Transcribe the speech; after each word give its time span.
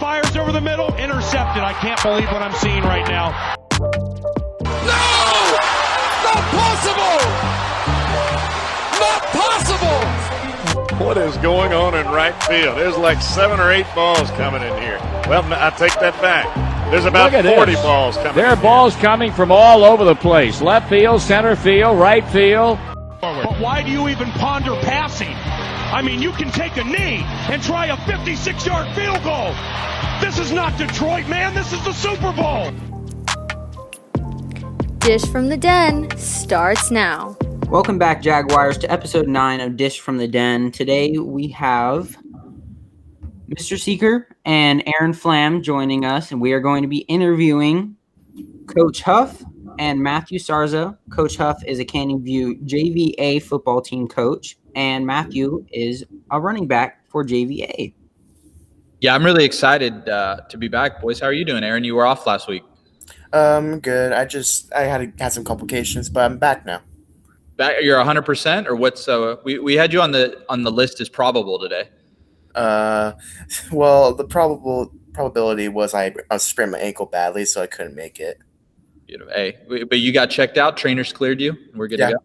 fires 0.00 0.34
over 0.34 0.50
the 0.50 0.60
middle, 0.62 0.88
intercepted. 0.96 1.62
I 1.62 1.74
can't 1.74 2.02
believe 2.02 2.32
what 2.32 2.40
I'm 2.40 2.54
seeing 2.54 2.82
right 2.82 3.06
now. 3.06 3.54
No! 3.78 5.06
Not 6.24 6.42
possible! 6.56 7.20
Not 8.98 9.22
possible! 9.36 11.06
What 11.06 11.18
is 11.18 11.36
going 11.38 11.74
on 11.74 11.94
in 11.94 12.06
right 12.06 12.34
field? 12.44 12.78
There's 12.78 12.96
like 12.96 13.20
seven 13.20 13.60
or 13.60 13.70
eight 13.70 13.86
balls 13.94 14.30
coming 14.32 14.62
in 14.62 14.72
here. 14.80 14.98
Well, 15.28 15.44
I 15.52 15.68
take 15.70 15.92
that 16.00 16.18
back. 16.22 16.46
There's 16.90 17.04
about 17.04 17.32
40 17.32 17.72
this. 17.72 17.82
balls 17.82 18.16
coming. 18.16 18.34
There 18.34 18.46
in 18.46 18.52
are 18.52 18.56
here. 18.56 18.62
balls 18.62 18.96
coming 18.96 19.32
from 19.32 19.52
all 19.52 19.84
over 19.84 20.04
the 20.04 20.14
place. 20.14 20.62
Left 20.62 20.88
field, 20.88 21.20
center 21.20 21.56
field, 21.56 21.98
right 21.98 22.26
field. 22.30 22.78
But 23.20 23.60
why 23.60 23.82
do 23.82 23.90
you 23.90 24.08
even 24.08 24.30
ponder 24.32 24.74
passing? 24.76 25.36
I 25.92 26.02
mean, 26.02 26.22
you 26.22 26.30
can 26.30 26.52
take 26.52 26.76
a 26.76 26.84
knee 26.84 27.24
and 27.50 27.60
try 27.60 27.86
a 27.86 27.96
56 28.06 28.64
yard 28.64 28.94
field 28.94 29.20
goal. 29.24 29.52
This 30.20 30.38
is 30.38 30.52
not 30.52 30.78
Detroit, 30.78 31.26
man. 31.26 31.52
This 31.52 31.72
is 31.72 31.84
the 31.84 31.92
Super 31.92 32.32
Bowl. 32.32 32.70
Dish 35.00 35.26
from 35.26 35.48
the 35.48 35.56
Den 35.56 36.08
starts 36.16 36.92
now. 36.92 37.36
Welcome 37.66 37.98
back, 37.98 38.22
Jaguars, 38.22 38.78
to 38.78 38.90
episode 38.90 39.26
9 39.26 39.60
of 39.60 39.76
Dish 39.76 39.98
from 39.98 40.18
the 40.18 40.28
Den. 40.28 40.70
Today 40.70 41.18
we 41.18 41.48
have 41.48 42.16
Mr. 43.48 43.76
Seeker 43.76 44.28
and 44.44 44.84
Aaron 44.86 45.12
Flam 45.12 45.60
joining 45.60 46.04
us, 46.04 46.30
and 46.30 46.40
we 46.40 46.52
are 46.52 46.60
going 46.60 46.82
to 46.82 46.88
be 46.88 46.98
interviewing 46.98 47.96
Coach 48.68 49.02
Huff 49.02 49.42
and 49.80 49.98
Matthew 49.98 50.38
Sarza. 50.38 50.96
Coach 51.10 51.36
Huff 51.36 51.64
is 51.64 51.80
a 51.80 51.84
Canyon 51.84 52.22
View 52.22 52.58
JVA 52.58 53.42
football 53.42 53.82
team 53.82 54.06
coach, 54.06 54.56
and 54.74 55.06
Matthew 55.06 55.64
is 55.72 56.04
a 56.30 56.40
running 56.40 56.66
back 56.66 57.08
for 57.08 57.24
JVA. 57.24 57.92
Yeah, 59.00 59.14
I'm 59.14 59.24
really 59.24 59.44
excited 59.44 60.08
uh, 60.08 60.42
to 60.48 60.58
be 60.58 60.68
back, 60.68 61.00
boys. 61.00 61.20
How 61.20 61.26
are 61.26 61.32
you 61.32 61.44
doing, 61.44 61.64
Aaron? 61.64 61.84
You 61.84 61.94
were 61.94 62.06
off 62.06 62.26
last 62.26 62.48
week. 62.48 62.62
Um, 63.32 63.80
good. 63.80 64.12
I 64.12 64.24
just 64.24 64.72
I 64.74 64.82
had 64.82 65.12
had 65.18 65.32
some 65.32 65.44
complications, 65.44 66.10
but 66.10 66.24
I'm 66.24 66.38
back 66.38 66.66
now. 66.66 66.82
Back, 67.56 67.76
you're 67.82 67.96
100, 67.96 68.22
percent 68.22 68.66
or 68.68 68.76
what's? 68.76 69.06
Uh, 69.08 69.36
we 69.44 69.58
we 69.58 69.74
had 69.74 69.92
you 69.92 70.00
on 70.00 70.10
the 70.10 70.44
on 70.48 70.62
the 70.62 70.70
list 70.70 71.00
as 71.00 71.08
probable 71.08 71.58
today. 71.58 71.88
Uh, 72.54 73.12
well, 73.72 74.14
the 74.14 74.24
probable 74.24 74.92
probability 75.12 75.68
was 75.68 75.94
I, 75.94 76.14
I 76.30 76.36
sprained 76.38 76.72
my 76.72 76.78
ankle 76.78 77.06
badly, 77.06 77.44
so 77.44 77.62
I 77.62 77.66
couldn't 77.66 77.94
make 77.94 78.20
it. 78.20 78.38
Beautiful. 79.06 79.32
Hey, 79.32 79.56
but 79.88 79.98
you 79.98 80.12
got 80.12 80.30
checked 80.30 80.58
out. 80.58 80.76
Trainers 80.76 81.12
cleared 81.12 81.40
you. 81.40 81.56
We're 81.74 81.88
good 81.88 81.98
Yeah. 82.00 82.08
to 82.08 82.12
go. 82.14 82.22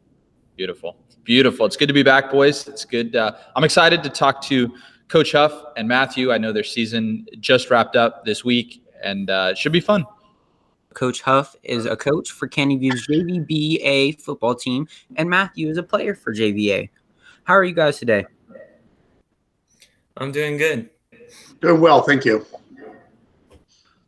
Beautiful, 0.56 0.96
beautiful. 1.26 1.66
It's 1.66 1.76
good 1.76 1.88
to 1.88 1.94
be 1.94 2.04
back, 2.04 2.32
boys. 2.32 2.68
It's 2.68 2.86
good. 2.86 3.16
Uh, 3.16 3.34
I'm 3.56 3.64
excited 3.64 4.04
to 4.04 4.10
talk 4.10 4.42
to 4.44 4.74
Coach 5.10 5.34
Huff 5.34 5.54
and 5.76 5.88
Matthew. 5.88 6.32
I 6.32 6.38
know 6.38 6.54
their 6.54 6.64
season 6.64 7.26
just 7.40 7.70
wrapped 7.70 7.96
up 7.96 8.24
this 8.24 8.46
week, 8.46 8.84
and 9.04 9.30
uh, 9.30 9.50
it 9.52 9.58
should 9.58 9.74
be 9.74 9.82
fun. 9.82 10.06
Coach 10.94 11.22
Huff 11.22 11.56
is 11.64 11.86
a 11.86 11.98
coach 11.98 12.32
for 12.32 12.48
Canyon 12.48 12.80
View's 12.80 13.06
JVBA 13.08 14.22
football 14.22 14.56
team, 14.56 14.88
and 15.18 15.30
Matthew 15.30 15.70
is 15.70 15.78
a 15.78 15.84
player 15.84 16.16
for 16.16 16.34
JVA. 16.34 16.90
How 17.44 17.56
are 17.56 17.66
you 17.66 17.74
guys 17.74 18.00
today? 18.00 18.26
I'm 20.18 20.32
doing 20.32 20.58
good. 20.58 20.90
Doing 21.60 21.82
well, 21.82 22.02
thank 22.02 22.24
you. 22.24 22.46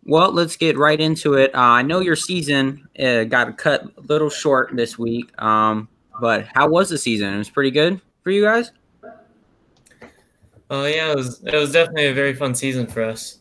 Well, 0.05 0.31
let's 0.31 0.55
get 0.55 0.77
right 0.77 0.99
into 0.99 1.33
it. 1.33 1.53
Uh, 1.53 1.59
I 1.59 1.81
know 1.81 1.99
your 1.99 2.15
season 2.15 2.87
uh, 2.97 3.25
got 3.25 3.57
cut 3.57 3.83
a 3.97 4.01
little 4.01 4.29
short 4.29 4.73
this 4.73 4.97
week, 4.97 5.29
um, 5.41 5.89
but 6.19 6.45
how 6.53 6.67
was 6.67 6.89
the 6.89 6.97
season? 6.97 7.33
It 7.33 7.37
was 7.37 7.49
pretty 7.49 7.71
good 7.71 8.01
for 8.23 8.31
you 8.31 8.43
guys. 8.43 8.71
Oh 10.69 10.85
yeah, 10.85 11.11
it 11.11 11.15
was 11.15 11.41
it 11.43 11.55
was 11.55 11.71
definitely 11.71 12.07
a 12.07 12.13
very 12.13 12.33
fun 12.33 12.53
season 12.53 12.87
for 12.87 13.03
us. 13.03 13.39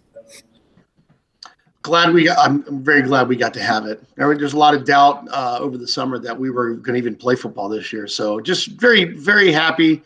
Glad 1.82 2.12
we 2.12 2.25
got. 2.25 2.38
I'm 2.38 2.65
I'm 2.69 2.82
very 2.82 3.03
glad 3.03 3.28
we 3.28 3.36
got 3.36 3.53
to 3.54 3.62
have 3.62 3.86
it. 3.86 4.03
There's 4.16 4.53
a 4.53 4.59
lot 4.59 4.75
of 4.75 4.84
doubt 4.84 5.26
uh, 5.31 5.59
over 5.60 5.76
the 5.76 5.88
summer 5.88 6.19
that 6.19 6.36
we 6.36 6.50
were 6.50 6.75
going 6.75 6.94
to 6.94 6.98
even 6.98 7.16
play 7.16 7.34
football 7.34 7.69
this 7.69 7.92
year. 7.92 8.06
So 8.06 8.41
just 8.41 8.69
very, 8.69 9.04
very 9.04 9.53
happy 9.53 10.03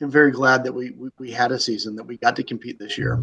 and 0.00 0.10
very 0.10 0.30
glad 0.30 0.64
that 0.64 0.72
we, 0.72 0.90
we 0.92 1.10
we 1.18 1.30
had 1.30 1.52
a 1.52 1.58
season 1.58 1.94
that 1.96 2.04
we 2.04 2.16
got 2.16 2.36
to 2.36 2.42
compete 2.42 2.78
this 2.78 2.96
year. 2.96 3.22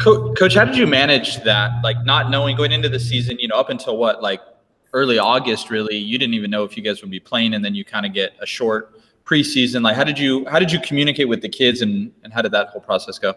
Co- 0.00 0.32
Coach, 0.34 0.54
how 0.54 0.64
did 0.64 0.76
you 0.76 0.86
manage 0.86 1.42
that? 1.42 1.72
Like 1.82 2.04
not 2.04 2.30
knowing 2.30 2.56
going 2.56 2.72
into 2.72 2.88
the 2.88 3.00
season, 3.00 3.38
you 3.40 3.48
know, 3.48 3.56
up 3.56 3.70
until 3.70 3.96
what, 3.96 4.22
like 4.22 4.40
early 4.92 5.18
August, 5.18 5.70
really, 5.70 5.96
you 5.96 6.18
didn't 6.18 6.34
even 6.34 6.50
know 6.50 6.64
if 6.64 6.76
you 6.76 6.82
guys 6.82 7.00
would 7.02 7.10
be 7.10 7.20
playing, 7.20 7.54
and 7.54 7.64
then 7.64 7.74
you 7.74 7.84
kind 7.84 8.06
of 8.06 8.12
get 8.12 8.34
a 8.40 8.46
short 8.46 9.00
preseason. 9.24 9.82
Like, 9.82 9.96
how 9.96 10.04
did 10.04 10.18
you 10.18 10.46
how 10.46 10.58
did 10.58 10.72
you 10.72 10.80
communicate 10.80 11.28
with 11.28 11.42
the 11.42 11.48
kids, 11.48 11.82
and 11.82 12.12
and 12.24 12.32
how 12.32 12.42
did 12.42 12.52
that 12.52 12.68
whole 12.68 12.80
process 12.80 13.18
go? 13.18 13.34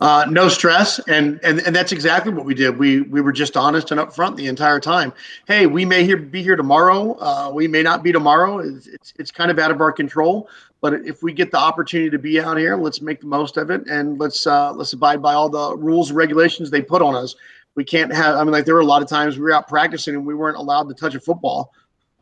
Uh, 0.00 0.26
no 0.28 0.48
stress, 0.48 0.98
and 1.06 1.38
and 1.44 1.60
and 1.60 1.76
that's 1.76 1.92
exactly 1.92 2.32
what 2.32 2.44
we 2.44 2.54
did. 2.54 2.76
We 2.76 3.02
we 3.02 3.20
were 3.20 3.32
just 3.32 3.56
honest 3.56 3.92
and 3.92 4.00
upfront 4.00 4.36
the 4.36 4.48
entire 4.48 4.80
time. 4.80 5.12
Hey, 5.46 5.66
we 5.66 5.84
may 5.84 6.04
here 6.04 6.16
be 6.16 6.42
here 6.42 6.56
tomorrow. 6.56 7.16
Uh, 7.20 7.52
we 7.54 7.68
may 7.68 7.82
not 7.82 8.02
be 8.02 8.10
tomorrow. 8.10 8.58
It's, 8.58 8.88
it's 8.88 9.14
it's 9.18 9.30
kind 9.30 9.50
of 9.50 9.58
out 9.58 9.70
of 9.70 9.80
our 9.80 9.92
control. 9.92 10.48
But 10.80 10.94
if 11.06 11.22
we 11.22 11.32
get 11.32 11.52
the 11.52 11.58
opportunity 11.58 12.10
to 12.10 12.18
be 12.18 12.40
out 12.40 12.56
here, 12.56 12.76
let's 12.76 13.00
make 13.00 13.20
the 13.20 13.26
most 13.26 13.56
of 13.56 13.70
it, 13.70 13.86
and 13.86 14.18
let's 14.18 14.44
uh, 14.44 14.72
let's 14.72 14.92
abide 14.92 15.22
by 15.22 15.34
all 15.34 15.48
the 15.48 15.76
rules 15.76 16.10
and 16.10 16.16
regulations 16.16 16.70
they 16.70 16.82
put 16.82 17.00
on 17.00 17.14
us. 17.14 17.36
We 17.74 17.84
can't 17.84 18.12
have. 18.12 18.36
I 18.36 18.44
mean, 18.44 18.52
like 18.52 18.64
there 18.64 18.74
were 18.74 18.80
a 18.80 18.86
lot 18.86 19.02
of 19.02 19.08
times 19.08 19.36
we 19.36 19.42
were 19.42 19.52
out 19.52 19.68
practicing 19.68 20.14
and 20.14 20.26
we 20.26 20.34
weren't 20.34 20.56
allowed 20.56 20.88
to 20.88 20.94
touch 20.94 21.14
a 21.14 21.20
football. 21.20 21.72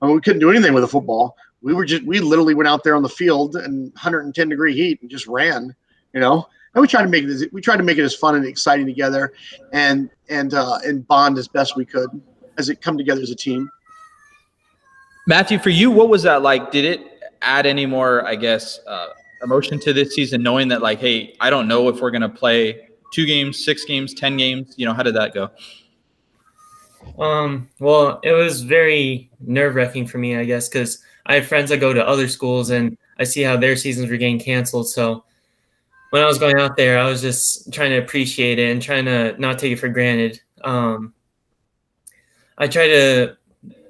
I 0.01 0.07
mean, 0.07 0.15
we 0.15 0.21
couldn't 0.21 0.41
do 0.41 0.51
anything 0.51 0.73
with 0.75 0.85
a 0.85 0.89
football. 0.89 1.37
We 1.63 1.75
were 1.75 1.85
just 1.85 2.05
we 2.05 2.21
literally 2.21 2.55
went 2.55 2.69
out 2.69 2.85
there 2.85 2.95
on 2.95 3.03
the 3.03 3.09
field 3.09 3.57
in 3.57 3.83
110 3.93 4.49
degree 4.49 4.75
heat 4.75 5.01
and 5.03 5.11
just 5.11 5.27
ran. 5.27 5.75
You 6.13 6.21
know, 6.21 6.47
and 6.75 6.83
we 6.83 6.89
tried 6.89 7.03
to 7.03 7.09
make 7.09 7.25
it 7.25 7.31
as, 7.31 7.45
we 7.53 7.61
tried 7.61 7.77
to 7.79 7.83
make 7.83 7.99
it 7.99 8.03
as 8.03 8.15
fun 8.15 8.35
and 8.35 8.47
exciting 8.47 8.87
together, 8.87 9.33
and 9.73 10.11
and 10.29 10.55
uh, 10.55 10.79
and 10.85 11.07
bond 11.07 11.39
as 11.39 11.49
best 11.49 11.77
we 11.77 11.85
could 11.85 12.09
as 12.59 12.69
it 12.69 12.81
come 12.81 12.97
together 12.97 13.21
as 13.21 13.31
a 13.31 13.37
team. 13.37 13.69
Matthew, 15.27 15.59
for 15.59 15.71
you, 15.71 15.91
what 15.91 16.09
was 16.09 16.23
that 16.25 16.43
like? 16.43 16.71
Did 16.71 16.85
it 16.85 17.21
add 17.43 17.67
any 17.67 17.87
more, 17.87 18.27
I 18.27 18.37
guess, 18.37 18.81
uh, 18.87 19.09
emotion 19.43 19.79
to 19.81 19.93
this 19.93 20.15
season, 20.15 20.43
knowing 20.43 20.69
that, 20.69 20.83
like, 20.83 20.99
hey, 20.99 21.37
I 21.41 21.51
don't 21.51 21.69
know 21.69 21.89
if 21.89 22.01
we're 22.01 22.11
to 22.11 22.29
play 22.29 22.90
two 23.13 23.27
games, 23.27 23.65
six 23.65 23.85
games, 23.85 24.15
10 24.15 24.37
games? 24.37 24.75
You 24.77 24.87
know, 24.87 24.95
how 24.95 25.03
did 25.03 25.15
that 25.15 25.35
go? 25.35 25.51
Um, 27.19 27.69
well, 27.79 28.21
it 28.23 28.33
was 28.33 28.63
very 28.63 29.31
nerve 29.41 29.75
wracking 29.75 30.07
for 30.07 30.19
me, 30.19 30.37
I 30.37 30.45
guess, 30.45 30.69
because 30.69 31.03
I 31.27 31.35
have 31.37 31.47
friends 31.47 31.71
that 31.71 31.79
go 31.79 31.93
to 31.93 32.07
other 32.07 32.29
schools 32.29 32.71
and 32.71 32.97
I 33.19 33.25
see 33.25 33.43
how 33.43 33.57
their 33.57 33.77
seasons 33.77 34.11
were 34.11 34.17
getting 34.17 34.39
canceled. 34.39 34.89
So 34.89 35.25
when 36.11 36.23
I 36.23 36.27
was 36.27 36.39
going 36.39 36.59
out 36.59 36.77
there, 36.77 36.99
I 36.99 37.09
was 37.09 37.21
just 37.21 37.73
trying 37.73 37.91
to 37.91 37.99
appreciate 37.99 38.59
it 38.59 38.71
and 38.71 38.83
trying 38.83 39.05
to 39.05 39.39
not 39.39 39.59
take 39.59 39.73
it 39.73 39.77
for 39.77 39.89
granted. 39.89 40.41
Um, 40.63 41.15
I 42.59 42.67
try 42.67 42.89
to 42.89 43.37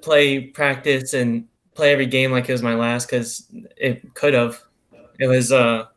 play 0.01 0.41
practice 0.41 1.13
and 1.13 1.47
play 1.73 1.91
every 1.91 2.05
game 2.05 2.31
like 2.31 2.47
it 2.49 2.51
was 2.51 2.63
my 2.63 2.75
last 2.75 3.07
because 3.07 3.47
it 3.75 4.13
could 4.13 4.33
have. 4.33 4.61
It 5.19 5.27
was 5.27 5.51
uh, 5.51 5.87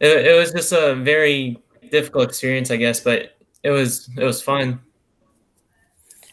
it, 0.00 0.26
it 0.26 0.38
was 0.38 0.52
just 0.52 0.72
a 0.72 0.94
very 0.94 1.58
difficult 1.90 2.28
experience, 2.28 2.70
I 2.70 2.76
guess, 2.76 3.00
but 3.00 3.36
it 3.62 3.70
was 3.70 4.08
it 4.16 4.24
was 4.24 4.42
fun. 4.42 4.80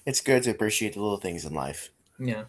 It's 0.06 0.22
good 0.22 0.44
to 0.44 0.52
appreciate 0.52 0.94
the 0.94 1.02
little 1.02 1.18
things 1.18 1.46
in 1.46 1.54
life. 1.54 1.92
Yeah. 2.20 2.44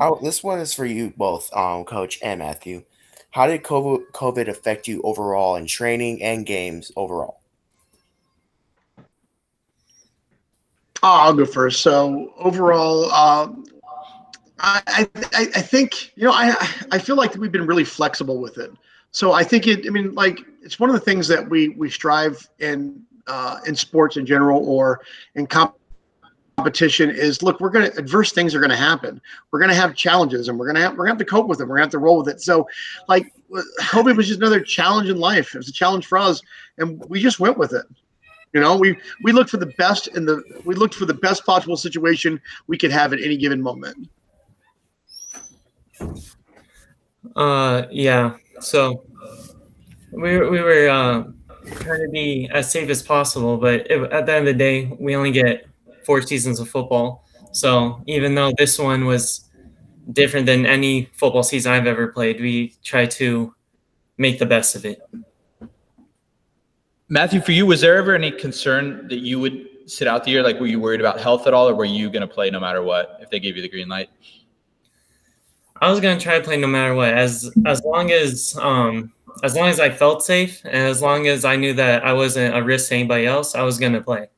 Oh, 0.00 0.18
this 0.22 0.42
one 0.42 0.60
is 0.60 0.72
for 0.72 0.86
you 0.86 1.12
both, 1.16 1.54
um, 1.54 1.84
Coach 1.84 2.18
and 2.22 2.38
Matthew. 2.38 2.84
How 3.30 3.46
did 3.46 3.62
COVID, 3.62 4.12
COVID 4.12 4.48
affect 4.48 4.88
you 4.88 5.02
overall 5.02 5.56
in 5.56 5.66
training 5.66 6.22
and 6.22 6.46
games 6.46 6.90
overall? 6.96 7.40
Oh, 8.96 9.02
I'll 11.02 11.34
go 11.34 11.44
first. 11.44 11.82
So 11.82 12.32
overall, 12.38 13.10
um, 13.12 13.66
I, 14.58 15.08
I 15.32 15.48
I 15.54 15.60
think 15.60 16.16
you 16.16 16.24
know 16.24 16.32
I 16.32 16.54
I 16.90 16.98
feel 16.98 17.16
like 17.16 17.34
we've 17.34 17.52
been 17.52 17.66
really 17.66 17.84
flexible 17.84 18.40
with 18.40 18.56
it. 18.56 18.70
So 19.14 19.30
I 19.30 19.44
think 19.44 19.68
it. 19.68 19.86
I 19.86 19.90
mean, 19.90 20.12
like 20.12 20.40
it's 20.62 20.80
one 20.80 20.90
of 20.90 20.94
the 20.94 21.00
things 21.00 21.28
that 21.28 21.48
we 21.48 21.68
we 21.70 21.88
strive 21.88 22.48
in 22.58 23.00
uh, 23.28 23.58
in 23.64 23.76
sports 23.76 24.16
in 24.16 24.26
general 24.26 24.68
or 24.68 25.02
in 25.36 25.46
comp- 25.46 25.76
competition 26.56 27.10
is 27.10 27.40
look 27.40 27.60
we're 27.60 27.70
going 27.70 27.88
to 27.88 27.96
adverse 27.96 28.32
things 28.32 28.56
are 28.56 28.58
going 28.58 28.70
to 28.70 28.76
happen. 28.76 29.22
We're 29.52 29.60
going 29.60 29.70
to 29.70 29.76
have 29.76 29.94
challenges 29.94 30.48
and 30.48 30.58
we're 30.58 30.66
going 30.66 30.74
to 30.74 30.82
have 30.82 30.92
we're 30.92 31.06
going 31.06 31.16
to 31.16 31.22
have 31.22 31.26
to 31.26 31.32
cope 31.32 31.46
with 31.46 31.58
them. 31.58 31.68
We're 31.68 31.76
going 31.76 31.88
to 31.88 31.96
have 31.96 32.00
to 32.02 32.04
roll 32.04 32.18
with 32.18 32.28
it. 32.28 32.40
So 32.40 32.66
like 33.08 33.32
covid 33.82 34.16
was 34.16 34.26
just 34.26 34.40
another 34.40 34.60
challenge 34.60 35.08
in 35.08 35.18
life. 35.18 35.54
It 35.54 35.58
was 35.58 35.68
a 35.68 35.72
challenge 35.72 36.06
for 36.06 36.18
us 36.18 36.42
and 36.78 37.00
we 37.08 37.22
just 37.22 37.38
went 37.38 37.56
with 37.56 37.72
it. 37.72 37.86
You 38.52 38.60
know 38.60 38.76
we 38.76 38.98
we 39.22 39.30
looked 39.30 39.50
for 39.50 39.58
the 39.58 39.72
best 39.78 40.08
in 40.08 40.26
the 40.26 40.42
we 40.64 40.74
looked 40.74 40.94
for 40.94 41.06
the 41.06 41.14
best 41.14 41.46
possible 41.46 41.76
situation 41.76 42.40
we 42.66 42.76
could 42.78 42.90
have 42.90 43.12
at 43.12 43.20
any 43.20 43.36
given 43.36 43.62
moment. 43.62 44.08
Uh, 47.36 47.84
yeah. 47.90 48.34
So 48.60 49.04
we 50.10 50.38
we 50.38 50.60
were 50.60 50.88
uh, 50.88 51.24
trying 51.66 52.02
to 52.02 52.08
be 52.10 52.48
as 52.52 52.70
safe 52.70 52.88
as 52.90 53.02
possible, 53.02 53.56
but 53.56 53.90
it, 53.90 54.12
at 54.12 54.26
the 54.26 54.32
end 54.32 54.48
of 54.48 54.54
the 54.54 54.58
day, 54.58 54.96
we 54.98 55.16
only 55.16 55.32
get 55.32 55.66
four 56.04 56.22
seasons 56.22 56.60
of 56.60 56.68
football. 56.68 57.24
So 57.52 58.02
even 58.06 58.34
though 58.34 58.52
this 58.56 58.78
one 58.78 59.06
was 59.06 59.48
different 60.12 60.46
than 60.46 60.66
any 60.66 61.08
football 61.14 61.42
season 61.42 61.72
I've 61.72 61.86
ever 61.86 62.08
played, 62.08 62.40
we 62.40 62.74
try 62.82 63.06
to 63.06 63.54
make 64.18 64.38
the 64.38 64.46
best 64.46 64.74
of 64.76 64.84
it. 64.84 65.00
Matthew, 67.08 67.40
for 67.40 67.52
you, 67.52 67.66
was 67.66 67.80
there 67.80 67.96
ever 67.96 68.14
any 68.14 68.30
concern 68.30 69.08
that 69.08 69.18
you 69.18 69.38
would 69.38 69.66
sit 69.86 70.08
out 70.08 70.24
the 70.24 70.30
year? 70.30 70.42
Like, 70.42 70.58
were 70.58 70.66
you 70.66 70.80
worried 70.80 71.00
about 71.00 71.20
health 71.20 71.46
at 71.46 71.54
all, 71.54 71.68
or 71.68 71.74
were 71.74 71.84
you 71.84 72.10
going 72.10 72.26
to 72.26 72.32
play 72.32 72.50
no 72.50 72.58
matter 72.58 72.82
what 72.82 73.18
if 73.20 73.30
they 73.30 73.38
gave 73.38 73.56
you 73.56 73.62
the 73.62 73.68
green 73.68 73.88
light? 73.88 74.08
I 75.80 75.90
was 75.90 76.00
gonna 76.00 76.20
try 76.20 76.38
to 76.38 76.44
play 76.44 76.56
no 76.56 76.66
matter 76.66 76.94
what, 76.94 77.12
as 77.12 77.50
as 77.66 77.82
long 77.82 78.10
as 78.10 78.56
um 78.60 79.12
as 79.42 79.54
long 79.54 79.68
as 79.68 79.80
I 79.80 79.90
felt 79.90 80.22
safe 80.22 80.62
and 80.64 80.76
as 80.76 81.02
long 81.02 81.26
as 81.26 81.44
I 81.44 81.56
knew 81.56 81.74
that 81.74 82.04
I 82.04 82.12
wasn't 82.12 82.56
a 82.56 82.62
risk 82.62 82.88
to 82.88 82.94
anybody 82.94 83.26
else, 83.26 83.54
I 83.54 83.62
was 83.62 83.78
gonna 83.78 84.00
play. 84.00 84.28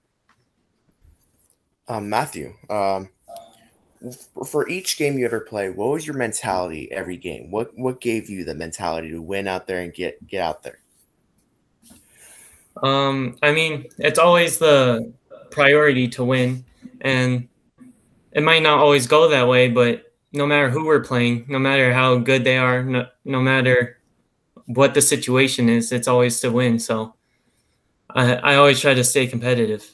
Um, 1.88 2.09
Matthew, 2.09 2.53
um, 2.69 3.11
for 4.44 4.69
each 4.69 4.97
game 4.97 5.19
you 5.19 5.25
ever 5.25 5.41
play, 5.41 5.71
what 5.71 5.91
was 5.91 6.06
your 6.06 6.17
mentality 6.17 6.91
every 6.91 7.17
game? 7.17 7.50
What 7.50 7.77
what 7.77 8.00
gave 8.00 8.29
you 8.29 8.44
the 8.44 8.55
mentality 8.55 9.11
to 9.11 9.23
win 9.23 9.47
out 9.47 9.67
there 9.67 9.81
and 9.81 9.93
get 9.93 10.27
get 10.27 10.41
out 10.41 10.62
there? 10.62 10.79
Um, 12.83 13.37
I 13.43 13.53
mean, 13.53 13.87
it's 13.99 14.19
always 14.19 14.59
the 14.59 15.12
priority 15.50 16.09
to 16.09 16.25
win, 16.25 16.65
and 17.00 17.49
it 18.33 18.43
might 18.43 18.62
not 18.62 18.79
always 18.79 19.06
go 19.06 19.29
that 19.29 19.49
way, 19.49 19.69
but 19.69 20.06
no 20.37 20.47
matter 20.47 20.69
who 20.69 20.85
we're 20.85 21.00
playing, 21.00 21.47
no 21.49 21.59
matter 21.59 21.93
how 21.93 22.19
good 22.19 22.44
they 22.44 22.59
are, 22.59 22.83
no, 22.83 23.06
no 23.25 23.41
matter 23.41 23.99
what 24.67 24.93
the 24.94 25.00
situation 25.00 25.69
is, 25.69 25.93
it's 25.93 26.06
always 26.06 26.41
to 26.41 26.50
win. 26.50 26.79
So 26.79 27.15
I, 28.11 28.35
I 28.35 28.55
always 28.56 28.79
try 28.79 28.94
to 28.94 29.03
stay 29.03 29.27
competitive. 29.27 29.91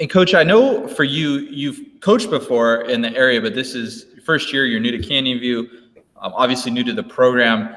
And 0.00 0.10
coach, 0.10 0.34
I 0.34 0.42
know 0.42 0.88
for 0.88 1.04
you, 1.04 1.38
you've 1.38 1.80
coached 2.00 2.30
before 2.30 2.82
in 2.82 3.00
the 3.00 3.14
area, 3.16 3.40
but 3.40 3.54
this 3.54 3.74
is 3.76 4.06
first 4.24 4.52
year. 4.52 4.66
You're 4.66 4.80
new 4.80 4.90
to 4.90 4.98
Canyon 4.98 5.38
View, 5.38 5.68
um, 6.20 6.32
obviously 6.34 6.72
new 6.72 6.82
to 6.82 6.92
the 6.92 7.02
program. 7.02 7.76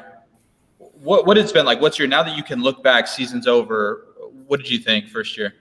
What 0.79 1.27
what 1.27 1.37
it's 1.37 1.51
been 1.51 1.65
like? 1.65 1.79
What's 1.79 1.99
your 1.99 2.07
now 2.07 2.23
that 2.23 2.35
you 2.35 2.43
can 2.43 2.61
look 2.61 2.81
back, 2.81 3.07
season's 3.07 3.45
over? 3.45 4.07
What 4.47 4.59
did 4.59 4.69
you 4.71 4.79
think 4.79 5.09
first 5.09 5.37
year? 5.37 5.53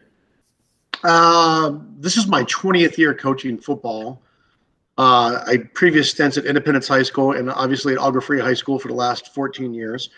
Uh, 1.04 1.78
this 1.98 2.16
is 2.16 2.26
my 2.26 2.44
20th 2.44 2.96
year 2.98 3.14
coaching 3.14 3.58
football. 3.58 4.22
Uh, 4.98 5.44
I 5.46 5.58
previous 5.74 6.10
stints 6.10 6.38
at 6.38 6.46
Independence 6.46 6.88
High 6.88 7.02
School 7.02 7.32
and 7.32 7.50
obviously 7.50 7.92
at 7.92 7.98
Agua 7.98 8.22
Fria 8.22 8.42
High 8.42 8.54
School 8.54 8.78
for 8.78 8.88
the 8.88 8.94
last 8.94 9.34
14 9.34 9.74
years. 9.74 10.08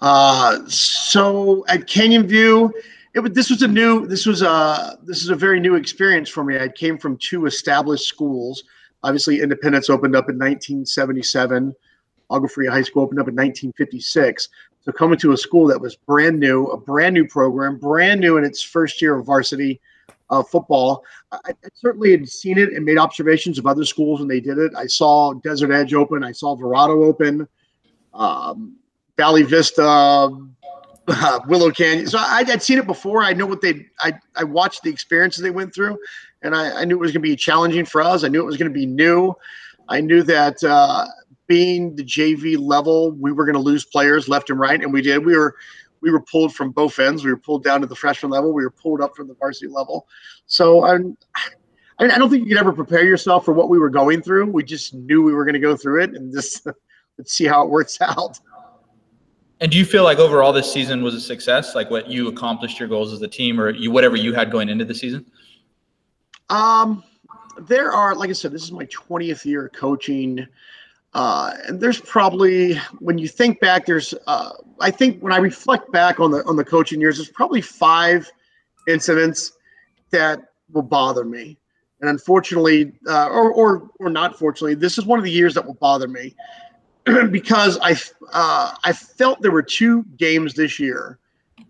Uh, 0.00 0.64
so 0.66 1.64
at 1.66 1.88
Canyon 1.88 2.26
View, 2.26 2.72
it, 3.14 3.34
this 3.34 3.50
was 3.50 3.62
a 3.62 3.68
new, 3.68 4.06
this 4.06 4.26
was 4.26 4.42
a, 4.42 4.96
this 5.02 5.22
is 5.22 5.30
a 5.30 5.34
very 5.34 5.58
new 5.58 5.74
experience 5.74 6.28
for 6.28 6.44
me. 6.44 6.58
I 6.58 6.68
came 6.68 6.98
from 6.98 7.16
two 7.16 7.46
established 7.46 8.06
schools. 8.06 8.62
Obviously, 9.02 9.40
Independence 9.40 9.90
opened 9.90 10.14
up 10.14 10.28
in 10.28 10.36
1977. 10.36 11.74
Agua 12.30 12.48
Fria 12.48 12.70
High 12.70 12.82
School 12.82 13.02
opened 13.02 13.18
up 13.18 13.28
in 13.28 13.34
1956. 13.34 14.48
So 14.82 14.92
coming 14.92 15.18
to 15.18 15.32
a 15.32 15.36
school 15.36 15.66
that 15.66 15.80
was 15.80 15.96
brand 15.96 16.38
new, 16.38 16.66
a 16.66 16.76
brand 16.76 17.14
new 17.14 17.26
program, 17.26 17.76
brand 17.76 18.20
new 18.20 18.36
in 18.36 18.44
its 18.44 18.62
first 18.62 19.02
year 19.02 19.16
of 19.16 19.26
varsity 19.26 19.80
uh, 20.30 20.42
football. 20.42 21.04
I, 21.32 21.38
I, 21.46 21.68
certainly 21.74 22.10
had 22.10 22.28
seen 22.28 22.58
it 22.58 22.72
and 22.72 22.84
made 22.84 22.98
observations 22.98 23.58
of 23.58 23.66
other 23.66 23.84
schools 23.84 24.20
when 24.20 24.28
they 24.28 24.40
did 24.40 24.58
it. 24.58 24.72
I 24.76 24.86
saw 24.86 25.34
Desert 25.34 25.72
Edge 25.72 25.94
open. 25.94 26.24
I 26.24 26.32
saw 26.32 26.56
Verrado 26.56 27.04
open, 27.04 27.48
um, 28.14 28.76
Valley 29.16 29.42
Vista, 29.42 29.82
uh, 31.08 31.40
Willow 31.48 31.70
Canyon. 31.70 32.06
So 32.06 32.18
I, 32.20 32.42
would 32.42 32.62
seen 32.62 32.78
it 32.78 32.86
before. 32.86 33.22
I 33.22 33.32
know 33.32 33.46
what 33.46 33.60
they. 33.60 33.86
I 34.00 34.12
I 34.36 34.44
watched 34.44 34.82
the 34.82 34.90
experiences 34.90 35.42
they 35.42 35.50
went 35.50 35.74
through, 35.74 35.98
and 36.42 36.54
I, 36.54 36.82
I 36.82 36.84
knew 36.84 36.96
it 36.96 37.00
was 37.00 37.12
going 37.12 37.22
to 37.22 37.28
be 37.28 37.36
challenging 37.36 37.84
for 37.84 38.02
us. 38.02 38.24
I 38.24 38.28
knew 38.28 38.40
it 38.40 38.46
was 38.46 38.56
going 38.56 38.70
to 38.70 38.78
be 38.78 38.86
new. 38.86 39.34
I 39.88 40.00
knew 40.02 40.22
that 40.24 40.62
uh, 40.62 41.06
being 41.46 41.96
the 41.96 42.04
JV 42.04 42.58
level, 42.58 43.12
we 43.12 43.32
were 43.32 43.46
going 43.46 43.54
to 43.54 43.60
lose 43.60 43.84
players 43.84 44.28
left 44.28 44.50
and 44.50 44.60
right, 44.60 44.80
and 44.80 44.92
we 44.92 45.00
did. 45.00 45.24
We 45.24 45.36
were 45.36 45.56
we 46.00 46.10
were 46.10 46.20
pulled 46.20 46.54
from 46.54 46.70
both 46.70 46.98
ends. 46.98 47.24
We 47.24 47.30
were 47.30 47.38
pulled 47.38 47.64
down 47.64 47.80
to 47.80 47.86
the 47.86 47.96
freshman 47.96 48.30
level. 48.30 48.52
We 48.52 48.64
were 48.64 48.70
pulled 48.70 49.00
up 49.00 49.16
from 49.16 49.28
the 49.28 49.34
varsity 49.34 49.68
level. 49.68 50.06
So 50.46 50.84
I'm, 50.84 51.16
I, 51.98 52.04
I 52.04 52.18
don't 52.18 52.30
think 52.30 52.44
you 52.44 52.48
could 52.48 52.58
ever 52.58 52.72
prepare 52.72 53.04
yourself 53.04 53.44
for 53.44 53.52
what 53.52 53.68
we 53.68 53.78
were 53.78 53.90
going 53.90 54.22
through. 54.22 54.46
We 54.50 54.62
just 54.62 54.94
knew 54.94 55.22
we 55.22 55.34
were 55.34 55.44
going 55.44 55.54
to 55.54 55.60
go 55.60 55.76
through 55.76 56.02
it, 56.02 56.10
and 56.14 56.32
just 56.32 56.66
let's 57.18 57.32
see 57.32 57.44
how 57.44 57.64
it 57.64 57.70
works 57.70 57.98
out. 58.00 58.38
And 59.60 59.72
do 59.72 59.78
you 59.78 59.84
feel 59.84 60.04
like 60.04 60.18
overall 60.18 60.52
this 60.52 60.72
season 60.72 61.02
was 61.02 61.14
a 61.14 61.20
success? 61.20 61.74
Like 61.74 61.90
what 61.90 62.08
you 62.08 62.28
accomplished 62.28 62.78
your 62.78 62.88
goals 62.88 63.12
as 63.12 63.20
a 63.22 63.28
team, 63.28 63.60
or 63.60 63.70
you 63.70 63.90
whatever 63.90 64.16
you 64.16 64.32
had 64.32 64.50
going 64.50 64.68
into 64.68 64.84
the 64.84 64.94
season? 64.94 65.26
Um, 66.48 67.02
there 67.62 67.92
are, 67.92 68.14
like 68.14 68.30
I 68.30 68.34
said, 68.34 68.52
this 68.52 68.62
is 68.62 68.72
my 68.72 68.86
20th 68.86 69.44
year 69.44 69.68
coaching. 69.74 70.46
Uh, 71.14 71.54
and 71.66 71.80
there's 71.80 72.00
probably 72.00 72.74
when 72.98 73.18
you 73.18 73.28
think 73.28 73.60
back, 73.60 73.86
there's 73.86 74.14
uh, 74.26 74.50
I 74.80 74.90
think 74.90 75.20
when 75.20 75.32
I 75.32 75.38
reflect 75.38 75.90
back 75.90 76.20
on 76.20 76.30
the 76.30 76.44
on 76.44 76.56
the 76.56 76.64
coaching 76.64 77.00
years, 77.00 77.16
there's 77.16 77.30
probably 77.30 77.60
five 77.60 78.30
incidents 78.86 79.52
that 80.10 80.40
will 80.72 80.82
bother 80.82 81.24
me, 81.24 81.58
and 82.00 82.10
unfortunately, 82.10 82.92
uh, 83.08 83.28
or 83.28 83.50
or 83.52 83.90
or 83.98 84.10
not 84.10 84.38
fortunately, 84.38 84.74
this 84.74 84.98
is 84.98 85.06
one 85.06 85.18
of 85.18 85.24
the 85.24 85.30
years 85.30 85.54
that 85.54 85.64
will 85.64 85.74
bother 85.74 86.08
me 86.08 86.34
because 87.30 87.78
I 87.80 87.96
uh, 88.32 88.74
I 88.84 88.92
felt 88.92 89.40
there 89.40 89.50
were 89.50 89.62
two 89.62 90.04
games 90.18 90.54
this 90.54 90.78
year 90.78 91.18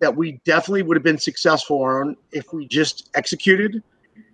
that 0.00 0.14
we 0.14 0.40
definitely 0.44 0.82
would 0.82 0.96
have 0.96 1.04
been 1.04 1.18
successful 1.18 1.82
on 1.82 2.16
if 2.32 2.52
we 2.52 2.66
just 2.66 3.10
executed. 3.14 3.82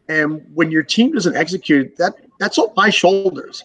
And 0.09 0.45
when 0.55 0.71
your 0.71 0.83
team 0.83 1.13
doesn't 1.13 1.37
execute, 1.37 1.97
that 1.97 2.15
that's 2.39 2.59
on 2.59 2.73
my 2.77 2.91
shoulders. 2.91 3.65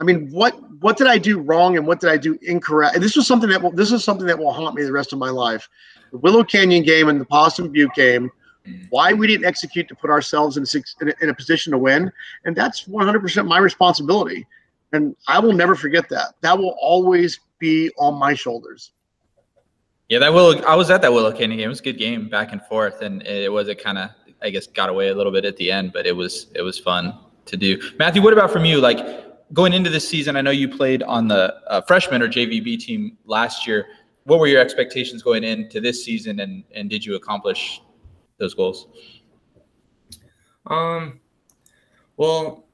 I 0.00 0.04
mean, 0.04 0.30
what 0.30 0.54
what 0.80 0.96
did 0.96 1.06
I 1.06 1.18
do 1.18 1.38
wrong 1.38 1.76
and 1.76 1.86
what 1.86 2.00
did 2.00 2.10
I 2.10 2.16
do 2.16 2.38
incorrect? 2.42 2.94
And 2.94 3.04
this 3.04 3.16
was 3.16 3.26
something 3.26 3.50
that 3.50 3.62
will, 3.62 3.70
this 3.70 3.92
is 3.92 4.02
something 4.02 4.26
that 4.26 4.38
will 4.38 4.52
haunt 4.52 4.74
me 4.74 4.82
the 4.82 4.92
rest 4.92 5.12
of 5.12 5.18
my 5.18 5.28
life. 5.28 5.68
The 6.10 6.18
Willow 6.18 6.42
Canyon 6.42 6.82
game 6.82 7.08
and 7.08 7.20
the 7.20 7.26
Poston 7.26 7.70
Butte 7.70 7.94
game. 7.94 8.30
Why 8.90 9.12
we 9.12 9.26
didn't 9.26 9.46
execute 9.46 9.88
to 9.88 9.94
put 9.94 10.10
ourselves 10.10 10.56
in, 10.56 10.64
a, 11.08 11.12
in 11.22 11.30
a 11.30 11.34
position 11.34 11.72
to 11.72 11.78
win, 11.78 12.12
and 12.44 12.54
that's 12.54 12.84
100% 12.84 13.46
my 13.46 13.58
responsibility. 13.58 14.46
And 14.92 15.16
I 15.28 15.38
will 15.38 15.54
never 15.54 15.74
forget 15.74 16.08
that. 16.10 16.34
That 16.42 16.58
will 16.58 16.76
always 16.80 17.40
be 17.58 17.90
on 17.98 18.14
my 18.14 18.34
shoulders. 18.34 18.92
Yeah, 20.08 20.18
that 20.18 20.32
Willow. 20.32 20.60
I 20.62 20.74
was 20.76 20.90
at 20.90 21.02
that 21.02 21.12
Willow 21.12 21.32
Canyon 21.32 21.58
game. 21.58 21.66
It 21.66 21.68
was 21.68 21.80
a 21.80 21.84
good 21.84 21.98
game, 21.98 22.28
back 22.28 22.52
and 22.52 22.62
forth, 22.66 23.00
and 23.00 23.22
it 23.22 23.50
was 23.50 23.68
a 23.68 23.74
kind 23.74 23.96
of, 23.96 24.10
I 24.42 24.50
guess, 24.50 24.66
got 24.66 24.88
away 24.88 25.08
a 25.08 25.14
little 25.14 25.32
bit 25.32 25.44
at 25.44 25.56
the 25.56 25.72
end, 25.72 25.92
but 25.92 26.06
it 26.06 26.14
was 26.14 26.48
it 26.54 26.62
was 26.62 26.78
fun 26.78 27.16
to 27.46 27.56
do. 27.56 27.80
Matthew, 27.98 28.20
what 28.20 28.32
about 28.32 28.50
from 28.50 28.64
you? 28.64 28.80
Like 28.80 29.29
going 29.52 29.72
into 29.72 29.90
this 29.90 30.08
season, 30.08 30.36
I 30.36 30.40
know 30.40 30.50
you 30.50 30.68
played 30.68 31.02
on 31.02 31.28
the 31.28 31.54
uh, 31.66 31.80
freshman 31.82 32.22
or 32.22 32.28
JVB 32.28 32.78
team 32.80 33.16
last 33.24 33.66
year. 33.66 33.86
What 34.24 34.38
were 34.38 34.46
your 34.46 34.60
expectations 34.60 35.22
going 35.22 35.44
into 35.44 35.80
this 35.80 36.04
season, 36.04 36.40
and 36.40 36.62
and 36.74 36.88
did 36.88 37.04
you 37.04 37.16
accomplish 37.16 37.82
those 38.38 38.54
goals? 38.54 38.86
Um, 40.66 41.20
well, 42.16 42.64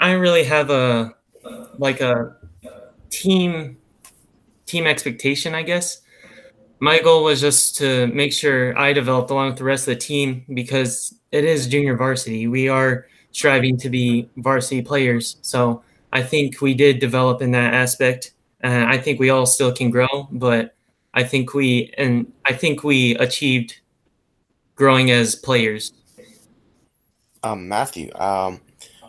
I 0.00 0.12
really 0.12 0.44
have 0.44 0.70
a 0.70 1.14
like 1.78 2.00
a 2.00 2.36
team 3.10 3.78
team 4.66 4.86
expectation, 4.86 5.54
I 5.54 5.62
guess. 5.62 6.02
My 6.80 7.00
goal 7.00 7.24
was 7.24 7.40
just 7.40 7.76
to 7.78 8.08
make 8.08 8.32
sure 8.32 8.76
I 8.78 8.92
developed 8.92 9.30
along 9.30 9.48
with 9.48 9.58
the 9.58 9.64
rest 9.64 9.88
of 9.88 9.94
the 9.94 10.00
team 10.00 10.44
because 10.52 11.14
it 11.32 11.44
is 11.44 11.66
junior 11.66 11.96
varsity. 11.96 12.46
We 12.46 12.68
are 12.68 13.06
striving 13.32 13.78
to 13.78 13.88
be 13.88 14.28
varsity 14.36 14.82
players, 14.82 15.38
so 15.40 15.82
I 16.14 16.22
think 16.22 16.60
we 16.60 16.74
did 16.74 17.00
develop 17.00 17.42
in 17.42 17.50
that 17.50 17.74
aspect. 17.74 18.32
Uh, 18.62 18.86
I 18.86 18.98
think 18.98 19.18
we 19.18 19.30
all 19.30 19.46
still 19.46 19.72
can 19.72 19.90
grow, 19.90 20.28
but 20.30 20.74
I 21.12 21.24
think 21.24 21.52
we 21.54 21.92
and 21.98 22.32
I 22.46 22.52
think 22.54 22.84
we 22.84 23.16
achieved 23.16 23.80
growing 24.76 25.10
as 25.10 25.34
players. 25.34 25.92
Um, 27.42 27.68
Matthew, 27.68 28.10
um, 28.14 28.60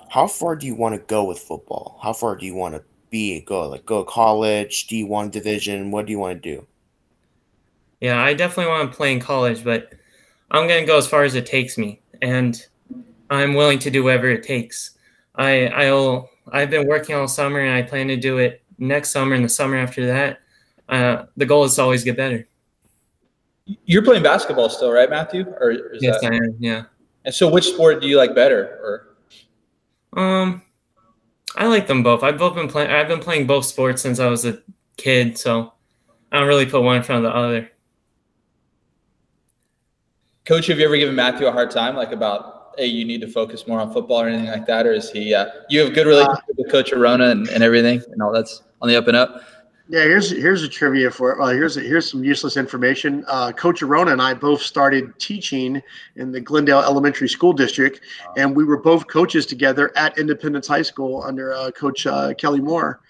how 0.09 0.27
far 0.27 0.55
do 0.55 0.65
you 0.65 0.75
want 0.75 0.95
to 0.95 1.01
go 1.07 1.23
with 1.23 1.39
football? 1.39 1.99
How 2.01 2.11
far 2.11 2.35
do 2.35 2.45
you 2.45 2.55
want 2.55 2.75
to 2.75 2.83
be? 3.11 3.41
Go 3.41 3.69
like 3.69 3.85
go 3.85 4.03
college, 4.03 4.87
D 4.87 5.03
one 5.03 5.29
division. 5.29 5.91
What 5.91 6.07
do 6.07 6.11
you 6.11 6.19
want 6.19 6.41
to 6.41 6.55
do? 6.55 6.67
Yeah, 8.01 8.21
I 8.21 8.33
definitely 8.33 8.71
want 8.71 8.91
to 8.91 8.97
play 8.97 9.13
in 9.13 9.19
college, 9.19 9.63
but 9.63 9.93
I'm 10.49 10.67
gonna 10.67 10.85
go 10.85 10.97
as 10.97 11.07
far 11.07 11.23
as 11.23 11.35
it 11.35 11.45
takes 11.45 11.77
me, 11.77 12.01
and 12.23 12.65
I'm 13.29 13.53
willing 13.53 13.79
to 13.79 13.91
do 13.91 14.03
whatever 14.03 14.29
it 14.29 14.43
takes. 14.43 14.97
I 15.35 15.67
I'll 15.67 16.29
I've 16.51 16.69
been 16.69 16.87
working 16.87 17.15
all 17.15 17.27
summer, 17.27 17.59
and 17.59 17.73
I 17.73 17.81
plan 17.81 18.07
to 18.07 18.17
do 18.17 18.37
it 18.37 18.63
next 18.77 19.11
summer 19.11 19.35
and 19.35 19.43
the 19.43 19.49
summer 19.49 19.77
after 19.77 20.05
that. 20.07 20.39
Uh, 20.87 21.25
the 21.35 21.45
goal 21.45 21.63
is 21.63 21.75
to 21.75 21.81
always 21.81 22.03
get 22.03 22.17
better. 22.17 22.47
You're 23.85 24.03
playing 24.03 24.23
basketball 24.23 24.69
still, 24.69 24.91
right, 24.91 25.09
Matthew? 25.09 25.47
Or 25.59 25.71
yes, 25.99 26.21
that... 26.21 26.31
I 26.31 26.35
am. 26.35 26.55
Yeah. 26.59 26.83
And 27.23 27.33
so, 27.33 27.49
which 27.49 27.65
sport 27.65 28.01
do 28.01 28.07
you 28.07 28.17
like 28.17 28.35
better? 28.35 29.07
Or 30.13 30.21
um, 30.21 30.61
I 31.55 31.65
like 31.65 31.87
them 31.87 32.03
both. 32.03 32.21
I've 32.21 32.37
both 32.37 32.53
been 32.53 32.67
playing. 32.67 32.91
I've 32.91 33.07
been 33.07 33.19
playing 33.19 33.47
both 33.47 33.65
sports 33.65 34.01
since 34.01 34.19
I 34.19 34.27
was 34.27 34.45
a 34.45 34.59
kid, 34.97 35.37
so 35.37 35.73
I 36.31 36.39
don't 36.39 36.47
really 36.47 36.67
put 36.67 36.83
one 36.83 36.97
in 36.97 37.03
front 37.03 37.25
of 37.25 37.31
the 37.31 37.37
other. 37.37 37.71
Coach, 40.45 40.67
have 40.67 40.77
you 40.77 40.85
ever 40.85 40.97
given 40.97 41.15
Matthew 41.15 41.47
a 41.47 41.51
hard 41.51 41.71
time, 41.71 41.95
like 41.95 42.11
about 42.11 42.54
hey, 42.77 42.87
you 42.87 43.05
need 43.05 43.21
to 43.21 43.27
focus 43.27 43.67
more 43.67 43.79
on 43.79 43.91
football 43.91 44.21
or 44.21 44.27
anything 44.27 44.47
like 44.47 44.65
that, 44.67 44.85
or 44.85 44.93
is 44.93 45.11
he? 45.11 45.33
Uh, 45.33 45.47
you 45.69 45.81
have 45.81 45.93
good 45.93 46.07
relationship 46.07 46.43
uh, 46.49 46.53
with 46.57 46.71
Coach 46.71 46.91
Arona 46.93 47.29
and, 47.29 47.47
and 47.49 47.63
everything, 47.63 48.01
and 48.11 48.21
all 48.21 48.31
that's 48.31 48.63
on 48.81 48.89
the 48.89 48.95
up 48.95 49.07
and 49.07 49.17
up. 49.17 49.41
Yeah, 49.87 50.01
here's 50.01 50.31
here's 50.31 50.63
a 50.63 50.67
trivia 50.67 51.11
for 51.11 51.31
it. 51.31 51.37
well, 51.37 51.49
here's 51.49 51.77
a, 51.77 51.81
here's 51.81 52.09
some 52.09 52.23
useless 52.23 52.57
information. 52.57 53.23
Uh, 53.27 53.51
Coach 53.51 53.83
Arona 53.83 54.11
and 54.11 54.21
I 54.21 54.33
both 54.33 54.61
started 54.61 55.17
teaching 55.19 55.81
in 56.15 56.31
the 56.31 56.41
Glendale 56.41 56.79
Elementary 56.79 57.29
School 57.29 57.53
District, 57.53 58.01
and 58.35 58.55
we 58.55 58.63
were 58.63 58.81
both 58.81 59.05
coaches 59.05 59.45
together 59.45 59.95
at 59.95 60.17
Independence 60.17 60.67
High 60.67 60.81
School 60.81 61.21
under 61.21 61.53
uh, 61.53 61.69
Coach 61.71 62.07
uh, 62.07 62.33
Kelly 62.33 62.61
Moore. 62.61 63.01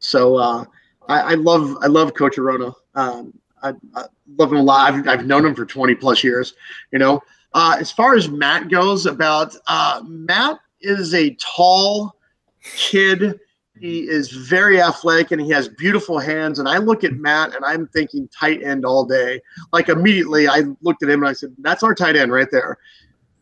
So 0.00 0.36
uh, 0.36 0.64
I, 1.08 1.20
I, 1.20 1.34
love 1.34 1.76
I 1.82 1.86
love 1.86 2.14
Coach 2.14 2.36
Arona. 2.36 2.72
Um, 2.96 3.32
I, 3.62 3.72
I, 3.94 4.04
love 4.36 4.50
him 4.50 4.58
a 4.58 4.62
lot. 4.62 4.92
I've, 4.92 5.08
I've 5.08 5.26
known 5.26 5.44
him 5.46 5.54
for 5.54 5.64
20 5.64 5.94
plus 5.94 6.24
years. 6.24 6.54
You 6.90 6.98
know, 6.98 7.22
uh, 7.54 7.76
as 7.78 7.90
far 7.90 8.14
as 8.14 8.28
Matt 8.28 8.68
goes, 8.68 9.06
about 9.06 9.56
uh, 9.66 10.02
Matt 10.06 10.58
is 10.80 11.14
a 11.14 11.34
tall 11.36 12.14
kid 12.62 13.40
he 13.78 14.08
is 14.08 14.30
very 14.30 14.80
athletic 14.80 15.32
and 15.32 15.40
he 15.40 15.50
has 15.50 15.68
beautiful 15.68 16.18
hands. 16.18 16.58
And 16.58 16.68
I 16.68 16.78
look 16.78 17.02
at 17.02 17.14
Matt 17.14 17.54
and 17.54 17.64
I'm 17.64 17.88
thinking 17.88 18.28
tight 18.28 18.62
end 18.62 18.84
all 18.84 19.04
day. 19.04 19.40
Like 19.72 19.88
immediately, 19.88 20.48
I 20.48 20.62
looked 20.80 21.02
at 21.02 21.08
him 21.08 21.20
and 21.20 21.28
I 21.28 21.32
said, 21.32 21.54
"That's 21.58 21.82
our 21.82 21.94
tight 21.94 22.16
end 22.16 22.32
right 22.32 22.50
there." 22.50 22.78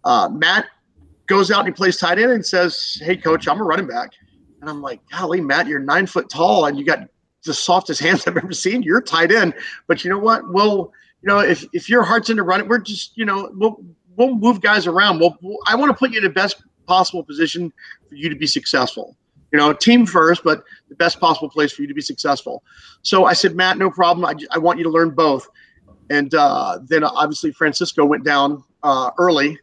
Uh, 0.05 0.31
Matt 0.31 0.67
goes 1.27 1.51
out 1.51 1.61
and 1.61 1.69
he 1.69 1.73
plays 1.73 1.99
tight 1.99 2.19
end 2.19 2.33
and 2.33 2.45
says, 2.45 2.99
"Hey, 3.03 3.17
coach, 3.17 3.47
I'm 3.47 3.61
a 3.61 3.65
running 3.65 3.87
back." 3.87 4.13
And 4.61 4.71
I'm 4.71 4.81
like, 4.81 5.01
"Golly, 5.11 5.41
Matt, 5.41 5.67
you're 5.67 5.81
nine 5.81 6.07
foot 6.07 6.31
tall 6.31 6.65
and 6.67 6.79
you 6.79 6.85
got 6.85 7.07
the 7.45 7.55
softest 7.55 8.01
hands 8.07 8.27
I've 8.27 8.37
ever 8.37 8.53
seen. 8.53 8.83
You're 8.83 9.03
tight 9.03 9.33
end." 9.33 9.53
But 9.87 10.03
you 10.03 10.11
know 10.11 10.19
what? 10.19 10.51
Well, 10.51 10.93
you 11.23 11.29
know, 11.29 11.41
if 11.41 11.65
if 11.75 11.91
your 11.91 12.05
heart's 12.05 12.31
into 12.31 12.43
running, 12.43 12.69
we're 12.69 12.79
just, 12.79 13.17
you 13.19 13.27
know, 13.27 13.51
we'll 13.53 13.85
we'll 14.17 14.35
move 14.35 14.61
guys 14.61 14.87
around. 14.87 15.21
We'll, 15.21 15.37
we'll 15.43 15.59
I 15.67 15.77
want 15.77 15.91
to 15.91 15.97
put 15.97 16.11
you 16.11 16.19
in 16.19 16.25
the 16.25 16.31
best 16.31 16.63
possible 16.87 17.23
position 17.23 17.73
for 18.09 18.15
you 18.15 18.29
to 18.29 18.37
be 18.37 18.47
successful 18.47 19.17
you 19.53 19.59
know, 19.59 19.73
team 19.73 20.07
first, 20.07 20.43
but 20.43 20.65
the 20.89 20.95
best 20.95 21.21
possible 21.21 21.49
place 21.49 21.73
for 21.73 21.83
you 21.83 21.89
to 21.89 21.95
be 21.95 22.01
successful. 22.01 22.65
So 23.03 23.27
I 23.27 23.35
said, 23.35 23.55
Matt, 23.55 23.77
no 23.77 23.91
problem. 23.91 24.25
I, 24.25 24.35
I 24.51 24.59
want 24.59 24.79
you 24.79 24.85
to 24.85 24.91
learn 24.91 25.11
both. 25.11 25.47
And 26.11 26.35
uh, 26.35 26.79
then 26.83 27.05
obviously 27.05 27.53
Francisco 27.53 28.05
went 28.05 28.25
down 28.25 28.65
uh, 28.83 29.11
early 29.19 29.59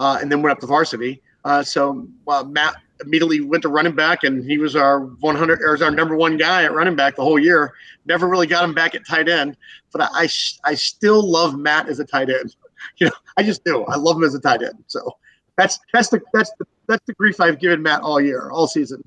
uh, 0.00 0.18
and 0.20 0.30
then 0.30 0.42
went 0.42 0.52
up 0.52 0.60
to 0.60 0.66
varsity. 0.66 1.22
Uh, 1.44 1.62
so 1.62 2.06
Matt 2.46 2.74
immediately 3.02 3.40
went 3.40 3.62
to 3.62 3.68
running 3.68 3.94
back, 3.94 4.24
and 4.24 4.44
he 4.44 4.58
was 4.58 4.76
our 4.76 5.00
100 5.00 5.62
or 5.62 5.82
our 5.82 5.90
number 5.90 6.16
one 6.16 6.36
guy 6.36 6.64
at 6.64 6.74
running 6.74 6.96
back 6.96 7.16
the 7.16 7.22
whole 7.22 7.38
year. 7.38 7.72
Never 8.04 8.28
really 8.28 8.46
got 8.46 8.62
him 8.62 8.74
back 8.74 8.94
at 8.94 9.06
tight 9.06 9.28
end, 9.28 9.56
but 9.90 10.02
I, 10.02 10.08
I, 10.12 10.28
I 10.64 10.74
still 10.74 11.22
love 11.22 11.56
Matt 11.56 11.88
as 11.88 11.98
a 11.98 12.04
tight 12.04 12.28
end. 12.28 12.56
You 12.98 13.06
know, 13.06 13.12
I 13.36 13.42
just 13.42 13.64
do. 13.64 13.84
I 13.84 13.96
love 13.96 14.16
him 14.16 14.24
as 14.24 14.34
a 14.34 14.40
tight 14.40 14.62
end. 14.62 14.84
So 14.86 15.16
that's 15.56 15.78
that's 15.92 16.08
the 16.08 16.20
that's 16.32 16.50
the 16.58 16.66
that's 16.86 17.04
the 17.06 17.14
grief 17.14 17.40
I've 17.40 17.58
given 17.58 17.82
Matt 17.82 18.02
all 18.02 18.20
year, 18.20 18.50
all 18.50 18.66
season. 18.66 19.02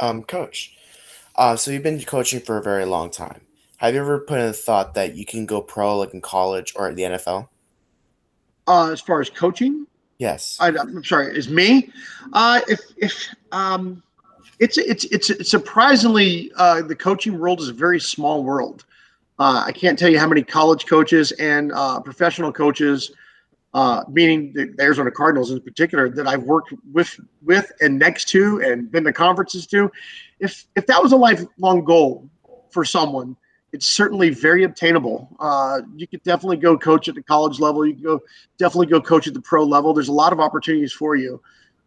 Um, 0.00 0.22
coach, 0.22 0.76
uh, 1.36 1.56
so 1.56 1.70
you've 1.70 1.82
been 1.82 2.02
coaching 2.02 2.40
for 2.40 2.56
a 2.56 2.62
very 2.62 2.84
long 2.84 3.10
time. 3.10 3.40
Have 3.78 3.94
you 3.94 4.00
ever 4.00 4.20
put 4.20 4.40
in 4.40 4.46
a 4.46 4.52
thought 4.52 4.94
that 4.94 5.14
you 5.14 5.24
can 5.24 5.46
go 5.46 5.60
pro, 5.60 5.98
like 5.98 6.12
in 6.12 6.20
college 6.20 6.72
or 6.76 6.88
at 6.88 6.96
the 6.96 7.02
NFL? 7.02 7.48
Uh, 8.66 8.90
as 8.90 9.00
far 9.00 9.20
as 9.20 9.30
coaching, 9.30 9.86
yes. 10.18 10.56
I, 10.60 10.68
am 10.68 11.02
sorry, 11.04 11.36
is 11.36 11.48
me. 11.48 11.90
Uh, 12.32 12.60
if 12.68 12.80
if 12.96 13.28
um, 13.52 14.02
it's 14.58 14.78
it's 14.78 15.04
it's 15.04 15.48
surprisingly 15.48 16.50
uh, 16.56 16.82
the 16.82 16.96
coaching 16.96 17.38
world 17.38 17.60
is 17.60 17.68
a 17.68 17.72
very 17.72 18.00
small 18.00 18.42
world. 18.42 18.84
Uh, 19.38 19.64
I 19.66 19.72
can't 19.72 19.98
tell 19.98 20.08
you 20.08 20.18
how 20.18 20.26
many 20.26 20.42
college 20.42 20.86
coaches 20.86 21.32
and 21.32 21.72
uh, 21.72 22.00
professional 22.00 22.52
coaches 22.52 23.12
uh, 23.74 24.02
meaning 24.08 24.52
the 24.54 24.74
Arizona 24.80 25.10
Cardinals 25.10 25.50
in 25.50 25.60
particular, 25.60 26.08
that 26.08 26.26
I've 26.26 26.42
worked 26.42 26.72
with 26.92 27.20
with 27.42 27.70
and 27.80 27.98
next 27.98 28.26
to 28.30 28.60
and 28.62 28.90
been 28.90 29.04
to 29.04 29.12
conferences 29.12 29.66
to. 29.68 29.90
If 30.40 30.66
if 30.74 30.86
that 30.86 31.02
was 31.02 31.12
a 31.12 31.16
lifelong 31.16 31.84
goal 31.84 32.28
for 32.70 32.84
someone, 32.84 33.36
it's 33.72 33.86
certainly 33.86 34.30
very 34.30 34.64
obtainable. 34.64 35.28
Uh, 35.38 35.82
you 35.94 36.06
could 36.06 36.22
definitely 36.22 36.56
go 36.56 36.78
coach 36.78 37.08
at 37.08 37.14
the 37.14 37.22
college 37.22 37.60
level. 37.60 37.86
You 37.86 37.94
can 37.94 38.02
go 38.02 38.20
definitely 38.58 38.86
go 38.86 39.00
coach 39.00 39.28
at 39.28 39.34
the 39.34 39.42
pro 39.42 39.64
level. 39.64 39.92
There's 39.92 40.08
a 40.08 40.12
lot 40.12 40.32
of 40.32 40.40
opportunities 40.40 40.92
for 40.92 41.16
you. 41.16 41.40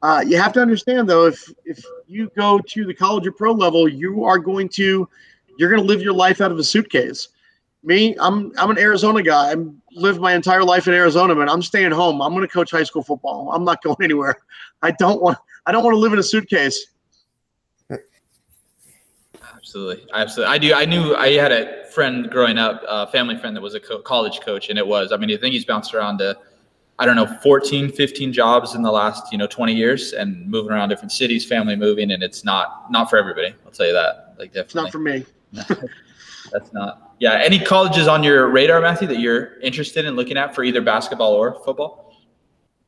Uh, 0.03 0.23
you 0.25 0.37
have 0.37 0.53
to 0.53 0.61
understand 0.61 1.09
though, 1.09 1.25
if 1.25 1.51
if 1.65 1.83
you 2.07 2.31
go 2.37 2.59
to 2.59 2.85
the 2.85 2.93
college 2.93 3.25
or 3.25 3.31
pro 3.31 3.51
level, 3.51 3.87
you 3.87 4.23
are 4.23 4.37
going 4.37 4.69
to 4.69 5.09
you're 5.57 5.69
going 5.69 5.81
to 5.81 5.87
live 5.87 6.01
your 6.01 6.13
life 6.13 6.41
out 6.41 6.51
of 6.51 6.59
a 6.59 6.63
suitcase 6.63 7.29
me, 7.83 8.15
I'm 8.19 8.51
I'm 8.57 8.69
an 8.69 8.77
Arizona 8.77 9.21
guy. 9.23 9.51
I'm 9.51 9.81
lived 9.91 10.19
my 10.19 10.33
entire 10.33 10.63
life 10.63 10.87
in 10.87 10.93
Arizona, 10.93 11.35
but 11.35 11.49
I'm 11.49 11.61
staying 11.61 11.91
home. 11.91 12.21
I'm 12.21 12.33
going 12.33 12.45
to 12.47 12.53
coach 12.53 12.71
high 12.71 12.83
school 12.83 13.03
football. 13.03 13.51
I'm 13.53 13.63
not 13.63 13.81
going 13.81 13.97
anywhere. 14.01 14.37
I 14.81 14.91
don't 14.91 15.21
want 15.21 15.37
I 15.65 15.71
don't 15.71 15.83
want 15.83 15.93
to 15.93 15.99
live 15.99 16.13
in 16.13 16.19
a 16.19 16.23
suitcase. 16.23 16.87
Absolutely, 19.55 20.07
absolutely. 20.13 20.53
I 20.53 20.57
do. 20.57 20.73
I 20.73 20.85
knew 20.85 21.15
I 21.15 21.33
had 21.33 21.51
a 21.51 21.85
friend 21.85 22.29
growing 22.29 22.57
up, 22.57 22.83
a 22.87 23.07
family 23.07 23.37
friend 23.37 23.55
that 23.55 23.61
was 23.61 23.75
a 23.75 23.79
co- 23.79 24.01
college 24.01 24.41
coach, 24.41 24.69
and 24.69 24.77
it 24.77 24.85
was. 24.85 25.11
I 25.11 25.17
mean, 25.17 25.31
I 25.31 25.37
think 25.37 25.53
he's 25.53 25.65
bounced 25.65 25.93
around 25.93 26.17
to, 26.17 26.35
I 26.97 27.05
don't 27.05 27.15
know, 27.15 27.27
14, 27.27 27.91
15 27.91 28.33
jobs 28.33 28.73
in 28.73 28.81
the 28.81 28.91
last 28.91 29.31
you 29.31 29.37
know 29.37 29.45
20 29.45 29.73
years, 29.73 30.13
and 30.13 30.49
moving 30.49 30.71
around 30.71 30.89
different 30.89 31.11
cities, 31.11 31.45
family 31.45 31.75
moving, 31.75 32.11
and 32.11 32.23
it's 32.23 32.43
not 32.43 32.91
not 32.91 33.09
for 33.09 33.17
everybody. 33.17 33.53
I'll 33.65 33.71
tell 33.71 33.85
you 33.85 33.93
that. 33.93 34.35
Like 34.39 34.51
definitely, 34.51 34.63
it's 34.63 34.75
not 34.75 34.91
for 34.91 34.99
me. 34.99 35.25
That's 36.51 36.73
not. 36.73 37.15
Yeah. 37.19 37.33
Any 37.33 37.59
colleges 37.59 38.07
on 38.07 38.23
your 38.23 38.49
radar, 38.49 38.81
Matthew, 38.81 39.07
that 39.09 39.19
you're 39.19 39.59
interested 39.59 40.05
in 40.05 40.15
looking 40.15 40.37
at 40.37 40.55
for 40.55 40.63
either 40.63 40.81
basketball 40.81 41.33
or 41.33 41.61
football? 41.63 42.15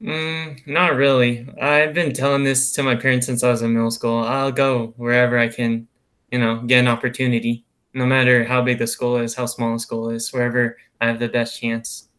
Mm, 0.01 0.67
not 0.67 0.95
really. 0.95 1.47
I've 1.61 1.93
been 1.93 2.13
telling 2.13 2.43
this 2.43 2.73
to 2.73 2.83
my 2.83 2.95
parents 2.95 3.25
since 3.25 3.43
I 3.43 3.49
was 3.49 3.61
in 3.61 3.73
middle 3.73 3.91
school. 3.91 4.19
I'll 4.19 4.51
go 4.51 4.93
wherever 4.97 5.37
I 5.37 5.47
can, 5.47 5.87
you 6.31 6.39
know, 6.39 6.57
get 6.61 6.79
an 6.79 6.87
opportunity, 6.87 7.63
no 7.93 8.05
matter 8.05 8.43
how 8.43 8.61
big 8.61 8.79
the 8.79 8.87
school 8.87 9.17
is, 9.17 9.33
how 9.35 9.45
small 9.45 9.73
the 9.73 9.79
school 9.79 10.09
is, 10.09 10.33
wherever 10.33 10.77
I 10.99 11.07
have 11.07 11.19
the 11.19 11.29
best 11.29 11.61
chance. 11.61 12.09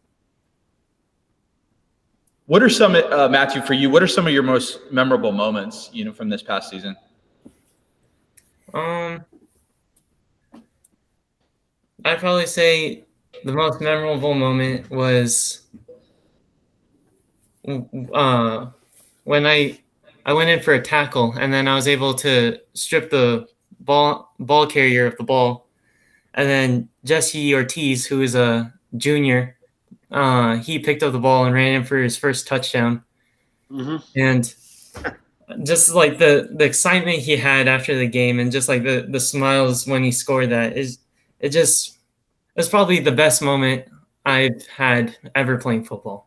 What 2.47 2.63
are 2.63 2.71
some, 2.71 2.95
uh, 2.95 3.29
Matthew, 3.29 3.61
for 3.63 3.73
you? 3.75 3.91
What 3.91 4.03
are 4.03 4.07
some 4.07 4.27
of 4.27 4.33
your 4.33 4.43
most 4.43 4.79
memorable 4.91 5.33
moments, 5.33 5.91
you 5.93 6.05
know, 6.05 6.13
from 6.13 6.29
this 6.29 6.43
past 6.43 6.71
season? 6.71 6.97
Um, 8.73 9.25
I'd 12.05 12.19
probably 12.19 12.47
say 12.47 13.05
the 13.45 13.53
most 13.53 13.81
memorable 13.81 14.35
moment 14.35 14.91
was 14.91 15.63
uh, 18.13 18.67
when 19.25 19.47
I 19.47 19.79
I 20.27 20.33
went 20.33 20.51
in 20.51 20.61
for 20.61 20.75
a 20.75 20.83
tackle 20.83 21.35
and 21.39 21.53
then 21.53 21.69
I 21.69 21.75
was 21.75 21.89
able 21.89 22.15
to 22.15 22.59
strip 22.75 23.11
the 23.11 23.47
ball 23.81 24.35
ball 24.39 24.67
carrier 24.67 25.07
of 25.07 25.17
the 25.17 25.25
ball, 25.25 25.67
and 26.35 26.49
then 26.49 26.89
Jesse 27.05 27.55
Ortiz, 27.55 28.07
who 28.07 28.23
is 28.23 28.35
a 28.35 28.73
junior, 28.97 29.57
uh, 30.11 30.57
he 30.57 30.79
picked 30.79 31.03
up 31.03 31.13
the 31.13 31.19
ball 31.19 31.45
and 31.45 31.55
ran 31.55 31.75
in 31.75 31.85
for 31.85 31.99
his 31.99 32.17
first 32.17 32.47
touchdown, 32.47 33.03
mm-hmm. 33.71 33.97
and 34.15 34.55
just 35.63 35.95
like 35.95 36.19
the 36.19 36.49
the 36.53 36.65
excitement 36.65 37.19
he 37.19 37.37
had 37.37 37.69
after 37.69 37.97
the 37.97 38.07
game 38.07 38.41
and 38.41 38.51
just 38.51 38.69
like 38.69 38.83
the 38.83 39.07
the 39.11 39.21
smiles 39.21 39.87
when 39.87 40.03
he 40.03 40.11
scored 40.11 40.51
that 40.51 40.77
is 40.77 40.99
it 41.45 41.53
just 41.53 41.99
was 42.57 42.71
probably 42.71 43.01
the 43.01 43.13
best 43.13 43.43
moment 43.43 43.85
I've 44.25 44.67
had 44.67 45.15
ever 45.35 45.59
playing 45.59 45.85
football. 45.85 46.27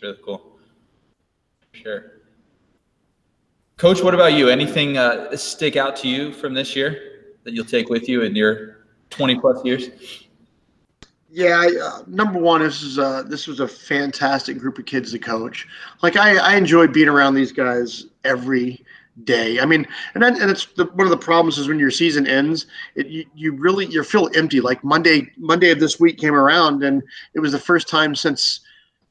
Really 0.00 0.16
cool. 0.24 0.60
Sure. 1.72 2.20
Coach, 3.78 4.00
what 4.00 4.14
about 4.14 4.34
you? 4.34 4.48
Anything 4.48 4.96
uh, 4.96 5.36
stick 5.36 5.74
out 5.74 5.96
to 5.96 6.08
you 6.08 6.32
from 6.32 6.54
this 6.54 6.76
year 6.76 7.34
that 7.42 7.52
you'll 7.52 7.64
take 7.64 7.88
with 7.88 8.08
you 8.08 8.22
in 8.22 8.36
your 8.36 8.86
20 9.10 9.40
plus 9.40 9.64
years? 9.64 9.88
Yeah, 11.28 11.68
uh, 11.82 12.02
number 12.06 12.38
one, 12.38 12.62
this 12.62 12.80
is 12.80 12.98
a, 12.98 13.24
this 13.26 13.48
was 13.48 13.58
a 13.58 13.66
fantastic 13.66 14.56
group 14.56 14.78
of 14.78 14.86
kids 14.86 15.10
to 15.10 15.18
coach. 15.18 15.66
Like 16.00 16.16
I, 16.16 16.36
I 16.36 16.54
enjoy 16.54 16.86
being 16.86 17.08
around 17.08 17.34
these 17.34 17.50
guys 17.50 18.06
every 18.22 18.84
day. 19.22 19.60
I 19.60 19.66
mean, 19.66 19.86
and 20.14 20.22
then, 20.22 20.40
and 20.40 20.50
it's 20.50 20.66
the, 20.66 20.86
one 20.86 21.06
of 21.06 21.10
the 21.10 21.16
problems 21.16 21.58
is 21.58 21.68
when 21.68 21.78
your 21.78 21.90
season 21.90 22.26
ends, 22.26 22.66
it, 22.96 23.06
you, 23.06 23.24
you 23.34 23.52
really 23.52 23.86
you 23.86 24.02
feel 24.02 24.28
empty. 24.34 24.60
Like 24.60 24.82
Monday 24.82 25.30
Monday 25.36 25.70
of 25.70 25.78
this 25.78 26.00
week 26.00 26.18
came 26.18 26.34
around, 26.34 26.82
and 26.82 27.02
it 27.34 27.40
was 27.40 27.52
the 27.52 27.58
first 27.58 27.88
time 27.88 28.14
since 28.16 28.60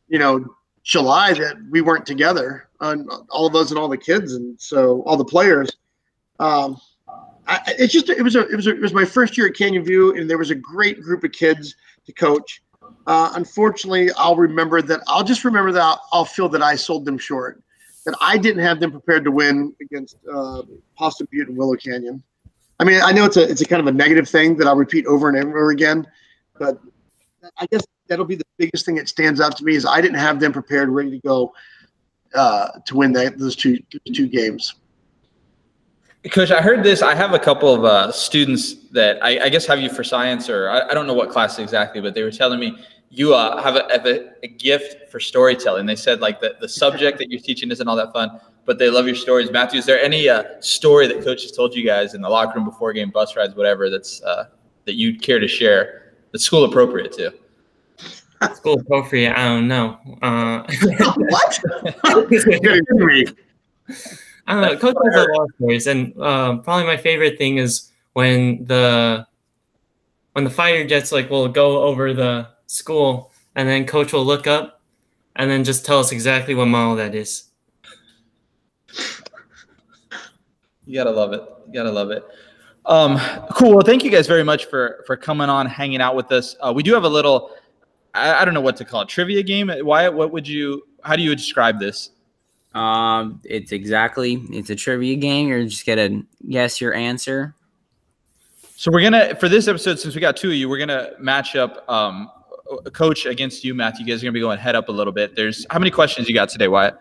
you 0.10 0.20
know 0.20 0.46
July 0.84 1.34
that 1.34 1.56
we 1.70 1.82
weren't 1.82 2.06
together, 2.06 2.68
on 2.82 3.08
all 3.30 3.46
of 3.46 3.56
us 3.56 3.70
and 3.70 3.80
all 3.80 3.88
the 3.88 3.98
kids, 3.98 4.34
and 4.34 4.60
so 4.60 5.02
all 5.04 5.16
the 5.16 5.26
players. 5.26 5.72
Um, 6.40 6.78
I, 7.48 7.62
it's 7.80 7.94
just 7.94 8.10
it 8.10 8.22
was 8.22 8.36
a 8.36 8.48
it 8.50 8.56
was 8.56 8.68
a, 8.68 8.72
it 8.72 8.82
was 8.82 8.94
my 8.94 9.06
first 9.06 9.38
year 9.38 9.48
at 9.48 9.56
Canyon 9.56 9.86
View, 9.86 10.16
and 10.16 10.30
there 10.30 10.38
was 10.38 10.52
a 10.52 10.56
great 10.56 11.02
group 11.02 11.24
of 11.24 11.32
kids 11.32 11.76
to 12.06 12.14
coach. 12.14 12.62
Uh, 13.08 13.32
unfortunately, 13.36 14.10
I'll 14.18 14.36
remember 14.36 14.82
that. 14.82 15.02
I'll 15.08 15.24
just 15.24 15.46
remember 15.46 15.72
that 15.72 15.82
I'll, 15.82 16.02
I'll 16.12 16.26
feel 16.26 16.50
that 16.50 16.62
I 16.62 16.76
sold 16.76 17.06
them 17.06 17.18
short 17.18 17.64
that 18.06 18.16
I 18.22 18.38
didn't 18.38 18.64
have 18.64 18.80
them 18.80 18.92
prepared 18.92 19.24
to 19.26 19.32
win 19.32 19.74
against 19.82 20.18
uh, 20.32 20.64
Poston 20.98 21.28
Butte 21.32 21.50
and 21.50 21.58
Willow 21.58 21.76
Canyon. 21.76 22.22
I 22.80 22.84
mean, 22.84 23.02
I 23.04 23.12
know 23.12 23.26
it's 23.26 23.38
a 23.38 23.50
it's 23.50 23.62
a 23.62 23.66
kind 23.66 23.80
of 23.80 23.88
a 23.88 23.92
negative 23.92 24.28
thing 24.28 24.58
that 24.58 24.68
I'll 24.68 24.76
repeat 24.76 25.06
over 25.06 25.30
and 25.30 25.38
over 25.38 25.72
again, 25.72 26.06
but 26.60 26.80
I 27.58 27.66
guess 27.68 27.86
that'll 28.08 28.26
be 28.26 28.36
the 28.36 28.46
biggest 28.58 28.86
thing 28.86 28.96
that 28.96 29.08
stands 29.08 29.40
out 29.40 29.56
to 29.58 29.64
me 29.64 29.76
is 29.76 29.86
I 29.86 30.02
didn't 30.02 30.18
have 30.18 30.40
them 30.40 30.52
prepared, 30.52 30.90
ready 30.90 31.12
to 31.12 31.20
go 31.20 31.54
uh, 32.34 32.70
to 32.86 32.98
win 32.98 33.14
that 33.14 33.38
those 33.38 33.56
two 33.56 33.78
two 34.14 34.28
games. 34.28 34.76
Coach, 36.32 36.52
I 36.52 36.62
heard 36.62 36.84
this. 36.84 37.02
I 37.02 37.16
have 37.16 37.34
a 37.34 37.40
couple 37.40 37.74
of 37.74 37.84
uh, 37.84 38.12
students 38.12 38.76
that 38.92 39.22
I, 39.22 39.46
I, 39.46 39.50
guess 39.50 39.66
have 39.66 39.82
you 39.82 39.90
for 39.90 40.06
science, 40.06 40.50
or 40.50 40.70
I, 40.70 40.88
I, 40.88 40.94
don't 40.94 41.06
know 41.06 41.14
what 41.14 41.30
class 41.30 41.60
exactly, 41.60 42.00
but 42.00 42.14
they 42.14 42.24
were 42.24 42.32
telling 42.32 42.62
me 42.62 42.78
you 43.14 43.36
uh, 43.36 43.62
have, 43.62 43.76
a, 43.76 43.88
have 43.92 44.08
a, 44.08 44.32
a, 44.44 44.48
gift 44.48 45.12
for 45.12 45.20
storytelling. 45.20 45.86
They 45.86 45.96
said 45.96 46.20
like 46.20 46.42
the, 46.42 46.56
the 46.60 46.68
subject 46.68 47.20
that 47.20 47.30
you're 47.30 47.40
teaching 47.40 47.70
isn't 47.70 47.88
all 47.88 47.96
that 47.96 48.12
fun, 48.12 48.42
but 48.66 48.80
they 48.80 48.90
love 48.90 49.06
your 49.06 49.16
stories. 49.16 49.52
Matthew, 49.52 49.78
is 49.78 49.86
there 49.86 50.02
any 50.02 50.28
uh, 50.28 50.44
story 50.62 51.06
that 51.06 51.24
coach 51.24 51.44
has 51.44 51.52
told 51.52 51.76
you 51.76 51.86
guys 51.86 52.16
in 52.16 52.22
the 52.22 52.30
locker 52.30 52.58
room 52.58 52.66
before 52.66 52.92
game, 52.92 53.12
bus 53.12 53.36
rides, 53.36 53.54
whatever, 53.54 53.92
that's 53.92 54.24
uh, 54.24 54.46
that 54.86 54.96
you'd 54.96 55.22
care 55.22 55.38
to 55.38 55.48
share 55.48 56.14
that's 56.32 56.44
school 56.44 56.64
appropriate 56.64 57.14
too? 57.14 57.30
School 58.56 58.80
appropriate? 58.80 59.38
I 59.38 59.46
don't 59.46 59.70
know. 59.70 59.98
Uh, 60.22 60.64
what? 61.18 61.60
I 64.48 64.54
don't 64.54 64.62
know. 64.62 64.78
Coach 64.78 64.98
has 65.06 65.16
a 65.16 65.28
lot 65.38 65.44
of 65.44 65.50
stories, 65.56 65.88
and 65.88 66.14
uh, 66.20 66.58
probably 66.58 66.86
my 66.86 66.98
favorite 66.98 67.38
thing 67.38 67.58
is 67.58 67.92
when 68.14 68.66
the 68.66 69.26
when 70.34 70.44
the 70.44 70.50
fighter 70.50 70.86
jets 70.86 71.12
like 71.14 71.30
will 71.30 71.48
go 71.48 71.84
over 71.84 72.12
the 72.12 72.48
school, 72.74 73.32
and 73.56 73.68
then 73.70 73.86
coach 73.86 74.14
will 74.14 74.26
look 74.26 74.48
up, 74.48 74.82
and 75.36 75.50
then 75.50 75.64
just 75.64 75.86
tell 75.86 76.00
us 76.00 76.12
exactly 76.12 76.56
what 76.56 76.66
model 76.66 76.96
that 76.96 77.16
is. 77.16 77.46
You 80.86 80.96
gotta 80.96 81.12
love 81.12 81.34
it. 81.34 81.42
You 81.68 81.74
gotta 81.74 81.92
love 81.92 82.12
it. 82.12 82.26
Um, 82.86 83.18
cool. 83.54 83.72
Well, 83.72 83.86
thank 83.86 84.04
you 84.04 84.12
guys 84.12 84.28
very 84.28 84.44
much 84.44 84.66
for 84.66 85.04
for 85.08 85.16
coming 85.16 85.50
on, 85.50 85.66
hanging 85.66 86.02
out 86.02 86.16
with 86.16 86.32
us. 86.32 86.56
Uh, 86.60 86.74
we 86.76 86.84
do 86.84 86.94
have 86.94 87.06
a 87.06 87.10
little, 87.10 87.52
I, 88.14 88.42
I 88.42 88.46
don't 88.46 88.54
know 88.54 88.62
what 88.62 88.76
to 88.78 88.86
call 88.86 89.02
it, 89.02 89.08
trivia 89.08 89.42
game. 89.44 89.72
Wyatt, 89.74 90.14
what 90.14 90.32
would 90.32 90.48
you? 90.48 90.86
How 91.04 91.16
do 91.16 91.24
you 91.24 91.36
describe 91.36 91.80
this? 91.80 92.10
Um, 92.74 93.40
it's 93.46 93.72
exactly 93.72 94.44
it's 94.50 94.70
a 94.70 94.76
trivia 94.76 95.16
game. 95.16 95.48
You're 95.48 95.64
just 95.64 95.86
gonna 95.86 96.24
guess 96.50 96.82
your 96.82 96.94
answer. 96.94 97.56
So 98.76 98.92
we're 98.92 99.04
gonna 99.04 99.36
for 99.36 99.48
this 99.48 99.70
episode, 99.70 100.00
since 100.00 100.14
we 100.16 100.20
got 100.20 100.36
two 100.36 100.50
of 100.50 100.56
you, 100.56 100.68
we're 100.68 100.80
gonna 100.80 101.12
match 101.20 101.56
up 101.56 101.88
um, 101.90 102.30
coach 102.94 103.26
against 103.26 103.64
you, 103.64 103.74
Matthew. 103.74 104.06
You 104.06 104.14
guys 104.14 104.22
are 104.22 104.26
gonna 104.26 104.34
be 104.34 104.40
going 104.40 104.58
head 104.58 104.76
up 104.76 104.90
a 104.90 104.92
little 104.92 105.14
bit. 105.14 105.36
There's 105.36 105.66
how 105.70 105.80
many 105.80 105.92
questions 105.92 106.28
you 106.28 106.36
got 106.36 106.50
today, 106.50 106.68
Wyatt? 106.68 106.96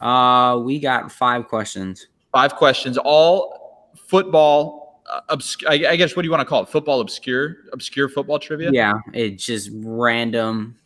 Uh, 0.00 0.60
we 0.62 0.78
got 0.78 1.10
five 1.10 1.48
questions. 1.48 2.08
Five 2.32 2.56
questions, 2.56 2.98
all 2.98 3.90
football. 3.96 5.02
Uh, 5.10 5.20
obscure, 5.28 5.70
I, 5.70 5.74
I 5.90 5.96
guess 5.96 6.16
what 6.16 6.22
do 6.22 6.26
you 6.26 6.30
want 6.30 6.40
to 6.40 6.46
call 6.46 6.62
it? 6.62 6.68
Football 6.68 7.00
obscure, 7.00 7.56
obscure 7.72 8.08
football 8.08 8.38
trivia. 8.38 8.70
Yeah, 8.72 8.94
it's 9.12 9.44
just 9.44 9.70
random 9.74 10.76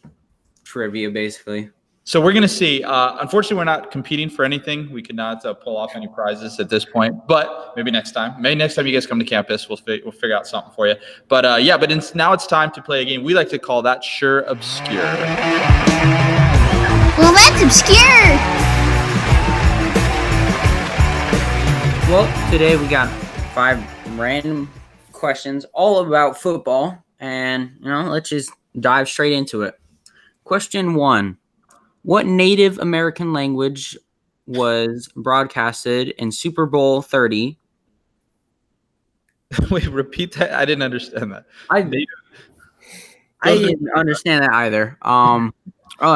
trivia, 0.64 1.10
basically. 1.10 1.70
So 2.08 2.22
we're 2.22 2.32
going 2.32 2.40
to 2.40 2.48
see. 2.48 2.82
Uh, 2.82 3.18
unfortunately, 3.20 3.58
we're 3.58 3.64
not 3.64 3.90
competing 3.90 4.30
for 4.30 4.42
anything. 4.42 4.90
We 4.90 5.02
could 5.02 5.14
not 5.14 5.44
uh, 5.44 5.52
pull 5.52 5.76
off 5.76 5.94
any 5.94 6.08
prizes 6.08 6.58
at 6.58 6.70
this 6.70 6.82
point, 6.82 7.26
but 7.26 7.74
maybe 7.76 7.90
next 7.90 8.12
time. 8.12 8.40
Maybe 8.40 8.54
next 8.54 8.76
time 8.76 8.86
you 8.86 8.94
guys 8.94 9.06
come 9.06 9.18
to 9.18 9.26
campus, 9.26 9.68
we'll, 9.68 9.76
fi- 9.76 10.00
we'll 10.02 10.12
figure 10.12 10.34
out 10.34 10.46
something 10.46 10.72
for 10.72 10.86
you. 10.86 10.94
But 11.28 11.44
uh, 11.44 11.56
yeah, 11.56 11.76
but 11.76 11.92
it's, 11.92 12.14
now 12.14 12.32
it's 12.32 12.46
time 12.46 12.70
to 12.70 12.80
play 12.80 13.02
a 13.02 13.04
game 13.04 13.24
we 13.24 13.34
like 13.34 13.50
to 13.50 13.58
call 13.58 13.82
that 13.82 14.02
sure 14.02 14.40
obscure. 14.44 15.02
Well, 17.18 17.34
that's 17.34 17.62
obscure. 17.62 17.98
Well, 22.08 22.50
today 22.50 22.78
we 22.78 22.88
got 22.88 23.10
five 23.52 23.84
random 24.18 24.70
questions 25.12 25.66
all 25.74 26.06
about 26.06 26.40
football, 26.40 27.04
and 27.20 27.72
you 27.82 27.90
know, 27.90 28.04
let's 28.04 28.30
just 28.30 28.50
dive 28.80 29.10
straight 29.10 29.34
into 29.34 29.60
it. 29.60 29.78
Question 30.44 30.94
one 30.94 31.36
what 32.02 32.26
Native 32.26 32.78
American 32.78 33.32
language 33.32 33.96
was 34.46 35.08
broadcasted 35.14 36.08
in 36.18 36.32
Super 36.32 36.66
Bowl 36.66 37.02
30? 37.02 37.58
Wait, 39.70 39.88
repeat 39.88 40.32
that. 40.34 40.52
I 40.52 40.64
didn't 40.64 40.82
understand 40.82 41.32
that. 41.32 41.44
I, 43.42 43.52
I 43.52 43.56
didn't 43.56 43.90
understand 43.94 44.44
that 44.44 44.52
either. 44.52 44.98
Um, 45.02 45.54
all 46.00 46.14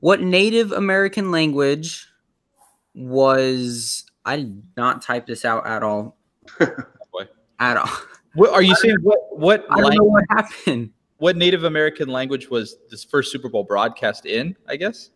What 0.00 0.20
Native 0.20 0.72
American 0.72 1.30
language 1.30 2.06
was? 2.94 4.04
I 4.24 4.36
did 4.36 4.62
not 4.76 5.02
type 5.02 5.26
this 5.26 5.44
out 5.44 5.66
at 5.66 5.82
all. 5.82 6.16
at 7.58 7.76
all. 7.76 7.90
What 8.34 8.50
are 8.52 8.62
you 8.62 8.74
saying? 8.76 8.96
What 9.02 9.18
what? 9.30 9.64
I 9.70 9.80
don't 9.80 9.94
know 9.94 10.04
what 10.04 10.24
happened 10.30 10.90
what 11.18 11.36
Native 11.36 11.64
American 11.64 12.08
language 12.08 12.50
was 12.50 12.76
this 12.90 13.04
first 13.04 13.32
Super 13.32 13.48
Bowl 13.48 13.64
broadcast 13.64 14.26
in? 14.26 14.56
I 14.68 14.76
guess. 14.76 15.10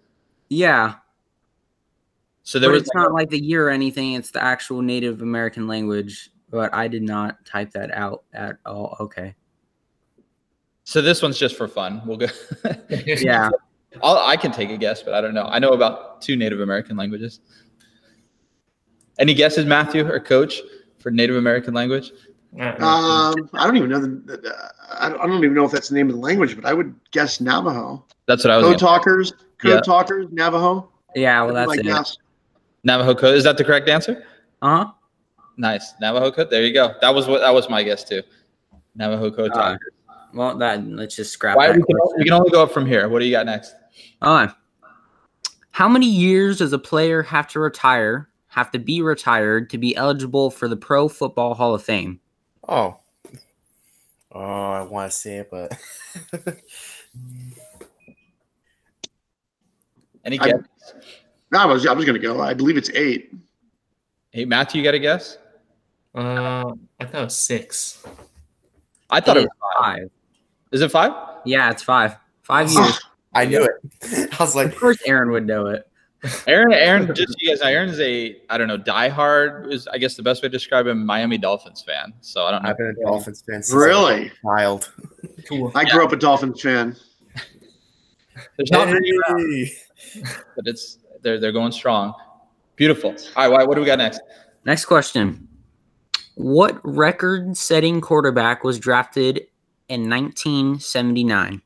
Yeah. 0.48 0.94
So 2.42 2.58
there 2.58 2.70
but 2.70 2.74
was 2.74 2.82
it's 2.82 2.94
not 2.94 3.12
like 3.12 3.30
the 3.30 3.42
year 3.42 3.68
or 3.68 3.70
anything. 3.70 4.14
It's 4.14 4.30
the 4.30 4.42
actual 4.42 4.82
Native 4.82 5.22
American 5.22 5.66
language, 5.66 6.30
but 6.50 6.72
I 6.74 6.88
did 6.88 7.02
not 7.02 7.44
type 7.44 7.70
that 7.72 7.92
out 7.92 8.24
at 8.32 8.56
all. 8.66 8.96
Okay. 9.00 9.34
So 10.84 11.00
this 11.00 11.22
one's 11.22 11.38
just 11.38 11.56
for 11.56 11.68
fun. 11.68 12.02
We'll 12.04 12.16
go. 12.16 12.26
yeah. 12.88 13.50
I'll, 14.02 14.18
I 14.18 14.36
can 14.36 14.50
take 14.50 14.70
a 14.70 14.76
guess, 14.76 15.02
but 15.02 15.14
I 15.14 15.20
don't 15.20 15.34
know. 15.34 15.44
I 15.44 15.58
know 15.58 15.70
about 15.70 16.22
two 16.22 16.36
Native 16.36 16.60
American 16.60 16.96
languages. 16.96 17.40
Any 19.18 19.34
guesses, 19.34 19.66
Matthew 19.66 20.06
or 20.06 20.18
Coach, 20.18 20.60
for 20.98 21.10
Native 21.10 21.36
American 21.36 21.74
language? 21.74 22.12
Um, 22.58 23.48
I 23.54 23.64
don't 23.64 23.76
even 23.76 23.90
know 23.90 24.00
the. 24.00 24.70
I 24.92 25.08
don't 25.08 25.44
even 25.44 25.54
know 25.54 25.64
if 25.64 25.72
that's 25.72 25.88
the 25.88 25.94
name 25.94 26.08
of 26.08 26.16
the 26.16 26.20
language, 26.20 26.56
but 26.56 26.64
I 26.64 26.74
would 26.74 26.94
guess 27.12 27.40
Navajo. 27.40 28.04
That's 28.26 28.44
what 28.44 28.50
I 28.50 28.56
was. 28.56 28.66
Code 28.66 28.78
talkers, 28.78 29.32
code 29.58 29.72
yeah. 29.72 29.80
talkers, 29.80 30.26
Navajo. 30.32 30.90
Yeah, 31.14 31.42
well, 31.42 31.54
that's 31.54 31.78
it. 31.78 31.84
Guess. 31.84 32.18
Navajo 32.82 33.14
code 33.14 33.36
is 33.36 33.44
that 33.44 33.56
the 33.56 33.64
correct 33.64 33.88
answer? 33.88 34.24
Uh 34.62 34.84
huh. 34.84 34.92
Nice 35.58 35.92
Navajo 36.00 36.32
code. 36.32 36.50
There 36.50 36.64
you 36.64 36.74
go. 36.74 36.94
That 37.00 37.14
was 37.14 37.28
what 37.28 37.40
that 37.40 37.54
was 37.54 37.68
my 37.68 37.84
guess 37.84 38.02
too. 38.02 38.22
Navajo 38.96 39.30
code 39.30 39.52
uh, 39.52 39.54
talkers. 39.54 39.92
Well, 40.34 40.56
that 40.58 40.84
let's 40.86 41.14
just 41.14 41.32
scrap. 41.32 41.56
Why, 41.56 41.70
we, 41.70 41.82
can, 41.82 41.96
we 42.18 42.24
can 42.24 42.32
only 42.32 42.50
go 42.50 42.62
up 42.64 42.72
from 42.72 42.86
here. 42.86 43.08
What 43.08 43.20
do 43.20 43.26
you 43.26 43.32
got 43.32 43.46
next? 43.46 43.74
Uh, 44.22 44.48
how 45.70 45.88
many 45.88 46.06
years 46.06 46.58
does 46.58 46.72
a 46.72 46.78
player 46.78 47.22
have 47.22 47.46
to 47.48 47.60
retire? 47.60 48.28
Have 48.48 48.72
to 48.72 48.80
be 48.80 49.02
retired 49.02 49.70
to 49.70 49.78
be 49.78 49.94
eligible 49.94 50.50
for 50.50 50.66
the 50.66 50.76
Pro 50.76 51.08
Football 51.08 51.54
Hall 51.54 51.74
of 51.74 51.82
Fame? 51.84 52.20
Oh. 52.70 52.96
Oh, 54.32 54.70
I 54.70 54.82
want 54.82 55.10
to 55.10 55.16
say 55.16 55.38
it, 55.38 55.50
but. 55.50 55.72
Any 60.24 60.38
guess? 60.38 60.54
no, 61.50 61.58
I 61.58 61.64
was 61.64 61.84
I 61.86 61.92
was 61.92 62.04
gonna 62.04 62.18
go. 62.20 62.40
I 62.40 62.54
believe 62.54 62.76
it's 62.76 62.90
eight. 62.90 63.34
Hey, 64.30 64.44
Matthew, 64.44 64.80
you 64.80 64.84
got 64.84 64.94
a 64.94 64.98
guess? 65.00 65.38
Uh, 66.14 66.72
I 67.00 67.04
thought 67.04 67.22
it 67.22 67.24
was 67.24 67.36
six. 67.36 68.04
I 69.08 69.20
thought 69.20 69.36
it, 69.36 69.40
it 69.40 69.48
was 69.48 69.50
five. 69.78 69.98
five. 69.98 70.10
Is 70.70 70.80
it 70.82 70.92
five? 70.92 71.12
Yeah, 71.44 71.70
it's 71.70 71.82
five. 71.82 72.16
Five 72.42 72.70
years. 72.72 73.00
I 73.34 73.46
knew 73.46 73.64
it. 73.64 74.32
I 74.32 74.36
was 74.38 74.54
like, 74.54 74.68
of 74.68 74.76
course, 74.76 74.98
Aaron 75.06 75.32
would 75.32 75.46
know 75.46 75.66
it. 75.66 75.89
Aaron, 76.46 76.72
Aaron, 76.72 77.14
just 77.14 77.34
you 77.40 77.50
guys 77.50 77.60
know, 77.60 77.68
Aaron's 77.68 78.00
a 78.00 78.36
I 78.48 78.58
don't 78.58 78.68
know, 78.68 78.78
diehard 78.78 79.72
is 79.72 79.86
I 79.88 79.98
guess 79.98 80.14
the 80.16 80.22
best 80.22 80.42
way 80.42 80.48
to 80.48 80.52
describe 80.52 80.86
him, 80.86 81.04
Miami 81.04 81.38
Dolphins 81.38 81.82
fan. 81.82 82.12
So 82.20 82.44
I 82.44 82.50
don't 82.50 82.62
know. 82.62 82.70
I've 82.70 82.78
been 82.78 82.94
a 82.98 83.04
Dolphins 83.04 83.42
fan 83.42 83.62
since 83.62 83.72
really 83.72 84.30
child. 84.42 84.92
Cool. 85.48 85.72
I 85.74 85.84
grew 85.84 86.04
up 86.04 86.12
a 86.12 86.16
Dolphins 86.16 86.60
fan. 86.60 86.96
There's 88.56 88.70
not 88.70 88.88
many 88.88 89.70
but 90.56 90.66
it's 90.66 90.98
they're 91.22 91.40
they're 91.40 91.52
going 91.52 91.72
strong. 91.72 92.14
Beautiful. 92.76 93.14
All 93.36 93.50
right, 93.50 93.68
what 93.68 93.74
do 93.74 93.80
we 93.80 93.86
got 93.86 93.98
next? 93.98 94.20
Next 94.64 94.86
question. 94.86 95.48
What 96.34 96.80
record-setting 96.82 98.00
quarterback 98.00 98.64
was 98.64 98.78
drafted 98.78 99.48
in 99.88 100.08
1979? 100.08 101.60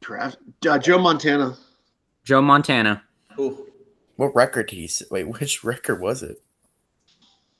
Draft 0.00 0.36
uh, 0.68 0.78
Joe 0.78 0.98
Montana. 0.98 1.56
Joe 2.24 2.42
Montana. 2.42 3.02
Cool. 3.36 3.66
What 4.16 4.34
record 4.34 4.68
did 4.68 4.76
he 4.76 4.90
wait? 5.10 5.24
Which 5.24 5.64
record 5.64 6.00
was 6.00 6.22
it? 6.22 6.42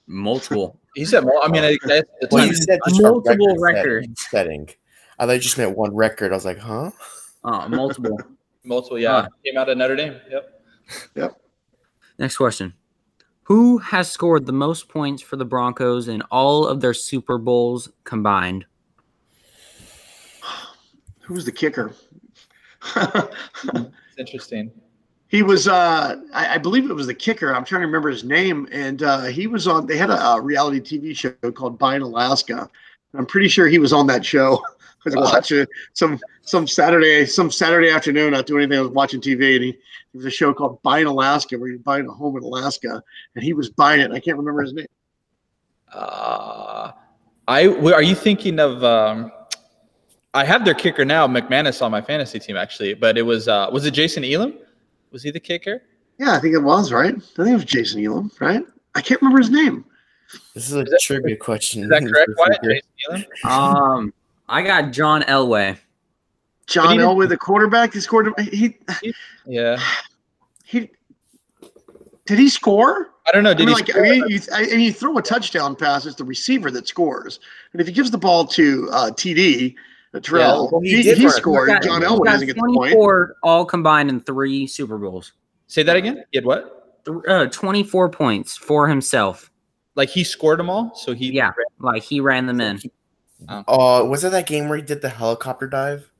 Multiple. 0.06 0.78
he 0.94 1.04
said, 1.04 1.24
"I 1.42 1.48
mean, 1.48 1.64
I, 1.64 1.78
that's 1.84 2.08
the 2.20 2.28
well, 2.30 2.46
he 2.46 2.54
said 2.54 2.78
multiple 2.86 3.56
record 3.58 3.60
records 3.60 4.26
setting. 4.30 4.68
I 5.18 5.26
thought 5.26 5.32
you 5.32 5.40
just 5.40 5.58
meant 5.58 5.76
one 5.76 5.94
record. 5.94 6.32
I 6.32 6.34
was 6.34 6.44
like, 6.44 6.58
huh? 6.58 6.90
Oh, 7.44 7.68
multiple. 7.68 8.18
multiple. 8.64 8.98
Yeah, 8.98 9.16
uh, 9.16 9.26
came 9.44 9.56
out 9.56 9.68
of 9.68 9.78
Notre 9.78 9.96
Dame. 9.96 10.20
Yep. 10.30 10.62
Yep. 11.14 11.40
Next 12.18 12.36
question. 12.36 12.74
Who 13.44 13.78
has 13.78 14.10
scored 14.10 14.46
the 14.46 14.52
most 14.52 14.88
points 14.88 15.22
for 15.22 15.36
the 15.36 15.44
Broncos 15.44 16.08
in 16.08 16.22
all 16.30 16.66
of 16.66 16.80
their 16.80 16.94
Super 16.94 17.38
Bowls 17.38 17.88
combined? 18.04 18.64
Who's 21.20 21.44
the 21.44 21.52
kicker? 21.52 21.94
Interesting. 24.22 24.70
He 25.26 25.42
was, 25.42 25.66
uh, 25.66 26.16
I, 26.32 26.54
I, 26.54 26.58
believe 26.58 26.88
it 26.88 26.94
was 26.94 27.08
the 27.08 27.14
kicker. 27.14 27.52
I'm 27.52 27.64
trying 27.64 27.80
to 27.80 27.86
remember 27.86 28.08
his 28.08 28.22
name, 28.22 28.68
and 28.70 29.02
uh, 29.02 29.22
he 29.22 29.48
was 29.48 29.66
on. 29.66 29.86
They 29.86 29.96
had 29.96 30.10
a, 30.10 30.22
a 30.22 30.40
reality 30.40 30.78
TV 30.80 31.16
show 31.16 31.32
called 31.50 31.76
Buying 31.76 32.02
Alaska. 32.02 32.70
I'm 33.14 33.26
pretty 33.26 33.48
sure 33.48 33.66
he 33.66 33.80
was 33.80 33.92
on 33.92 34.06
that 34.06 34.24
show. 34.24 34.62
I 35.06 35.18
was 35.18 35.32
watching 35.32 35.66
some 35.94 36.20
some 36.42 36.68
Saturday 36.68 37.26
some 37.26 37.50
Saturday 37.50 37.90
afternoon, 37.90 38.32
not 38.32 38.46
doing 38.46 38.62
anything. 38.62 38.78
I 38.78 38.82
was 38.82 38.92
watching 38.92 39.20
TV, 39.20 39.56
and 39.56 39.64
he 39.64 39.72
there 39.72 40.18
was 40.18 40.26
a 40.26 40.30
show 40.30 40.54
called 40.54 40.80
Buying 40.82 41.06
Alaska, 41.06 41.58
where 41.58 41.70
you're 41.70 41.80
buying 41.80 42.06
a 42.06 42.12
home 42.12 42.36
in 42.36 42.44
Alaska, 42.44 43.02
and 43.34 43.42
he 43.42 43.54
was 43.54 43.70
buying 43.70 44.00
it. 44.00 44.12
I 44.12 44.20
can't 44.20 44.38
remember 44.38 44.62
his 44.62 44.74
name. 44.74 44.86
Uh, 45.92 46.92
I 47.48 47.66
are 47.66 48.02
you 48.02 48.14
thinking 48.14 48.60
of? 48.60 48.84
Um, 48.84 49.32
I 50.34 50.44
have 50.44 50.64
their 50.64 50.74
kicker 50.74 51.04
now, 51.04 51.26
McManus, 51.26 51.82
on 51.82 51.90
my 51.90 52.00
fantasy 52.00 52.38
team 52.38 52.56
actually, 52.56 52.94
but 52.94 53.18
it 53.18 53.22
was 53.22 53.48
uh, 53.48 53.68
was 53.72 53.84
it 53.84 53.92
Jason 53.92 54.24
Elam? 54.24 54.54
Was 55.10 55.22
he 55.22 55.30
the 55.30 55.40
kicker? 55.40 55.82
Yeah, 56.18 56.34
I 56.34 56.40
think 56.40 56.54
it 56.54 56.58
was 56.62 56.92
right. 56.92 57.14
I 57.14 57.18
think 57.18 57.48
it 57.48 57.54
was 57.54 57.64
Jason 57.64 58.04
Elam, 58.04 58.30
right? 58.40 58.62
I 58.94 59.00
can't 59.02 59.20
remember 59.20 59.38
his 59.38 59.50
name. 59.50 59.84
This 60.54 60.68
is 60.68 60.74
a 60.74 60.84
that- 60.84 61.00
trivia 61.02 61.36
question. 61.36 61.82
Is 61.84 61.88
that 61.90 62.02
correct? 62.02 62.30
Wyatt? 62.38 62.62
Jason 62.62 63.26
Elam? 63.44 63.76
Um, 63.76 64.14
I 64.48 64.62
got 64.62 64.92
John 64.92 65.22
Elway. 65.22 65.78
John 66.66 66.96
Elway, 66.98 67.28
the 67.28 67.36
quarterback, 67.36 67.92
he 67.92 68.00
scored. 68.00 68.28
He 68.40 68.78
Yeah, 69.46 69.78
he 70.64 70.88
did 72.24 72.38
he 72.38 72.48
score? 72.48 73.10
I 73.26 73.32
don't 73.32 73.42
know. 73.44 73.50
I 73.50 73.54
Did 73.54 73.66
mean, 73.66 73.76
he? 73.76 73.82
like, 73.82 73.96
I 73.96 74.00
mean, 74.00 74.24
you, 74.28 74.40
I, 74.52 74.62
and 74.64 74.82
you 74.82 74.92
throw 74.92 75.16
a 75.18 75.22
touchdown 75.22 75.76
pass, 75.76 76.06
it's 76.06 76.16
the 76.16 76.24
receiver 76.24 76.70
that 76.70 76.88
scores. 76.88 77.40
And 77.72 77.80
if 77.80 77.86
he 77.86 77.92
gives 77.92 78.10
the 78.10 78.18
ball 78.18 78.44
to 78.46 78.88
uh, 78.92 79.10
TD, 79.10 79.74
uh, 80.14 80.20
Terrell, 80.20 80.68
well, 80.70 80.80
he 80.82 81.02
he, 81.02 81.14
he 81.14 81.28
scored. 81.30 81.68
He's 81.68 81.74
got- 81.78 81.82
John 81.82 82.02
Elway 82.02 82.24
got 82.24 82.32
doesn't 82.32 82.46
get 82.46 82.56
the 82.56 82.62
point. 82.62 82.92
24 82.92 83.36
all 83.42 83.64
combined 83.64 84.10
in 84.10 84.20
three 84.20 84.66
Super 84.66 84.98
Bowls. 84.98 85.32
Say 85.68 85.82
that 85.82 85.96
again. 85.96 86.22
He 86.30 86.38
had 86.38 86.44
what? 86.44 87.00
Uh, 87.26 87.46
24 87.46 88.10
points 88.10 88.56
for 88.56 88.86
himself. 88.88 89.50
Like 89.94 90.08
he 90.08 90.22
scored 90.24 90.58
them 90.58 90.70
all, 90.70 90.94
so 90.94 91.14
he 91.14 91.32
Yeah, 91.32 91.52
like 91.78 92.02
he 92.02 92.20
ran 92.20 92.46
them 92.46 92.60
in. 92.60 92.80
Uh, 93.48 94.04
was 94.06 94.22
it 94.24 94.30
that 94.32 94.46
game 94.46 94.68
where 94.68 94.76
he 94.78 94.82
did 94.84 95.02
the 95.02 95.08
helicopter 95.08 95.66
dive? 95.66 96.10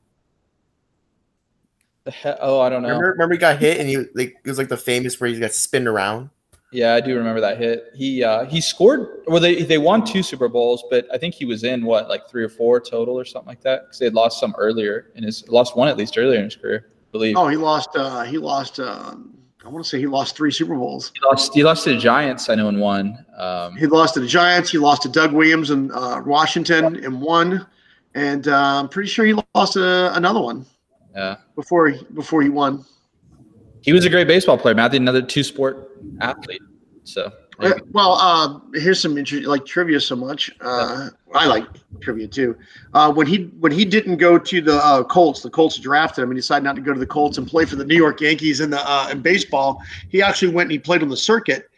The 2.04 2.10
he- 2.10 2.34
oh, 2.40 2.60
I 2.60 2.68
don't 2.68 2.82
know. 2.82 2.88
Remember, 2.88 3.10
remember 3.12 3.34
he 3.34 3.38
got 3.38 3.58
hit 3.58 3.78
and 3.78 3.88
he 3.88 3.98
like 4.14 4.34
it 4.44 4.48
was 4.48 4.58
like 4.58 4.68
the 4.68 4.76
famous 4.76 5.20
where 5.20 5.30
he 5.30 5.38
got 5.38 5.52
spinned 5.52 5.86
around. 5.86 6.30
Yeah, 6.72 6.94
I 6.94 7.00
do 7.02 7.14
remember 7.16 7.40
that 7.42 7.58
hit. 7.58 7.90
He 7.94 8.24
uh, 8.24 8.46
he 8.46 8.60
scored. 8.60 9.22
Well, 9.26 9.40
they 9.40 9.62
they 9.62 9.78
won 9.78 10.04
two 10.04 10.22
Super 10.22 10.48
Bowls, 10.48 10.82
but 10.90 11.06
I 11.12 11.18
think 11.18 11.34
he 11.34 11.44
was 11.44 11.64
in 11.64 11.84
what 11.84 12.08
like 12.08 12.28
three 12.30 12.42
or 12.42 12.48
four 12.48 12.80
total 12.80 13.18
or 13.18 13.24
something 13.26 13.48
like 13.48 13.60
that 13.60 13.82
because 13.84 13.98
they 13.98 14.06
had 14.06 14.14
lost 14.14 14.40
some 14.40 14.54
earlier 14.58 15.10
in 15.14 15.22
his 15.22 15.46
lost 15.48 15.76
one 15.76 15.88
at 15.88 15.96
least 15.98 16.16
earlier 16.16 16.38
in 16.38 16.44
his 16.46 16.56
career. 16.56 16.86
I 16.88 17.12
believe 17.12 17.36
Oh, 17.36 17.46
he 17.48 17.56
lost. 17.56 17.90
Uh, 17.94 18.22
he 18.22 18.38
lost. 18.38 18.80
Um, 18.80 19.36
I 19.64 19.68
want 19.68 19.84
to 19.84 19.88
say 19.88 19.98
he 20.00 20.06
lost 20.06 20.34
three 20.34 20.50
Super 20.50 20.74
Bowls. 20.74 21.12
he 21.14 21.20
lost. 21.24 21.54
He 21.54 21.62
lost 21.62 21.84
to 21.84 21.90
the 21.90 21.98
Giants. 21.98 22.48
I 22.48 22.54
know 22.54 22.68
in 22.70 22.80
one. 22.80 23.24
Um, 23.36 23.76
He 23.76 23.86
lost 23.86 24.14
to 24.14 24.20
the 24.20 24.26
Giants. 24.26 24.70
He 24.72 24.78
lost 24.78 25.02
to 25.02 25.08
Doug 25.10 25.32
Williams 25.32 25.70
in 25.70 25.92
uh, 25.92 26.22
Washington 26.24 26.96
in 26.96 27.20
one, 27.20 27.66
and 28.14 28.48
uh, 28.48 28.80
I'm 28.80 28.88
pretty 28.88 29.08
sure 29.10 29.24
he 29.26 29.34
lost 29.54 29.76
uh, 29.76 30.12
another 30.14 30.40
one 30.40 30.64
yeah, 31.14 31.36
before 31.54 31.92
before 32.14 32.40
he 32.42 32.48
won. 32.48 32.84
he 33.82 33.92
was 33.92 34.04
a 34.06 34.10
great 34.10 34.26
baseball 34.26 34.56
player. 34.56 34.74
Matthew, 34.74 34.98
another 34.98 35.20
two 35.22 35.42
sport 35.44 35.90
athlete. 36.20 36.62
So 37.04 37.32
Uh, 37.58 37.72
Well, 37.92 38.12
uh, 38.14 38.58
here's 38.74 39.00
some 39.00 39.18
interesting 39.18 39.48
like 39.48 39.64
trivia. 39.66 40.00
So 40.00 40.16
much 40.16 40.50
uh, 40.60 41.10
I 41.34 41.46
like 41.46 41.66
trivia 42.00 42.26
too. 42.26 42.56
Uh, 42.94 43.12
when 43.12 43.26
he 43.26 43.44
when 43.60 43.72
he 43.72 43.84
didn't 43.84 44.16
go 44.16 44.38
to 44.38 44.60
the 44.60 44.76
uh, 44.76 45.04
Colts, 45.04 45.42
the 45.42 45.50
Colts 45.50 45.78
drafted 45.78 46.22
him 46.24 46.30
and 46.30 46.38
decided 46.38 46.64
not 46.64 46.76
to 46.76 46.82
go 46.82 46.92
to 46.92 47.00
the 47.00 47.06
Colts 47.06 47.38
and 47.38 47.46
play 47.46 47.64
for 47.64 47.76
the 47.76 47.84
New 47.84 47.96
York 47.96 48.20
Yankees 48.20 48.60
in 48.60 48.70
the 48.70 48.80
uh, 48.80 49.08
in 49.10 49.20
baseball. 49.20 49.82
He 50.08 50.22
actually 50.22 50.52
went 50.52 50.66
and 50.66 50.72
he 50.72 50.78
played 50.78 51.02
on 51.02 51.08
the 51.08 51.16
circuit. 51.16 51.68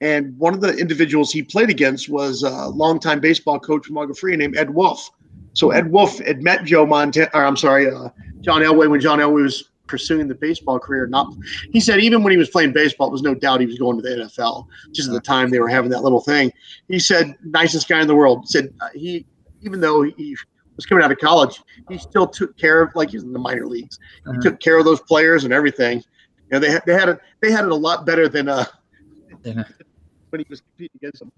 And 0.00 0.38
one 0.38 0.54
of 0.54 0.60
the 0.60 0.76
individuals 0.76 1.32
he 1.32 1.42
played 1.42 1.70
against 1.70 2.08
was 2.08 2.44
a 2.44 2.68
longtime 2.68 3.18
baseball 3.18 3.58
coach 3.58 3.86
from 3.86 3.98
Agua 3.98 4.14
named 4.36 4.56
Ed 4.56 4.70
Wolf. 4.70 5.10
So 5.54 5.72
Ed 5.72 5.90
Wolf 5.90 6.18
had 6.20 6.40
met 6.40 6.64
Joe 6.64 6.86
Montana, 6.86 7.28
or 7.34 7.44
I'm 7.44 7.56
sorry, 7.56 7.90
uh, 7.90 8.10
John 8.40 8.62
Elway 8.62 8.88
when 8.88 9.00
John 9.00 9.18
Elway 9.18 9.42
was 9.42 9.70
pursuing 9.88 10.28
the 10.28 10.34
baseball 10.34 10.78
career. 10.78 11.06
Not, 11.06 11.34
he 11.72 11.80
said 11.80 11.98
even 12.00 12.22
when 12.22 12.30
he 12.30 12.36
was 12.36 12.50
playing 12.50 12.72
baseball, 12.72 13.08
it 13.08 13.12
was 13.12 13.22
no 13.22 13.34
doubt 13.34 13.60
he 13.60 13.66
was 13.66 13.78
going 13.78 13.96
to 13.96 14.02
the 14.02 14.24
NFL. 14.24 14.66
Just 14.92 15.08
at 15.08 15.14
the 15.14 15.20
time 15.20 15.50
they 15.50 15.58
were 15.58 15.68
having 15.68 15.90
that 15.90 16.02
little 16.02 16.20
thing. 16.20 16.52
He 16.88 16.98
said, 16.98 17.34
nicest 17.42 17.88
guy 17.88 18.00
in 18.00 18.06
the 18.06 18.14
world. 18.14 18.48
Said 18.48 18.72
uh, 18.80 18.88
he, 18.94 19.26
even 19.62 19.80
though 19.80 20.02
he 20.02 20.36
was 20.76 20.86
coming 20.86 21.02
out 21.02 21.10
of 21.10 21.18
college, 21.18 21.60
he 21.88 21.98
still 21.98 22.26
took 22.28 22.56
care 22.56 22.82
of 22.82 22.94
like 22.94 23.10
he's 23.10 23.24
in 23.24 23.32
the 23.32 23.38
minor 23.38 23.66
leagues. 23.66 23.98
He 24.24 24.30
Mhm. 24.30 24.40
took 24.42 24.60
care 24.60 24.78
of 24.78 24.84
those 24.84 25.00
players 25.00 25.42
and 25.44 25.52
everything. 25.52 25.98
You 25.98 26.04
know, 26.52 26.58
they 26.60 26.70
had 26.70 26.82
they 26.86 26.94
had 26.94 27.08
it 27.08 27.18
they 27.40 27.50
had 27.50 27.64
it 27.64 27.72
a 27.72 27.74
lot 27.74 28.06
better 28.06 28.28
than 28.28 28.48
uh 28.48 28.64
Yeah. 29.44 29.64
when 30.30 30.40
he 30.40 30.46
was 30.48 30.60
competing 30.60 30.96
against 30.96 31.18
them. 31.20 31.32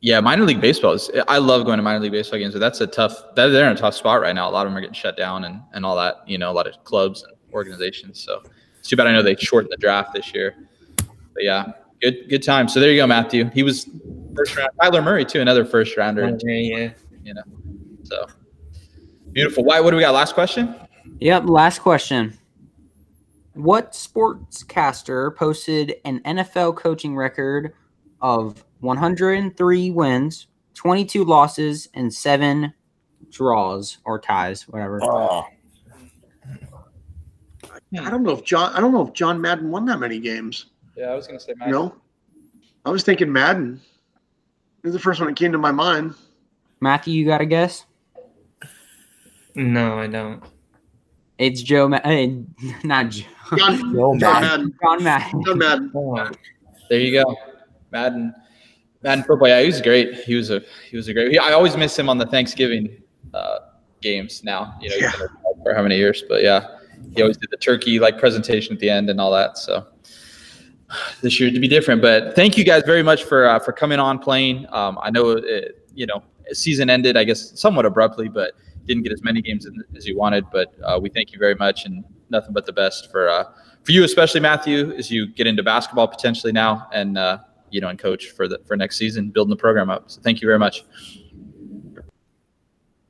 Yeah, 0.00 0.18
minor 0.20 0.44
league 0.44 0.60
baseball 0.60 0.92
is. 0.94 1.10
I 1.28 1.38
love 1.38 1.64
going 1.64 1.76
to 1.76 1.82
minor 1.82 2.00
league 2.00 2.10
baseball 2.12 2.38
games, 2.40 2.54
but 2.54 2.58
that's 2.58 2.80
a 2.80 2.88
tough. 2.88 3.16
They're, 3.36 3.50
they're 3.50 3.70
in 3.70 3.76
a 3.76 3.78
tough 3.78 3.94
spot 3.94 4.20
right 4.20 4.34
now. 4.34 4.48
A 4.48 4.50
lot 4.50 4.66
of 4.66 4.72
them 4.72 4.76
are 4.76 4.80
getting 4.80 4.94
shut 4.94 5.16
down 5.16 5.44
and 5.44 5.60
and 5.74 5.86
all 5.86 5.94
that. 5.96 6.16
You 6.26 6.38
know, 6.38 6.50
a 6.50 6.52
lot 6.52 6.66
of 6.66 6.82
clubs 6.84 7.22
and 7.22 7.32
organizations. 7.52 8.20
So 8.20 8.42
it's 8.78 8.88
too 8.88 8.96
bad. 8.96 9.06
I 9.06 9.12
know 9.12 9.22
they 9.22 9.36
shortened 9.36 9.72
the 9.72 9.76
draft 9.76 10.14
this 10.14 10.34
year. 10.34 10.54
But 10.96 11.42
yeah, 11.44 11.72
good 12.00 12.28
good 12.28 12.42
time. 12.42 12.68
So 12.68 12.80
there 12.80 12.90
you 12.90 12.96
go, 12.96 13.06
Matthew. 13.06 13.48
He 13.50 13.62
was 13.62 13.88
first 14.34 14.56
round. 14.56 14.70
Kyler 14.80 15.02
Murray 15.02 15.24
too, 15.24 15.40
another 15.40 15.64
first 15.64 15.96
rounder. 15.96 16.36
Yeah, 16.44 16.90
You 17.22 17.34
know, 17.34 17.42
so 18.02 18.26
beautiful. 19.32 19.64
Why? 19.64 19.80
What 19.80 19.90
do 19.90 19.96
we 19.96 20.02
got? 20.02 20.14
Last 20.14 20.34
question. 20.34 20.74
Yep, 21.20 21.44
last 21.46 21.78
question. 21.80 22.38
What 23.54 23.92
sportscaster 23.92 25.34
posted 25.36 25.96
an 26.04 26.20
NFL 26.20 26.76
coaching 26.76 27.14
record 27.14 27.74
of 28.20 28.64
103 28.80 29.90
wins, 29.90 30.46
22 30.74 31.24
losses, 31.24 31.88
and 31.92 32.12
seven 32.12 32.72
draws 33.30 33.98
or 34.04 34.18
ties, 34.18 34.66
whatever? 34.68 35.00
Oh, 35.02 35.44
I 38.00 38.10
don't 38.10 38.22
know 38.22 38.30
if 38.32 38.44
John 38.44 38.72
I 38.74 38.80
don't 38.80 38.92
know 38.92 39.06
if 39.06 39.12
John 39.12 39.40
Madden 39.40 39.70
won 39.70 39.84
that 39.86 39.98
many 40.00 40.18
games. 40.18 40.66
Yeah, 40.96 41.06
I 41.10 41.14
was 41.14 41.26
gonna 41.26 41.40
say. 41.40 41.52
You 41.66 41.72
know, 41.72 41.94
I 42.84 42.90
was 42.90 43.02
thinking 43.02 43.30
Madden. 43.32 43.80
It 44.82 44.86
was 44.86 44.94
the 44.94 44.98
first 45.00 45.20
one 45.20 45.28
that 45.28 45.36
came 45.36 45.52
to 45.52 45.58
my 45.58 45.70
mind. 45.72 46.14
Matthew, 46.80 47.14
you 47.14 47.26
got 47.26 47.40
a 47.40 47.46
guess? 47.46 47.86
No, 49.54 49.98
I 49.98 50.06
don't. 50.06 50.42
It's 51.38 51.62
Joe. 51.62 51.88
Ma- 51.88 51.98
uh, 52.04 52.26
not 52.84 53.10
Joe. 53.10 53.26
John, 53.56 53.92
no, 53.92 54.16
John 54.18 54.40
man. 54.42 54.42
Madden. 54.42 54.74
John 54.82 55.02
Madden. 55.04 55.42
John 55.44 55.58
Madden. 55.58 55.92
Oh, 55.94 56.30
There 56.88 56.98
you 57.00 57.22
go, 57.22 57.36
Madden. 57.90 58.34
Madden 59.02 59.24
football. 59.24 59.48
Yeah, 59.48 59.60
he 59.60 59.66
was 59.66 59.80
great. 59.80 60.14
He 60.24 60.34
was 60.34 60.50
a 60.50 60.62
he 60.90 60.96
was 60.96 61.08
a 61.08 61.12
great. 61.14 61.32
He, 61.32 61.38
I 61.38 61.52
always 61.52 61.76
miss 61.76 61.98
him 61.98 62.08
on 62.08 62.18
the 62.18 62.26
Thanksgiving 62.26 63.02
uh, 63.34 63.58
games. 64.00 64.42
Now, 64.44 64.76
you 64.80 64.90
know, 64.90 64.96
Yeah. 64.96 65.12
for 65.62 65.74
how 65.74 65.82
many 65.82 65.96
years? 65.96 66.22
But 66.28 66.42
yeah, 66.42 66.78
he 67.14 67.22
always 67.22 67.36
did 67.36 67.50
the 67.50 67.56
turkey 67.56 67.98
like 67.98 68.18
presentation 68.18 68.74
at 68.74 68.80
the 68.80 68.90
end 68.90 69.10
and 69.10 69.20
all 69.20 69.32
that. 69.32 69.58
So 69.58 69.86
this 71.20 71.38
year 71.40 71.50
to 71.50 71.60
be 71.60 71.68
different. 71.68 72.02
But 72.02 72.34
thank 72.34 72.56
you 72.56 72.64
guys 72.64 72.82
very 72.84 73.02
much 73.02 73.24
for 73.24 73.46
uh, 73.46 73.58
for 73.58 73.72
coming 73.72 73.98
on 73.98 74.18
playing. 74.18 74.66
Um, 74.70 74.98
I 75.02 75.10
know 75.10 75.30
it, 75.30 75.86
you 75.94 76.06
know 76.06 76.22
season 76.52 76.90
ended, 76.90 77.16
I 77.16 77.24
guess, 77.24 77.58
somewhat 77.58 77.86
abruptly, 77.86 78.28
but 78.28 78.52
didn't 78.86 79.04
get 79.04 79.12
as 79.12 79.22
many 79.22 79.40
games 79.40 79.66
as 79.96 80.06
you 80.06 80.16
wanted. 80.16 80.44
But 80.50 80.74
uh, 80.82 80.98
we 81.00 81.08
thank 81.08 81.32
you 81.32 81.38
very 81.38 81.54
much, 81.54 81.84
and 81.84 82.04
nothing 82.30 82.52
but 82.52 82.66
the 82.66 82.72
best 82.72 83.10
for 83.10 83.28
uh, 83.28 83.44
for 83.84 83.92
you, 83.92 84.04
especially 84.04 84.40
Matthew, 84.40 84.92
as 84.92 85.10
you 85.10 85.26
get 85.26 85.46
into 85.46 85.62
basketball 85.62 86.08
potentially 86.08 86.52
now, 86.52 86.88
and 86.92 87.18
uh, 87.18 87.38
you 87.70 87.80
know, 87.80 87.88
and 87.88 87.98
coach 87.98 88.30
for 88.30 88.48
the 88.48 88.58
for 88.66 88.76
next 88.76 88.96
season, 88.96 89.30
building 89.30 89.50
the 89.50 89.56
program 89.56 89.90
up. 89.90 90.10
So 90.10 90.20
thank 90.20 90.40
you 90.40 90.48
very 90.48 90.58
much. 90.58 90.84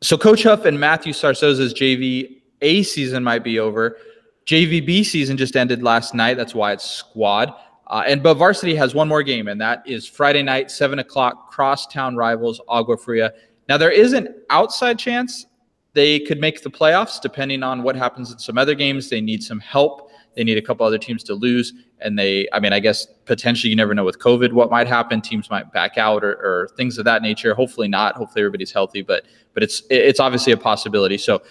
So 0.03 0.19
Coach 0.19 0.43
Huff 0.43 0.65
and 0.65 0.79
Matthew 0.79 1.13
Sarsoza's 1.13 1.73
JV 1.73 2.42
A 2.62 2.83
season 2.83 3.22
might 3.22 3.44
be 3.44 3.59
over. 3.59 3.98
JVB 4.46 5.05
season 5.05 5.37
just 5.37 5.57
ended 5.57 5.83
last 5.83 6.14
night. 6.14 6.37
That's 6.37 6.55
why 6.55 6.72
it's 6.72 6.88
squad. 6.88 7.55
Uh, 7.87 8.03
and 8.07 8.22
but 8.22 8.35
varsity 8.35 8.75
has 8.75 8.94
one 8.94 9.07
more 9.07 9.22
game, 9.22 9.48
and 9.48 9.61
that 9.61 9.83
is 9.87 10.07
Friday 10.07 10.42
night, 10.42 10.70
seven 10.70 10.98
o'clock, 10.98 11.51
crosstown 11.51 12.16
rivals 12.16 12.61
Agua 12.68 12.96
Fria. 12.96 13.33
Now 13.68 13.77
there 13.77 13.90
is 13.90 14.14
an 14.14 14.35
outside 14.51 14.98
chance 14.98 15.46
they 15.94 16.20
could 16.20 16.40
make 16.40 16.62
the 16.62 16.70
playoffs, 16.70 17.20
depending 17.20 17.62
on 17.62 17.83
what 17.83 17.96
happens 17.96 18.33
in 18.33 18.38
some 18.38 18.57
other 18.57 18.75
games. 18.75 19.11
They 19.11 19.20
need 19.20 19.42
some 19.42 19.61
help. 19.61 20.11
They 20.35 20.42
need 20.42 20.57
a 20.57 20.62
couple 20.62 20.87
other 20.87 20.96
teams 20.96 21.22
to 21.25 21.35
lose, 21.35 21.75
and 22.01 22.18
they, 22.18 22.48
I 22.55 22.61
mean, 22.61 22.72
I 22.72 22.81
guess 22.81 23.07
potentially 23.27 23.68
you 23.68 23.77
never 23.77 23.94
know 23.94 24.05
with 24.05 24.18
COVID 24.18 24.53
what 24.53 24.70
might 24.70 24.87
happen. 24.87 25.20
Teams 25.20 25.51
might 25.51 25.70
back 25.72 25.98
out 25.98 26.25
or, 26.25 26.33
or 26.37 26.68
things 26.79 26.96
of 26.96 27.05
that 27.05 27.20
nature. 27.20 27.55
Hopefully 27.55 27.88
not. 27.88 28.14
Hopefully 28.16 28.42
everybody's 28.42 28.72
healthy, 28.72 29.03
but 29.03 29.25
but 29.53 29.62
it's 29.62 29.83
it's 29.90 30.18
obviously 30.18 30.55
a 30.55 30.57
possibility. 30.57 31.18
So 31.18 31.42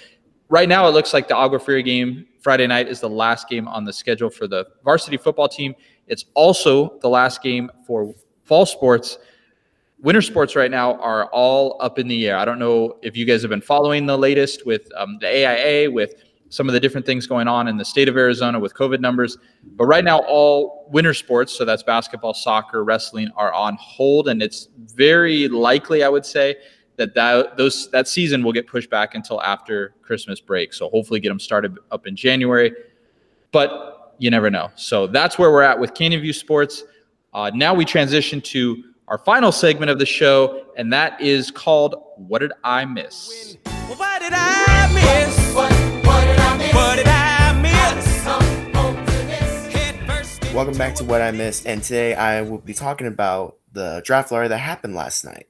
right 0.52 0.68
now 0.68 0.86
it 0.86 0.92
looks 0.92 1.14
like 1.14 1.28
the 1.28 1.36
Agua 1.36 1.60
Fria 1.60 1.82
game 1.82 2.28
Friday 2.42 2.68
night 2.68 2.88
is 2.88 3.00
the 3.00 3.10
last 3.10 3.48
game 3.48 3.68
on 3.68 3.86
the 3.86 3.94
schedule 3.94 4.30
for 4.30 4.48
the 4.48 4.68
varsity 4.84 5.18
football 5.18 5.48
team. 5.48 5.74
It's 6.08 6.26
also 6.34 7.00
the 7.00 7.10
last 7.10 7.42
game 7.42 7.72
for 7.88 8.14
fall 8.44 8.66
sports. 8.66 9.18
Winter 10.00 10.22
sports 10.22 10.56
right 10.56 10.70
now 10.70 10.96
are 10.96 11.28
all 11.28 11.78
up 11.80 12.00
in 12.00 12.08
the 12.08 12.28
air. 12.28 12.36
I 12.38 12.44
don't 12.44 12.60
know 12.60 12.98
if 13.02 13.16
you 13.16 13.26
guys 13.26 13.42
have 13.44 13.50
been 13.50 13.62
following 13.62 14.06
the 14.06 14.18
latest 14.18 14.66
with 14.66 14.92
um, 14.98 15.18
the 15.22 15.28
AIA, 15.28 15.90
with 15.90 16.16
some 16.50 16.68
of 16.68 16.74
the 16.74 16.80
different 16.80 17.06
things 17.06 17.28
going 17.28 17.48
on 17.48 17.70
in 17.70 17.78
the 17.78 17.86
state 17.86 18.10
of 18.10 18.18
Arizona 18.18 18.60
with 18.60 18.74
COVID 18.74 19.00
numbers. 19.00 19.38
But 19.78 19.86
right 19.86 20.04
now, 20.04 20.20
all 20.28 20.90
winter 20.92 21.14
sports, 21.14 21.56
so 21.56 21.64
that's 21.64 21.84
basketball, 21.84 22.34
soccer, 22.34 22.84
wrestling, 22.84 23.30
are 23.38 23.54
on 23.54 23.78
hold. 23.80 24.28
And 24.28 24.42
it's 24.42 24.68
very 24.76 25.48
likely, 25.48 26.04
I 26.04 26.10
would 26.10 26.26
say, 26.26 26.56
that 27.02 27.16
that 27.16 27.58
those 27.58 27.90
that 27.90 28.08
season 28.08 28.44
will 28.44 28.54
get 28.54 28.68
pushed 28.68 28.90
back 28.90 29.16
until 29.16 29.42
after 29.42 29.96
Christmas 30.04 30.40
break. 30.40 30.72
So 30.72 30.88
hopefully 30.90 31.20
get 31.20 31.30
them 31.30 31.40
started 31.40 31.80
up 31.92 32.06
in 32.06 32.16
January, 32.16 32.72
but 33.52 34.16
you 34.20 34.30
never 34.30 34.52
know. 34.52 34.70
So 34.76 35.08
that's 35.08 35.40
where 35.40 35.52
we're 35.52 35.64
at 35.64 35.80
with 35.80 35.96
Canyon 35.96 36.22
View 36.22 36.34
Sports. 36.34 36.84
Uh, 37.34 37.50
now 37.56 37.74
we 37.74 37.86
transition 37.86 38.40
to 38.42 38.84
our 39.08 39.18
final 39.18 39.52
segment 39.52 39.90
of 39.90 39.98
the 39.98 40.06
show, 40.06 40.64
and 40.78 40.94
that 40.94 41.20
is 41.20 41.50
called 41.50 41.96
"What 42.18 42.40
Did 42.40 42.52
I 42.64 42.86
Miss." 42.86 43.58
What 43.88 44.22
did 44.22 44.34
I 44.34 44.90
miss? 44.94 45.56
What, 45.56 45.72
what 46.06 46.24
did 46.26 46.40
I 46.40 46.58
miss? 46.58 46.74
What 46.74 46.96
did 46.98 47.08
I 47.08 47.62
miss? 50.44 50.54
Welcome 50.54 50.78
back 50.78 50.94
to 50.96 51.04
What 51.04 51.22
I 51.22 51.32
Missed, 51.32 51.66
and 51.66 51.82
today 51.82 52.14
I 52.14 52.44
will 52.44 52.60
be 52.60 52.76
talking 52.76 53.08
about 53.08 53.58
the 53.74 54.04
draft 54.06 54.32
lottery 54.32 54.50
that 54.50 54.58
happened 54.60 54.94
last 54.94 55.26
night. 55.26 55.48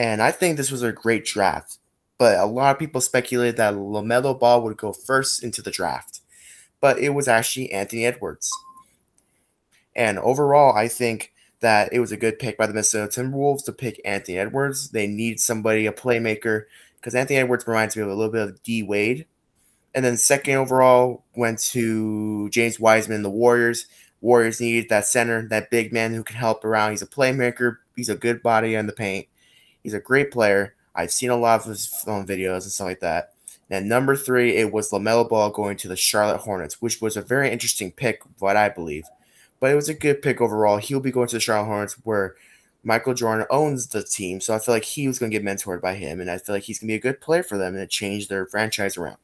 And 0.00 0.22
I 0.22 0.30
think 0.30 0.56
this 0.56 0.70
was 0.70 0.82
a 0.82 0.92
great 0.92 1.26
draft. 1.26 1.76
But 2.16 2.38
a 2.38 2.46
lot 2.46 2.74
of 2.74 2.78
people 2.78 3.02
speculated 3.02 3.58
that 3.58 3.74
LaMelo 3.74 4.38
Ball 4.40 4.62
would 4.62 4.78
go 4.78 4.94
first 4.94 5.44
into 5.44 5.60
the 5.60 5.70
draft. 5.70 6.20
But 6.80 6.98
it 6.98 7.10
was 7.10 7.28
actually 7.28 7.70
Anthony 7.70 8.06
Edwards. 8.06 8.50
And 9.94 10.18
overall, 10.18 10.74
I 10.74 10.88
think 10.88 11.34
that 11.60 11.92
it 11.92 12.00
was 12.00 12.12
a 12.12 12.16
good 12.16 12.38
pick 12.38 12.56
by 12.56 12.66
the 12.66 12.72
Minnesota 12.72 13.20
Timberwolves 13.20 13.66
to 13.66 13.74
pick 13.74 14.00
Anthony 14.02 14.38
Edwards. 14.38 14.88
They 14.88 15.06
need 15.06 15.38
somebody, 15.38 15.84
a 15.84 15.92
playmaker, 15.92 16.64
because 16.96 17.14
Anthony 17.14 17.38
Edwards 17.38 17.66
reminds 17.66 17.94
me 17.94 18.02
of 18.02 18.08
a 18.08 18.14
little 18.14 18.32
bit 18.32 18.48
of 18.48 18.62
D 18.62 18.82
Wade. 18.82 19.26
And 19.94 20.02
then 20.02 20.16
second 20.16 20.54
overall 20.54 21.24
went 21.36 21.58
to 21.58 22.48
James 22.48 22.80
Wiseman, 22.80 23.22
the 23.22 23.28
Warriors. 23.28 23.84
Warriors 24.22 24.62
needed 24.62 24.88
that 24.88 25.04
center, 25.04 25.46
that 25.48 25.70
big 25.70 25.92
man 25.92 26.14
who 26.14 26.24
can 26.24 26.36
help 26.36 26.64
around. 26.64 26.92
He's 26.92 27.02
a 27.02 27.06
playmaker. 27.06 27.76
He's 27.94 28.08
a 28.08 28.16
good 28.16 28.42
body 28.42 28.74
in 28.74 28.86
the 28.86 28.94
paint. 28.94 29.26
He's 29.82 29.94
a 29.94 30.00
great 30.00 30.30
player. 30.30 30.74
I've 30.94 31.12
seen 31.12 31.30
a 31.30 31.36
lot 31.36 31.60
of 31.60 31.66
his 31.66 31.86
film 31.86 32.26
videos 32.26 32.62
and 32.62 32.72
stuff 32.72 32.86
like 32.86 33.00
that. 33.00 33.32
And 33.70 33.88
number 33.88 34.16
three, 34.16 34.56
it 34.56 34.72
was 34.72 34.90
LaMelo 34.90 35.28
Ball 35.28 35.50
going 35.50 35.76
to 35.78 35.88
the 35.88 35.96
Charlotte 35.96 36.38
Hornets, 36.40 36.82
which 36.82 37.00
was 37.00 37.16
a 37.16 37.22
very 37.22 37.50
interesting 37.50 37.92
pick, 37.92 38.22
what 38.40 38.56
I 38.56 38.68
believe. 38.68 39.04
But 39.60 39.70
it 39.70 39.76
was 39.76 39.88
a 39.88 39.94
good 39.94 40.22
pick 40.22 40.40
overall. 40.40 40.78
He'll 40.78 41.00
be 41.00 41.12
going 41.12 41.28
to 41.28 41.36
the 41.36 41.40
Charlotte 41.40 41.66
Hornets 41.66 41.94
where 42.02 42.34
Michael 42.82 43.14
Jordan 43.14 43.46
owns 43.48 43.86
the 43.86 44.02
team. 44.02 44.40
So 44.40 44.54
I 44.54 44.58
feel 44.58 44.74
like 44.74 44.84
he 44.84 45.06
was 45.06 45.18
going 45.18 45.30
to 45.30 45.38
get 45.38 45.46
mentored 45.46 45.80
by 45.80 45.94
him. 45.94 46.20
And 46.20 46.30
I 46.30 46.38
feel 46.38 46.54
like 46.54 46.64
he's 46.64 46.80
going 46.80 46.88
to 46.88 46.92
be 46.92 46.96
a 46.96 47.00
good 47.00 47.20
player 47.20 47.42
for 47.44 47.58
them 47.58 47.76
and 47.76 47.88
change 47.88 48.26
their 48.26 48.46
franchise 48.46 48.96
around. 48.96 49.18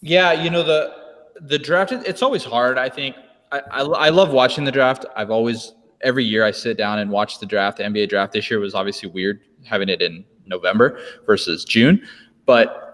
Yeah, 0.00 0.32
you 0.32 0.50
know, 0.50 0.62
the 0.62 0.94
the 1.40 1.58
draft, 1.58 1.92
it's 1.92 2.22
always 2.22 2.44
hard. 2.44 2.78
I 2.78 2.88
think 2.88 3.16
I, 3.50 3.60
I, 3.70 3.80
I 3.80 4.08
love 4.10 4.32
watching 4.32 4.64
the 4.64 4.72
draft. 4.72 5.06
I've 5.16 5.30
always 5.30 5.74
every 6.02 6.24
year 6.24 6.44
I 6.44 6.50
sit 6.50 6.76
down 6.76 6.98
and 6.98 7.10
watch 7.10 7.38
the 7.38 7.46
draft. 7.46 7.78
The 7.78 7.84
NBA 7.84 8.08
draft 8.08 8.32
this 8.32 8.50
year 8.50 8.60
was 8.60 8.74
obviously 8.74 9.08
weird 9.08 9.40
having 9.64 9.88
it 9.88 10.02
in 10.02 10.24
November 10.46 11.00
versus 11.26 11.64
June, 11.64 12.06
but 12.46 12.88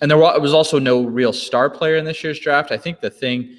and 0.00 0.10
there 0.10 0.18
was 0.18 0.52
also 0.52 0.78
no 0.78 1.04
real 1.04 1.32
star 1.32 1.70
player 1.70 1.96
in 1.96 2.04
this 2.04 2.22
year's 2.24 2.40
draft. 2.40 2.72
I 2.72 2.76
think 2.76 3.00
the 3.00 3.10
thing 3.10 3.56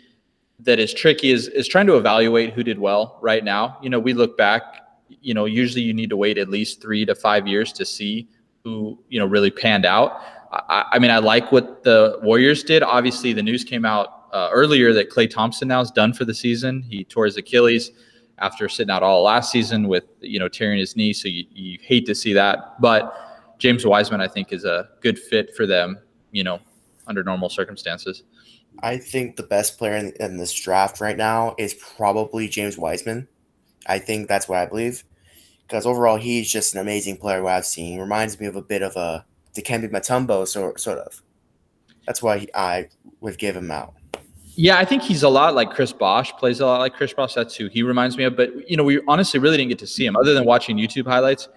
that 0.59 0.79
is 0.79 0.93
tricky 0.93 1.31
is 1.31 1.47
is 1.47 1.67
trying 1.67 1.87
to 1.87 1.97
evaluate 1.97 2.53
who 2.53 2.63
did 2.63 2.79
well 2.79 3.19
right 3.21 3.43
now. 3.43 3.77
You 3.81 3.89
know, 3.89 3.99
we 3.99 4.13
look 4.13 4.37
back. 4.37 4.81
You 5.07 5.33
know, 5.33 5.45
usually 5.45 5.83
you 5.83 5.93
need 5.93 6.09
to 6.09 6.17
wait 6.17 6.37
at 6.37 6.49
least 6.49 6.81
three 6.81 7.05
to 7.05 7.15
five 7.15 7.47
years 7.47 7.71
to 7.73 7.85
see 7.85 8.27
who 8.63 8.99
you 9.09 9.19
know 9.19 9.25
really 9.25 9.51
panned 9.51 9.85
out. 9.85 10.21
I, 10.51 10.85
I 10.93 10.99
mean, 10.99 11.11
I 11.11 11.19
like 11.19 11.51
what 11.51 11.83
the 11.83 12.19
Warriors 12.21 12.63
did. 12.63 12.83
Obviously, 12.83 13.33
the 13.33 13.43
news 13.43 13.63
came 13.63 13.85
out 13.85 14.27
uh, 14.33 14.49
earlier 14.51 14.93
that 14.93 15.09
Klay 15.09 15.29
Thompson 15.29 15.67
now 15.67 15.81
is 15.81 15.91
done 15.91 16.13
for 16.13 16.25
the 16.25 16.33
season. 16.33 16.81
He 16.81 17.03
tore 17.03 17.25
his 17.25 17.37
Achilles 17.37 17.91
after 18.39 18.67
sitting 18.67 18.91
out 18.91 19.03
all 19.03 19.23
last 19.23 19.51
season 19.51 19.87
with 19.87 20.03
you 20.21 20.39
know 20.39 20.47
tearing 20.47 20.79
his 20.79 20.95
knee. 20.95 21.13
So 21.13 21.27
you, 21.27 21.45
you 21.51 21.79
hate 21.81 22.05
to 22.07 22.15
see 22.15 22.33
that. 22.33 22.79
But 22.81 23.15
James 23.57 23.85
Wiseman, 23.85 24.21
I 24.21 24.27
think, 24.27 24.51
is 24.51 24.65
a 24.65 24.89
good 25.01 25.17
fit 25.17 25.55
for 25.55 25.65
them. 25.65 25.99
You 26.31 26.43
know, 26.43 26.59
under 27.07 27.23
normal 27.23 27.49
circumstances. 27.49 28.23
I 28.79 28.97
think 28.97 29.37
the 29.37 29.43
best 29.43 29.77
player 29.77 29.95
in, 29.95 30.11
in 30.19 30.37
this 30.37 30.53
draft 30.53 30.99
right 30.99 31.15
now 31.15 31.55
is 31.57 31.73
probably 31.73 32.49
James 32.49 32.77
Wiseman. 32.77 33.27
I 33.87 33.99
think 33.99 34.27
that's 34.27 34.49
what 34.49 34.59
I 34.59 34.65
believe 34.65 35.05
because 35.67 35.85
overall 35.85 36.17
he's 36.17 36.51
just 36.51 36.75
an 36.75 36.81
amazing 36.81 37.17
player. 37.17 37.41
What 37.41 37.53
I've 37.53 37.65
seen 37.65 37.93
he 37.93 37.99
reminds 37.99 38.39
me 38.39 38.47
of 38.47 38.55
a 38.55 38.61
bit 38.61 38.81
of 38.81 38.95
a 38.95 39.25
Dikembe 39.55 39.89
Mutombo, 39.89 40.47
sort 40.47 40.79
sort 40.79 40.99
of. 40.99 41.21
That's 42.05 42.21
why 42.21 42.39
he, 42.39 42.49
I 42.53 42.89
would 43.21 43.37
give 43.37 43.55
him 43.55 43.71
out. 43.71 43.95
Yeah, 44.57 44.77
I 44.77 44.85
think 44.85 45.03
he's 45.03 45.23
a 45.23 45.29
lot 45.29 45.53
like 45.53 45.71
Chris 45.71 45.91
Bosh, 45.91 46.31
plays 46.33 46.61
a 46.61 46.65
lot 46.65 46.79
like 46.79 46.93
Chris 46.93 47.13
Bosh. 47.13 47.33
That's 47.33 47.55
who 47.55 47.67
he 47.67 47.83
reminds 47.83 48.17
me 48.17 48.23
of. 48.23 48.37
But, 48.37 48.69
you 48.69 48.77
know, 48.77 48.83
we 48.83 49.01
honestly 49.07 49.39
really 49.39 49.57
didn't 49.57 49.69
get 49.69 49.79
to 49.79 49.87
see 49.87 50.05
him 50.05 50.15
other 50.15 50.33
than 50.33 50.45
watching 50.45 50.77
YouTube 50.77 51.05
highlights. 51.05 51.49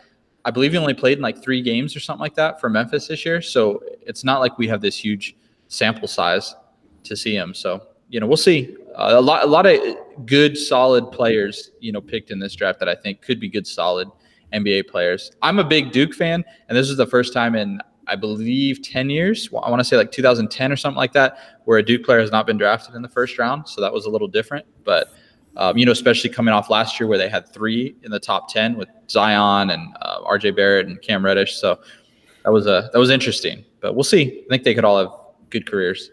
I 0.45 0.51
believe 0.51 0.73
he 0.73 0.79
only 0.79 0.95
played 0.95 1.19
in 1.19 1.23
like 1.23 1.43
three 1.43 1.63
games 1.63 1.95
or 1.95 2.01
something 2.01 2.21
like 2.21 2.35
that 2.35 2.61
for 2.61 2.69
Memphis 2.69 3.07
this 3.07 3.25
year. 3.25 3.41
So 3.41 3.83
it's 4.03 4.25
not 4.25 4.41
like 4.41 4.59
we 4.59 4.67
have 4.69 4.81
this 4.81 4.97
huge 4.97 5.37
sample 5.69 6.09
size 6.09 6.57
to 7.05 7.17
see 7.17 7.35
him. 7.35 7.55
So, 7.55 7.87
you 8.09 8.19
know, 8.19 8.27
we'll 8.27 8.37
see. 8.37 8.77
Uh, 8.97 9.15
a 9.15 9.21
lot, 9.21 9.45
a 9.45 9.47
lot 9.47 9.67
of 9.67 9.81
good, 10.27 10.59
solid 10.59 11.13
players, 11.13 11.71
you 11.79 11.93
know, 11.93 12.01
picked 12.01 12.31
in 12.31 12.41
this 12.41 12.55
draft 12.55 12.81
that 12.81 12.89
I 12.89 12.97
think 12.97 13.23
could 13.23 13.39
be 13.39 13.49
good, 13.49 13.67
solid 13.67 14.09
NBA 14.53 14.89
players. 14.89 15.31
I'm 15.43 15.59
a 15.59 15.65
big 15.65 15.93
Duke 15.93 16.15
fan, 16.15 16.45
and 16.69 16.77
this 16.77 16.91
is 16.91 16.97
the 16.97 17.07
first 17.07 17.33
time 17.33 17.55
in 17.55 17.81
I 18.09 18.17
believe, 18.17 18.83
10 18.83 19.11
years. 19.11 19.49
I 19.53 19.71
want 19.71 19.81
to 19.81 19.85
say 19.85 19.97
like 19.97 20.11
2010 20.11 20.73
or 20.73 20.77
something 20.77 20.97
like 20.97 21.13
that, 21.13 21.39
where 21.65 21.79
a 21.79 21.83
Duke 21.83 22.05
player 22.05 22.21
has 22.21 22.31
not 22.31 22.47
been 22.47 22.57
drafted 22.57 22.95
in 22.95 23.03
the 23.03 23.09
first 23.09 23.39
round. 23.39 23.69
So 23.69 23.81
that 23.81 23.93
was 23.93 24.07
a 24.07 24.11
little 24.11 24.29
different. 24.29 24.67
But, 24.85 25.13
um, 25.57 25.77
you 25.77 25.85
know, 25.85 25.93
especially 25.93 26.31
coming 26.31 26.55
off 26.55 26.71
last 26.71 26.99
year 26.99 27.07
where 27.07 27.19
they 27.19 27.29
had 27.29 27.53
three 27.53 27.97
in 28.03 28.11
the 28.11 28.19
top 28.19 28.53
10 28.53 28.77
with 28.77 28.89
Zion 29.11 29.71
and 29.71 29.95
uh, 30.01 30.23
RJ 30.23 30.57
Barrett 30.57 30.87
and 30.87 31.01
Cam 31.03 31.25
Reddish. 31.25 31.57
So 31.57 31.79
that 32.45 32.51
was 32.51 32.67
a 32.67 32.91
that 32.93 32.99
was 32.99 33.11
interesting. 33.11 33.65
But 33.81 33.95
we'll 33.95 34.05
see. 34.05 34.45
I 34.47 34.49
think 34.49 34.65
they 34.65 34.75
could 34.75 34.85
all 34.85 34.99
have 34.99 35.11
good 35.51 35.67
careers. 35.67 36.11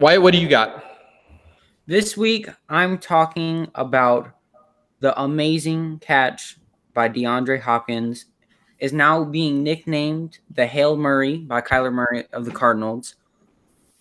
Wyatt, 0.00 0.22
what 0.22 0.32
do 0.32 0.38
you 0.38 0.48
got? 0.48 0.84
This 1.86 2.16
week, 2.16 2.48
I'm 2.68 2.98
talking 2.98 3.68
about 3.74 4.30
the 5.00 5.18
amazing 5.20 5.98
catch 5.98 6.56
by 6.94 7.10
DeAndre 7.10 7.60
Hopkins 7.60 8.24
is 8.84 8.92
now 8.92 9.24
being 9.24 9.62
nicknamed 9.62 10.38
the 10.50 10.66
Hail 10.66 10.94
Murray 10.94 11.38
by 11.38 11.62
Kyler 11.62 11.90
Murray 11.90 12.26
of 12.34 12.44
the 12.44 12.50
Cardinals. 12.50 13.14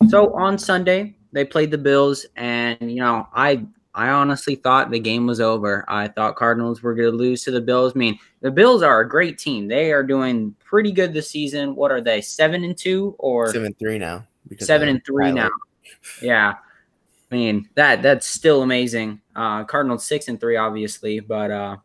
So 0.10 0.34
on 0.36 0.58
Sunday, 0.58 1.16
they 1.32 1.46
played 1.46 1.72
the 1.72 1.78
Bills, 1.78 2.26
and 2.36 2.92
you 2.92 3.00
know, 3.00 3.26
I 3.34 3.66
I 3.96 4.10
honestly 4.10 4.56
thought 4.56 4.92
the 4.92 5.00
game 5.00 5.26
was 5.26 5.40
over. 5.40 5.86
I 5.88 6.10
thought 6.10 6.36
Cardinals 6.36 6.84
were 6.84 6.96
going 6.96 7.12
to 7.12 7.18
lose 7.18 7.46
to 7.46 7.52
the 7.52 7.62
Bills. 7.62 7.94
I 7.96 7.98
mean, 7.98 8.20
the 8.42 8.52
Bills 8.52 8.84
are 8.84 9.00
a 9.00 9.08
great 9.08 9.38
team. 9.38 9.70
They 9.70 9.94
are 9.94 10.04
doing 10.04 10.54
pretty 10.60 10.92
good 10.92 11.14
this 11.14 11.30
season. 11.30 11.78
What 11.78 11.94
are 11.94 12.02
they? 12.02 12.20
Seven 12.20 12.66
and 12.66 12.78
two 12.78 13.16
or 13.20 13.54
seven 13.54 13.68
and 13.68 13.80
three 13.80 13.98
now? 13.98 14.28
Seven 14.60 14.90
and 14.90 15.06
three 15.06 15.32
now. 15.32 15.50
Yeah. 16.22 16.56
I 17.32 17.36
mean 17.36 17.70
that 17.76 18.02
that's 18.02 18.28
still 18.28 18.64
amazing. 18.64 19.22
Uh, 19.34 19.64
Cardinals 19.64 20.06
six 20.06 20.28
and 20.28 20.42
three, 20.42 20.58
obviously, 20.58 21.22
but 21.22 21.52
uh, 21.52 21.78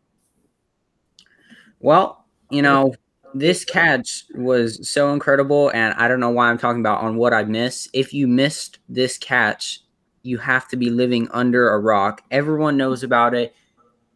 well, 1.78 2.17
you 2.50 2.62
know, 2.62 2.94
this 3.34 3.64
catch 3.64 4.24
was 4.34 4.88
so 4.88 5.12
incredible, 5.12 5.70
and 5.74 5.94
I 5.94 6.08
don't 6.08 6.20
know 6.20 6.30
why 6.30 6.48
I'm 6.50 6.58
talking 6.58 6.80
about 6.80 7.02
on 7.02 7.16
what 7.16 7.34
I 7.34 7.44
miss. 7.44 7.88
If 7.92 8.14
you 8.14 8.26
missed 8.26 8.78
this 8.88 9.18
catch, 9.18 9.80
you 10.22 10.38
have 10.38 10.68
to 10.68 10.76
be 10.76 10.90
living 10.90 11.28
under 11.32 11.70
a 11.70 11.78
rock. 11.78 12.22
Everyone 12.30 12.76
knows 12.76 13.02
about 13.02 13.34
it. 13.34 13.54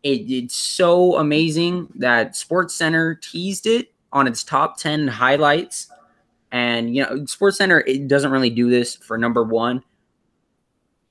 it 0.02 0.30
it's 0.30 0.54
so 0.54 1.16
amazing 1.16 1.88
that 1.96 2.36
Sports 2.36 2.74
Center 2.74 3.14
teased 3.14 3.66
it 3.66 3.92
on 4.12 4.26
its 4.26 4.44
top 4.44 4.76
10 4.78 5.08
highlights. 5.08 5.88
And, 6.50 6.94
you 6.94 7.02
know, 7.02 7.24
Sports 7.26 7.58
Center 7.58 7.80
it 7.80 8.08
doesn't 8.08 8.30
really 8.30 8.50
do 8.50 8.68
this 8.68 8.94
for 8.94 9.16
number 9.16 9.42
one 9.42 9.82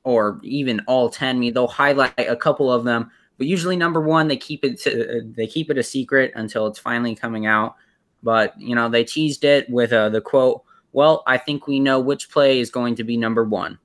or 0.04 0.40
even 0.44 0.82
all 0.88 1.10
10. 1.10 1.36
I 1.36 1.40
mean, 1.40 1.54
they'll 1.54 1.68
highlight 1.68 2.14
a 2.18 2.36
couple 2.36 2.72
of 2.72 2.84
them, 2.84 3.12
but 3.42 3.48
usually 3.48 3.76
number 3.76 4.02
one, 4.02 4.28
they 4.28 4.38
keep 4.38 4.64
it 4.64 4.80
to, 4.82 5.24
they 5.36 5.48
keep 5.48 5.72
it 5.72 5.78
a 5.80 5.82
secret 5.82 6.32
until 6.36 6.68
it's 6.68 6.78
finally 6.78 7.16
coming 7.16 7.48
out. 7.48 7.76
But 8.22 8.54
you 8.62 8.76
know, 8.76 8.88
they 8.88 9.04
teased 9.04 9.44
it 9.44 9.68
with 9.68 9.92
uh, 9.92 10.10
the 10.10 10.22
quote, 10.22 10.62
"Well, 10.92 11.24
I 11.26 11.40
think 11.40 11.66
we 11.66 11.80
know 11.80 12.00
which 12.00 12.30
play 12.30 12.60
is 12.60 12.70
going 12.70 12.94
to 12.98 13.04
be 13.04 13.18
number 13.18 13.44
one." 13.44 13.80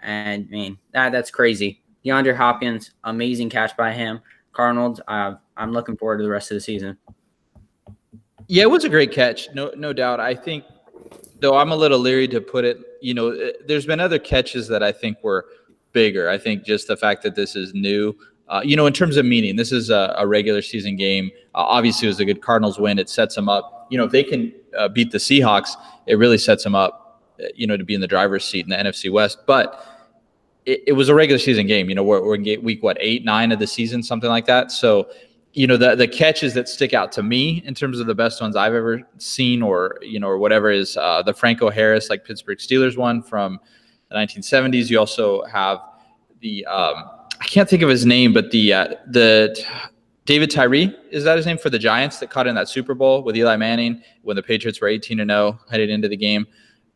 And 0.00 0.48
I 0.50 0.52
mean, 0.52 0.78
that 0.90 1.12
that's 1.12 1.30
crazy. 1.30 1.80
DeAndre 2.04 2.34
Hopkins, 2.34 2.90
amazing 3.04 3.50
catch 3.50 3.76
by 3.76 3.92
him. 3.92 4.18
Cardinals, 4.50 5.00
uh, 5.06 5.34
I'm 5.56 5.70
looking 5.70 5.96
forward 5.96 6.16
to 6.16 6.24
the 6.24 6.30
rest 6.30 6.50
of 6.50 6.56
the 6.56 6.60
season. 6.60 6.98
Yeah, 8.48 8.64
it 8.64 8.70
was 8.70 8.82
a 8.82 8.88
great 8.88 9.12
catch, 9.12 9.48
no 9.54 9.70
no 9.76 9.92
doubt. 9.92 10.18
I 10.18 10.34
think, 10.34 10.64
though, 11.38 11.56
I'm 11.56 11.70
a 11.70 11.76
little 11.76 12.00
leery 12.00 12.26
to 12.26 12.40
put 12.40 12.64
it. 12.64 12.80
You 13.00 13.14
know, 13.14 13.30
eh, 13.30 13.52
there's 13.64 13.86
been 13.86 14.00
other 14.00 14.18
catches 14.18 14.66
that 14.66 14.82
I 14.82 14.90
think 14.90 15.22
were 15.22 15.46
bigger. 15.92 16.28
I 16.28 16.36
think 16.36 16.64
just 16.64 16.88
the 16.88 16.96
fact 16.96 17.22
that 17.22 17.36
this 17.36 17.54
is 17.54 17.72
new. 17.74 18.16
Uh, 18.48 18.62
you 18.64 18.76
know, 18.76 18.86
in 18.86 18.92
terms 18.92 19.16
of 19.16 19.26
meaning, 19.26 19.56
this 19.56 19.72
is 19.72 19.90
a, 19.90 20.14
a 20.18 20.26
regular 20.26 20.62
season 20.62 20.96
game. 20.96 21.30
Uh, 21.54 21.58
obviously, 21.58 22.06
it 22.06 22.10
was 22.10 22.20
a 22.20 22.24
good 22.24 22.40
Cardinals 22.40 22.78
win. 22.78 22.98
It 22.98 23.08
sets 23.08 23.34
them 23.34 23.48
up. 23.48 23.86
You 23.90 23.98
know, 23.98 24.04
if 24.04 24.12
they 24.12 24.24
can 24.24 24.52
uh, 24.76 24.88
beat 24.88 25.10
the 25.10 25.18
Seahawks, 25.18 25.70
it 26.06 26.14
really 26.14 26.38
sets 26.38 26.64
them 26.64 26.74
up. 26.74 27.22
Uh, 27.40 27.46
you 27.54 27.66
know, 27.66 27.76
to 27.76 27.84
be 27.84 27.94
in 27.94 28.00
the 28.00 28.06
driver's 28.06 28.44
seat 28.44 28.64
in 28.64 28.70
the 28.70 28.76
NFC 28.76 29.12
West. 29.12 29.40
But 29.46 29.84
it, 30.64 30.82
it 30.88 30.92
was 30.92 31.08
a 31.08 31.14
regular 31.14 31.38
season 31.38 31.66
game. 31.66 31.88
You 31.88 31.94
know, 31.94 32.02
we're, 32.04 32.22
we're 32.22 32.36
in 32.36 32.62
week 32.62 32.82
what 32.82 32.96
eight, 33.00 33.24
nine 33.24 33.52
of 33.52 33.58
the 33.58 33.66
season, 33.66 34.02
something 34.02 34.30
like 34.30 34.46
that. 34.46 34.70
So 34.70 35.08
you 35.54 35.66
know 35.66 35.76
the 35.76 35.96
the 35.96 36.06
catches 36.06 36.54
that 36.54 36.68
stick 36.68 36.94
out 36.94 37.10
to 37.12 37.22
me 37.22 37.62
in 37.64 37.74
terms 37.74 38.00
of 38.00 38.06
the 38.06 38.14
best 38.14 38.40
ones 38.40 38.54
I've 38.54 38.74
ever 38.74 39.02
seen, 39.18 39.62
or 39.62 39.98
you 40.02 40.20
know, 40.20 40.28
or 40.28 40.38
whatever 40.38 40.70
is 40.70 40.96
uh, 40.96 41.22
the 41.22 41.34
Franco 41.34 41.70
Harris 41.70 42.10
like 42.10 42.24
Pittsburgh 42.24 42.58
Steelers 42.58 42.96
one 42.96 43.22
from 43.22 43.58
the 44.08 44.16
1970s. 44.16 44.88
You 44.88 44.98
also 44.98 45.44
have 45.46 45.80
the 46.40 46.64
um, 46.66 47.10
I 47.40 47.44
can't 47.44 47.68
think 47.68 47.82
of 47.82 47.88
his 47.88 48.04
name, 48.04 48.32
but 48.32 48.50
the 48.50 48.72
uh, 48.72 48.88
the 49.06 49.58
David 50.24 50.50
Tyree 50.50 50.94
is 51.10 51.24
that 51.24 51.36
his 51.36 51.46
name 51.46 51.58
for 51.58 51.70
the 51.70 51.78
Giants 51.78 52.18
that 52.18 52.30
caught 52.30 52.46
in 52.46 52.54
that 52.54 52.68
Super 52.68 52.94
Bowl 52.94 53.22
with 53.22 53.36
Eli 53.36 53.56
Manning 53.56 54.02
when 54.22 54.36
the 54.36 54.42
Patriots 54.42 54.80
were 54.80 54.88
18 54.88 55.20
and 55.20 55.30
0 55.30 55.58
headed 55.70 55.88
into 55.88 56.08
the 56.08 56.16
game. 56.16 56.46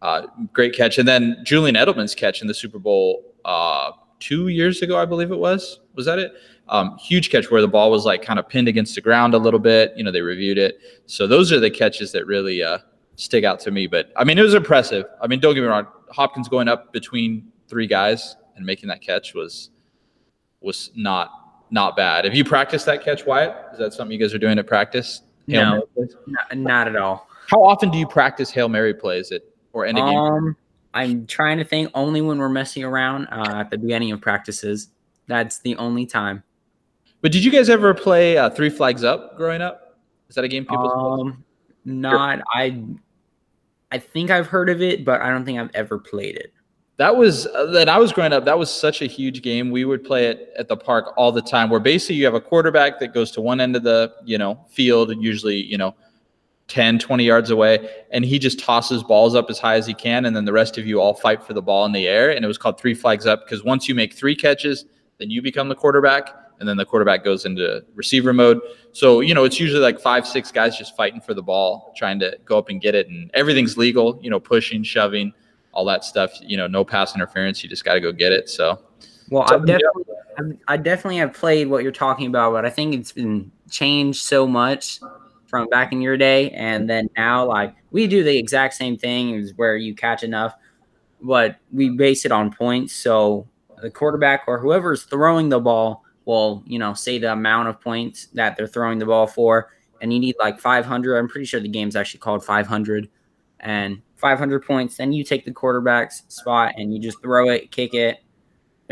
Uh, 0.03 0.27
great 0.53 0.75
catch, 0.75 0.99
and 0.99 1.07
then 1.07 1.37
Julian 1.45 1.77
Edelman's 1.77 2.15
catch 2.15 2.43
in 2.43 2.49
the 2.49 2.55
Super 2.55 2.79
Bowl 2.79 3.23
uh, 3.45 3.93
two 4.19 4.49
years 4.49 4.83
ago, 4.83 4.99
I 4.99 5.05
believe 5.05 5.31
it 5.31 5.39
was. 5.39 5.81
Was 5.95 6.07
that 6.07 6.19
it? 6.19 6.33
Um, 6.69 6.97
huge 6.99 7.31
catch 7.31 7.51
where 7.51 7.61
the 7.61 7.69
ball 7.69 7.91
was 7.91 8.05
like 8.05 8.23
kind 8.23 8.39
of 8.39 8.49
pinned 8.49 8.69
against 8.69 8.95
the 8.95 9.01
ground 9.01 9.35
a 9.35 9.39
little 9.39 9.61
bit. 9.61 9.93
You 9.97 10.05
know, 10.05 10.13
they 10.13 10.23
reviewed 10.23 10.59
it. 10.59 10.79
So 11.07 11.27
those 11.27 11.53
are 11.53 11.61
the 11.61 11.71
catches 11.71 12.13
that 12.13 12.27
really 12.27 12.63
uh, 12.63 12.79
stick 13.17 13.45
out 13.45 13.61
to 13.61 13.71
me. 13.71 13.87
But 13.87 14.13
I 14.17 14.25
mean, 14.25 14.39
it 14.39 14.43
was 14.43 14.55
impressive. 14.55 15.07
I 15.21 15.27
mean, 15.27 15.41
don't 15.41 15.55
get 15.55 15.61
me 15.61 15.67
wrong. 15.67 15.87
Hopkins 16.11 16.49
going 16.49 16.69
up 16.69 16.93
between 16.93 17.51
three 17.69 17.87
guys 17.87 18.37
and 18.57 18.65
making 18.65 18.89
that 18.89 19.03
catch 19.03 19.35
was 19.35 19.71
was 20.63 20.91
not 20.95 21.31
not 21.71 21.97
bad. 21.97 22.25
Have 22.25 22.35
you 22.35 22.45
practiced 22.45 22.87
that 22.87 23.03
catch, 23.03 23.25
Wyatt? 23.25 23.57
Is 23.73 23.79
that 23.79 23.95
something 23.95 24.13
you 24.13 24.23
guys 24.23 24.35
are 24.35 24.39
doing 24.39 24.59
at 24.59 24.67
practice? 24.67 25.23
Hail 25.49 25.87
No, 25.97 26.07
not, 26.27 26.57
not 26.59 26.89
at 26.89 26.97
all. 26.97 27.29
How 27.47 27.63
often 27.63 27.91
do 27.91 27.99
you 27.99 28.07
practice 28.07 28.51
Hail 28.51 28.69
Mary 28.69 28.95
plays 28.95 29.33
at 29.33 29.43
or 29.73 29.87
end 29.87 29.99
a 29.99 30.03
game? 30.03 30.17
Um, 30.17 30.57
I'm 30.95 31.27
trying 31.27 31.59
to 31.59 31.65
think 31.65 31.91
only 31.95 32.21
when 32.21 32.39
we're 32.39 32.49
messing 32.49 32.85
around 32.85 33.27
uh, 33.29 33.55
at 33.57 33.71
the 33.71 33.79
beginning 33.79 34.13
of 34.13 34.21
practices. 34.21 34.89
That's 35.27 35.61
the 35.61 35.77
only 35.77 36.05
time. 36.05 36.43
But 37.23 37.33
did 37.33 37.45
you 37.45 37.51
guys 37.51 37.71
ever 37.71 37.95
play 37.95 38.37
uh, 38.37 38.51
Three 38.51 38.69
Flags 38.69 39.05
Up 39.05 39.37
growing 39.37 39.63
up? 39.63 39.99
Is 40.29 40.35
that 40.35 40.45
a 40.45 40.49
game 40.49 40.65
people? 40.65 41.21
Um, 41.21 41.45
not 41.85 42.41
I. 42.53 42.83
I 43.91 43.99
think 43.99 44.31
I've 44.31 44.47
heard 44.47 44.71
of 44.71 44.81
it, 44.81 45.05
but 45.05 45.21
I 45.21 45.29
don't 45.29 45.45
think 45.45 45.59
I've 45.59 45.71
ever 45.75 45.99
played 45.99 46.37
it. 46.37 46.55
That 46.99 47.17
was 47.17 47.47
uh, 47.47 47.67
that 47.73 47.89
I 47.89 47.99
was 47.99 48.13
growing 48.13 48.33
up. 48.33 48.45
That 48.45 48.59
was 48.59 48.71
such 48.73 49.01
a 49.01 49.07
huge 49.07 49.43
game. 49.43 49.71
We 49.71 49.85
would 49.85 50.05
play 50.05 50.27
it 50.27 50.53
at 50.59 50.69
the 50.69 50.77
park 50.77 51.15
all 51.17 51.33
the 51.33 51.43
time. 51.43 51.71
Where 51.71 51.81
basically 51.81 52.17
you 52.17 52.25
have 52.27 52.35
a 52.35 52.41
quarterback 52.41 53.01
that 53.01 53.15
goes 53.15 53.31
to 53.33 53.41
one 53.41 53.61
end 53.61 53.77
of 53.77 53.83
the 53.83 54.13
you 54.25 54.37
know 54.37 54.61
field, 54.69 55.11
usually 55.19 55.57
you 55.57 55.79
know 55.79 55.95
10, 56.69 56.99
20 56.99 57.25
yards 57.25 57.51
away, 57.51 57.89
and 58.11 58.25
he 58.25 58.39
just 58.39 58.59
tosses 58.59 59.03
balls 59.03 59.35
up 59.35 59.49
as 59.49 59.59
high 59.59 59.77
as 59.77 59.87
he 59.87 59.95
can, 59.95 60.27
and 60.27 60.37
then 60.37 60.45
the 60.45 60.53
rest 60.53 60.77
of 60.77 60.87
you 60.87 61.01
all 61.01 61.15
fight 61.15 61.43
for 61.43 61.55
the 61.55 61.63
ball 61.63 61.85
in 61.87 61.93
the 61.93 62.07
air. 62.07 62.31
And 62.31 62.45
it 62.45 62.49
was 62.49 62.59
called 62.59 62.79
three 62.79 62.95
flags 62.95 63.27
up 63.27 63.45
because 63.45 63.65
once 63.65 63.89
you 63.89 63.95
make 63.95 64.13
three 64.13 64.37
catches, 64.37 64.85
then 65.19 65.31
you 65.31 65.41
become 65.41 65.69
the 65.69 65.75
quarterback, 65.75 66.31
and 66.61 66.69
then 66.69 66.77
the 66.77 66.85
quarterback 66.85 67.25
goes 67.25 67.47
into 67.47 67.83
receiver 67.95 68.35
mode. 68.35 68.61
So 68.93 69.21
you 69.21 69.35
know 69.35 69.45
it's 69.45 69.59
usually 69.59 69.81
like 69.81 69.99
five, 69.99 70.27
six 70.27 70.53
guys 70.53 70.77
just 70.77 70.95
fighting 70.95 71.23
for 71.23 71.33
the 71.33 71.43
ball, 71.43 71.95
trying 71.97 72.19
to 72.19 72.39
go 72.45 72.59
up 72.59 72.69
and 72.69 72.83
get 72.83 72.95
it, 72.95 73.09
and 73.09 73.31
everything's 73.33 73.79
legal. 73.79 74.21
You 74.23 74.29
know, 74.29 74.39
pushing, 74.39 74.83
shoving 74.83 75.33
all 75.73 75.85
that 75.87 76.05
stuff. 76.05 76.33
You 76.41 76.57
know, 76.57 76.67
no 76.67 76.85
pass 76.85 77.15
interference. 77.15 77.63
You 77.63 77.69
just 77.69 77.85
got 77.85 77.95
to 77.95 78.01
go 78.01 78.13
get 78.13 78.33
it. 78.33 78.49
So, 78.49 78.81
Well, 79.31 79.45
I 79.45 79.59
definitely, 79.59 80.05
I'm- 80.39 80.59
I 80.69 80.77
definitely 80.77 81.19
have 81.19 81.33
played 81.33 81.69
what 81.69 81.83
you're 81.83 81.93
talking 81.93 82.27
about, 82.27 82.53
but 82.53 82.65
I 82.65 82.71
think 82.71 82.95
it's 82.95 83.13
been 83.13 83.51
changed 83.71 84.23
so 84.23 84.47
much 84.47 85.01
from 85.47 85.69
back 85.69 85.93
in 85.93 86.01
your 86.01 86.17
day, 86.17 86.51
and 86.51 86.89
then 86.89 87.11
now, 87.17 87.47
like 87.47 87.75
we 87.91 88.07
do 88.07 88.25
the 88.25 88.37
exact 88.39 88.75
same 88.75 88.97
thing, 88.97 89.35
is 89.35 89.53
where 89.57 89.77
you 89.77 89.95
catch 89.95 90.23
enough, 90.23 90.55
but 91.21 91.57
we 91.71 91.91
base 91.91 92.25
it 92.25 92.33
on 92.33 92.51
points. 92.51 92.95
So 92.95 93.47
the 93.83 93.91
quarterback 93.91 94.45
or 94.47 94.59
whoever's 94.59 95.03
throwing 95.05 95.51
the 95.51 95.61
ball 95.61 96.05
will, 96.25 96.63
you 96.67 96.79
know, 96.79 96.95
say 96.95 97.19
the 97.19 97.33
amount 97.33 97.69
of 97.69 97.81
points 97.81 98.27
that 98.33 98.57
they're 98.57 98.67
throwing 98.67 98.99
the 98.99 99.07
ball 99.07 99.27
for, 99.27 99.71
and 100.01 100.13
you 100.13 100.21
need 100.21 100.37
like 100.39 100.59
500. 100.59 101.17
I'm 101.19 101.29
pretty 101.29 101.45
sure 101.45 101.61
the 101.61 101.69
game's 101.69 101.97
actually 101.97 102.21
called 102.21 102.45
500, 102.45 103.09
and 103.61 104.01
500 104.23 104.65
points. 104.65 104.97
Then 104.97 105.13
you 105.13 105.23
take 105.23 105.45
the 105.45 105.53
quarterback's 105.53 106.23
spot 106.29 106.73
and 106.79 106.95
you 106.95 106.99
just 106.99 107.21
throw 107.21 107.51
it, 107.51 107.71
kick 107.71 107.93
it 107.93 108.23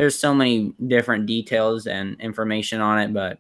there's 0.01 0.19
so 0.19 0.35
many 0.35 0.73
different 0.87 1.27
details 1.27 1.87
and 1.87 2.19
information 2.21 2.81
on 2.81 2.99
it, 2.99 3.13
but 3.13 3.39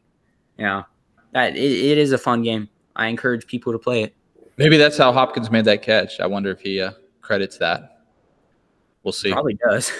you 0.58 0.64
know 0.64 0.84
that 1.32 1.56
it, 1.56 1.72
it 1.72 1.96
is 1.96 2.12
a 2.12 2.18
fun 2.18 2.42
game. 2.42 2.68
I 2.94 3.06
encourage 3.06 3.46
people 3.46 3.72
to 3.72 3.78
play 3.78 4.02
it. 4.02 4.14
Maybe 4.58 4.76
that's 4.76 4.98
how 4.98 5.10
Hopkins 5.10 5.50
made 5.50 5.64
that 5.64 5.80
catch. 5.80 6.20
I 6.20 6.26
wonder 6.26 6.50
if 6.50 6.60
he 6.60 6.78
uh, 6.78 6.92
credits 7.22 7.56
that. 7.58 8.02
We'll 9.02 9.12
see. 9.12 9.32
Probably 9.32 9.54
does. 9.54 9.90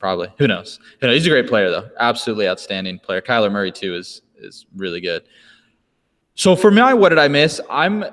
Probably. 0.00 0.28
Who 0.38 0.48
knows? 0.48 0.80
You 1.00 1.06
know, 1.06 1.14
he's 1.14 1.24
a 1.24 1.30
great 1.30 1.46
player 1.46 1.70
though. 1.70 1.88
Absolutely 2.00 2.48
outstanding 2.48 2.98
player. 2.98 3.20
Kyler 3.20 3.52
Murray 3.52 3.70
too 3.70 3.94
is 3.94 4.22
is 4.38 4.66
really 4.74 5.00
good. 5.00 5.22
So 6.34 6.56
for 6.56 6.72
me, 6.72 6.82
what 6.94 7.10
did 7.10 7.18
I 7.18 7.28
miss? 7.28 7.60
I'm 7.70 8.04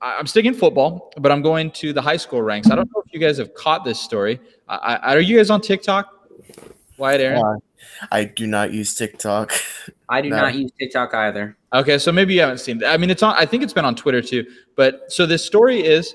I'm 0.00 0.26
sticking 0.26 0.54
football, 0.54 1.12
but 1.18 1.30
I'm 1.30 1.42
going 1.42 1.70
to 1.72 1.92
the 1.92 2.00
high 2.00 2.16
school 2.16 2.42
ranks. 2.42 2.70
I 2.70 2.74
don't 2.76 2.90
know 2.94 3.02
if 3.04 3.12
you 3.12 3.20
guys 3.20 3.38
have 3.38 3.54
caught 3.54 3.84
this 3.84 4.00
story. 4.00 4.40
I, 4.68 4.96
I, 4.96 5.14
are 5.16 5.20
you 5.20 5.36
guys 5.36 5.50
on 5.50 5.60
TikTok? 5.60 6.12
Wyatt 6.96 7.20
Aaron? 7.20 7.42
Uh, 7.44 7.56
I 8.10 8.24
do 8.24 8.46
not 8.46 8.72
use 8.72 8.94
TikTok. 8.94 9.52
I 10.08 10.22
do 10.22 10.30
No. 10.30 10.36
not 10.36 10.54
use 10.54 10.70
TikTok 10.78 11.12
either. 11.14 11.56
Okay, 11.72 11.98
so 11.98 12.10
maybe 12.12 12.34
you 12.34 12.40
haven't 12.40 12.58
seen. 12.58 12.82
I 12.84 12.96
mean, 12.96 13.10
it's 13.10 13.22
on. 13.22 13.34
I 13.36 13.44
think 13.44 13.62
it's 13.62 13.72
been 13.72 13.84
on 13.84 13.94
Twitter 13.94 14.22
too. 14.22 14.46
But 14.76 15.12
so 15.12 15.26
this 15.26 15.44
story 15.44 15.80
is 15.80 16.14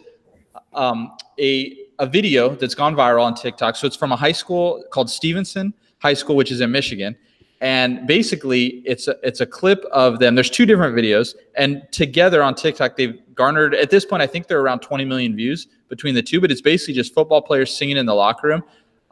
um, 0.73 1.11
a 1.39 1.77
a 1.99 2.07
video 2.07 2.55
that's 2.55 2.73
gone 2.73 2.95
viral 2.95 3.23
on 3.23 3.35
TikTok. 3.35 3.75
So 3.75 3.85
it's 3.85 3.95
from 3.95 4.11
a 4.11 4.15
high 4.15 4.31
school 4.31 4.83
called 4.91 5.09
Stevenson 5.09 5.73
High 5.99 6.15
School, 6.15 6.35
which 6.35 6.51
is 6.51 6.61
in 6.61 6.71
Michigan. 6.71 7.15
And 7.59 8.07
basically, 8.07 8.81
it's 8.85 9.07
a, 9.07 9.15
it's 9.21 9.39
a 9.39 9.45
clip 9.45 9.85
of 9.91 10.17
them. 10.17 10.33
There's 10.33 10.49
two 10.49 10.65
different 10.65 10.95
videos, 10.95 11.35
and 11.55 11.83
together 11.91 12.41
on 12.41 12.55
TikTok, 12.55 12.97
they've 12.97 13.19
garnered 13.41 13.73
at 13.73 13.89
this 13.89 14.05
point, 14.05 14.21
I 14.21 14.27
think 14.27 14.47
they're 14.47 14.61
around 14.61 14.79
20 14.81 15.03
million 15.05 15.35
views 15.35 15.67
between 15.89 16.13
the 16.13 16.21
two. 16.21 16.39
But 16.39 16.51
it's 16.51 16.61
basically 16.61 16.93
just 16.93 17.13
football 17.13 17.41
players 17.41 17.75
singing 17.75 17.97
in 17.97 18.05
the 18.05 18.13
locker 18.13 18.47
room. 18.47 18.63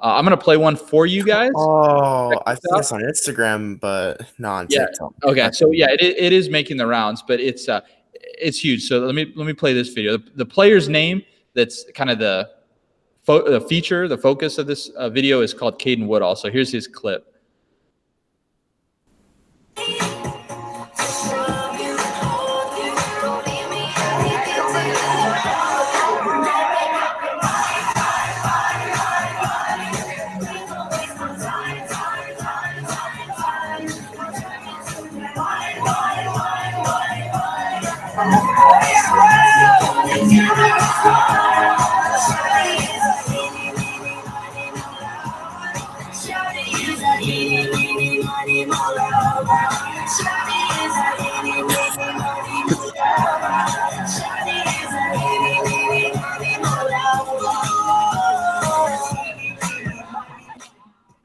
Uh, 0.02 0.14
I'm 0.16 0.24
gonna 0.24 0.38
play 0.38 0.56
one 0.56 0.76
for 0.76 1.06
you 1.08 1.24
guys. 1.24 1.52
Oh, 1.56 2.32
I 2.46 2.54
saw 2.54 2.54
this 2.54 2.60
think 2.62 2.74
out. 2.74 2.80
it's 2.80 2.92
on 2.92 3.02
Instagram, 3.02 3.80
but 3.80 4.22
not 4.38 4.56
on 4.60 4.68
Yeah. 4.70 4.86
TikTok. 4.86 5.14
Okay, 5.24 5.50
so 5.52 5.72
yeah, 5.72 5.88
it, 5.90 6.02
it 6.02 6.32
is 6.32 6.48
making 6.50 6.78
the 6.78 6.86
rounds, 6.88 7.24
but 7.28 7.40
it's 7.40 7.68
uh, 7.68 7.82
it's 8.14 8.64
huge. 8.64 8.84
So 8.88 9.00
let 9.00 9.16
me 9.16 9.34
let 9.36 9.46
me 9.48 9.54
play 9.54 9.74
this 9.74 9.90
video. 9.90 10.18
The, 10.18 10.24
the 10.36 10.46
player's 10.46 10.88
name 10.88 11.24
that's 11.56 11.86
kind 11.96 12.10
of 12.12 12.20
the 12.20 12.50
fo- 13.24 13.50
the 13.50 13.60
feature, 13.62 14.08
the 14.08 14.18
focus 14.18 14.58
of 14.58 14.68
this 14.68 14.90
uh, 14.90 15.10
video 15.10 15.42
is 15.42 15.54
called 15.54 15.80
Caden 15.80 16.08
Woodall. 16.08 16.36
So 16.36 16.50
here's 16.52 16.72
his 16.72 16.88
clip. 16.88 17.26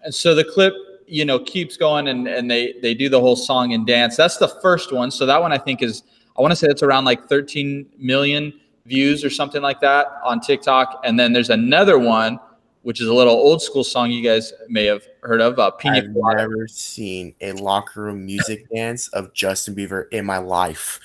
And 0.04 0.14
so 0.14 0.34
the 0.34 0.44
clip, 0.44 0.74
you 1.06 1.24
know, 1.24 1.38
keeps 1.38 1.76
going 1.76 2.08
and, 2.08 2.28
and 2.28 2.50
they 2.50 2.74
they 2.82 2.94
do 2.94 3.08
the 3.08 3.20
whole 3.20 3.37
song 3.37 3.72
and 3.72 3.87
dance. 3.87 4.16
That's 4.16 4.37
the 4.37 4.48
first 4.48 4.92
one. 4.92 5.10
So 5.10 5.26
that 5.26 5.40
one 5.40 5.52
I 5.52 5.58
think 5.58 5.82
is 5.82 6.02
I 6.38 6.42
want 6.42 6.52
to 6.52 6.56
say 6.56 6.68
it's 6.68 6.82
around 6.82 7.04
like 7.06 7.29
13 7.29 7.87
million 7.98 8.52
views 8.87 9.24
or 9.24 9.30
something 9.30 9.62
like 9.62 9.80
that 9.80 10.06
on 10.24 10.40
TikTok. 10.40 11.00
And 11.04 11.18
then 11.18 11.32
there's 11.32 11.50
another 11.50 11.98
one 11.98 12.38
which 12.85 13.00
is 13.00 13.08
a 13.08 13.14
little 13.14 13.32
old 13.32 13.62
school 13.62 13.82
song 13.82 14.10
you 14.10 14.22
guys 14.22 14.52
may 14.68 14.85
have 14.85 15.08
heard 15.22 15.40
of, 15.40 15.58
uh, 15.58 15.70
Pina 15.70 15.96
I've 15.96 16.12
Colada. 16.12 16.42
never 16.42 16.68
seen 16.68 17.35
a 17.40 17.52
locker 17.52 18.02
room 18.02 18.26
music 18.26 18.68
dance 18.74 19.08
of 19.08 19.32
Justin 19.32 19.74
Bieber 19.74 20.04
in 20.12 20.26
my 20.26 20.37
life. 20.37 21.00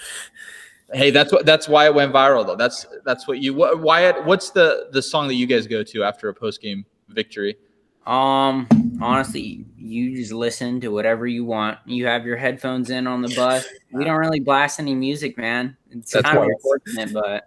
Hey, 0.91 1.09
that's 1.09 1.32
what 1.32 1.45
that's 1.45 1.69
why 1.69 1.86
it 1.86 1.95
went 1.95 2.11
viral 2.11 2.45
though. 2.45 2.55
That's 2.57 2.86
that's 3.05 3.27
what 3.27 3.39
you 3.39 3.53
what 3.53 3.80
Wyatt. 3.80 4.25
What's 4.25 4.49
the 4.49 4.89
the 4.91 5.01
song 5.01 5.27
that 5.30 5.36
you 5.36 5.45
guys 5.45 5.67
go 5.67 5.84
to 5.84 6.03
after 6.03 6.27
a 6.30 6.34
post 6.34 6.61
game 6.61 6.86
victory? 7.07 7.57
Um, 8.05 8.67
honestly, 8.99 9.65
you 9.77 10.15
just 10.17 10.34
listen 10.34 10.82
to 10.82 10.89
whatever 10.89 11.27
you 11.27 11.45
want. 11.45 11.77
You 11.86 12.07
have 12.07 12.25
your 12.25 12.38
headphones 12.38 12.89
in 12.89 13.07
on 13.07 13.21
the 13.21 13.34
bus. 13.36 13.67
We 13.93 14.03
don't 14.03 14.17
really 14.17 14.39
blast 14.39 14.80
any 14.80 14.95
music, 14.95 15.38
man. 15.38 15.77
It's 15.91 16.11
That's 16.11 16.25
kind 16.25 16.39
of 16.39 16.45
unfortunate, 16.45 17.13
but 17.13 17.23
you 17.23 17.27
know, 17.27 17.43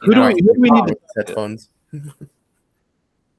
Who 0.00 0.14
do 0.14 0.22
we, 0.22 0.32
who 0.32 0.54
do 0.54 0.60
we 0.60 0.70
need 0.70 0.86
to? 0.88 0.96
Headphones. 1.16 1.70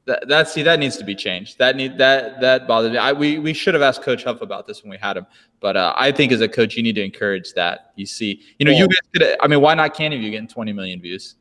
That, 0.06 0.28
that 0.28 0.48
see 0.48 0.62
that 0.62 0.78
needs 0.78 0.98
to 0.98 1.04
be 1.04 1.16
changed. 1.16 1.58
That 1.58 1.76
need 1.76 1.98
that 1.98 2.40
that 2.40 2.68
bothers 2.68 2.92
me. 2.92 2.98
I, 3.00 3.12
we 3.12 3.40
we 3.40 3.54
should 3.54 3.74
have 3.74 3.82
asked 3.82 4.04
Coach 4.04 4.24
Huff 4.24 4.42
about 4.42 4.68
this 4.68 4.84
when 4.84 4.92
we 4.92 4.98
had 4.98 5.18
him, 5.18 5.26
but 5.60 5.76
uh, 5.76 5.96
I 5.98 6.12
think 6.12 6.32
as 6.32 6.42
a 6.42 6.48
coach 6.48 6.76
you 6.76 6.84
need 6.84 6.94
to 6.94 7.04
encourage 7.04 7.54
that. 7.54 7.92
You 7.96 8.06
see, 8.06 8.44
you 8.60 8.66
know, 8.66 8.72
you 8.72 8.88
guys 8.88 9.00
could. 9.14 9.36
I 9.42 9.48
mean, 9.48 9.62
why 9.62 9.74
not 9.74 9.96
Canyon 9.96 10.22
View 10.22 10.30
getting 10.30 10.48
20 10.48 10.74
million 10.74 11.02
views? 11.02 11.38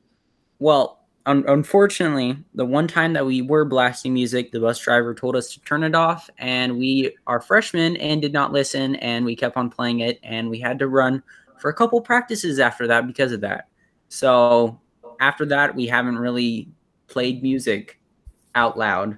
Well, 0.60 1.04
un- 1.26 1.44
unfortunately, 1.46 2.38
the 2.54 2.64
one 2.64 2.88
time 2.88 3.12
that 3.12 3.26
we 3.26 3.42
were 3.42 3.66
blasting 3.66 4.14
music, 4.14 4.50
the 4.50 4.60
bus 4.60 4.78
driver 4.78 5.14
told 5.14 5.36
us 5.36 5.52
to 5.52 5.60
turn 5.60 5.84
it 5.84 5.94
off, 5.94 6.30
and 6.38 6.78
we 6.78 7.14
are 7.26 7.42
freshmen 7.42 7.98
and 7.98 8.22
did 8.22 8.32
not 8.32 8.50
listen, 8.50 8.94
and 8.96 9.26
we 9.26 9.36
kept 9.36 9.58
on 9.58 9.68
playing 9.68 10.00
it, 10.00 10.18
and 10.22 10.48
we 10.48 10.58
had 10.58 10.78
to 10.78 10.88
run 10.88 11.22
for 11.58 11.68
a 11.68 11.74
couple 11.74 12.00
practices 12.00 12.58
after 12.58 12.86
that 12.86 13.06
because 13.06 13.30
of 13.30 13.42
that. 13.42 13.68
So 14.08 14.80
after 15.24 15.46
that, 15.46 15.74
we 15.74 15.86
haven't 15.86 16.18
really 16.18 16.68
played 17.06 17.42
music 17.42 17.98
out 18.54 18.76
loud. 18.76 19.16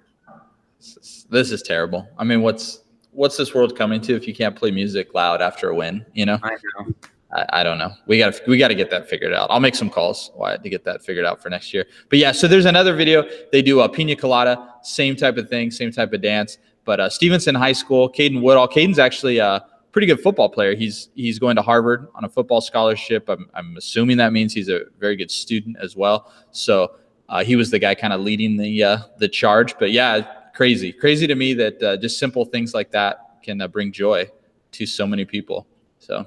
This 1.30 1.50
is 1.50 1.62
terrible. 1.62 2.08
I 2.16 2.22
mean, 2.22 2.42
what's 2.42 2.80
what's 3.10 3.36
this 3.36 3.54
world 3.54 3.76
coming 3.76 4.00
to 4.02 4.14
if 4.14 4.28
you 4.28 4.34
can't 4.34 4.54
play 4.54 4.70
music 4.70 5.14
loud 5.14 5.42
after 5.42 5.70
a 5.70 5.74
win? 5.74 6.06
You 6.14 6.26
know, 6.26 6.38
I 6.44 6.50
know. 6.50 6.94
I, 7.32 7.46
I 7.60 7.62
don't 7.64 7.78
know. 7.78 7.92
We 8.06 8.18
got 8.18 8.34
to 8.34 8.42
we 8.46 8.56
got 8.56 8.68
to 8.68 8.76
get 8.76 8.88
that 8.90 9.08
figured 9.08 9.32
out. 9.32 9.50
I'll 9.50 9.58
make 9.58 9.74
some 9.74 9.90
calls 9.90 10.30
why 10.36 10.56
to 10.56 10.68
get 10.68 10.84
that 10.84 11.02
figured 11.02 11.26
out 11.26 11.42
for 11.42 11.50
next 11.50 11.74
year. 11.74 11.86
But 12.08 12.20
yeah, 12.20 12.30
so 12.30 12.46
there's 12.46 12.66
another 12.66 12.94
video. 12.94 13.24
They 13.50 13.62
do 13.62 13.80
a 13.80 13.88
pina 13.88 14.14
colada, 14.14 14.74
same 14.82 15.16
type 15.16 15.36
of 15.38 15.48
thing, 15.48 15.72
same 15.72 15.90
type 15.90 16.12
of 16.12 16.22
dance. 16.22 16.58
But 16.84 17.00
uh, 17.00 17.10
Stevenson 17.10 17.56
High 17.56 17.72
School, 17.72 18.08
Caden 18.08 18.42
Woodall. 18.42 18.68
Caden's 18.68 19.00
actually 19.00 19.38
a 19.38 19.64
pretty 19.96 20.06
good 20.06 20.20
football 20.20 20.50
player. 20.50 20.74
He's 20.74 21.08
he's 21.14 21.38
going 21.38 21.56
to 21.56 21.62
Harvard 21.62 22.06
on 22.14 22.22
a 22.24 22.28
football 22.28 22.60
scholarship. 22.60 23.30
I'm 23.30 23.48
I'm 23.54 23.78
assuming 23.78 24.18
that 24.18 24.30
means 24.30 24.52
he's 24.52 24.68
a 24.68 24.82
very 25.00 25.16
good 25.16 25.30
student 25.30 25.78
as 25.80 25.96
well. 25.96 26.30
So 26.50 26.96
uh, 27.30 27.42
he 27.42 27.56
was 27.56 27.70
the 27.70 27.78
guy 27.78 27.94
kind 27.94 28.12
of 28.12 28.20
leading 28.20 28.58
the 28.58 28.84
uh, 28.84 28.98
the 29.16 29.26
charge. 29.26 29.78
But 29.78 29.92
yeah, 29.92 30.20
crazy, 30.54 30.92
crazy 30.92 31.26
to 31.26 31.34
me 31.34 31.54
that 31.54 31.82
uh, 31.82 31.96
just 31.96 32.18
simple 32.18 32.44
things 32.44 32.74
like 32.74 32.90
that 32.90 33.38
can 33.42 33.62
uh, 33.62 33.68
bring 33.68 33.90
joy 33.90 34.30
to 34.72 34.84
so 34.84 35.06
many 35.06 35.24
people. 35.24 35.66
So. 35.98 36.26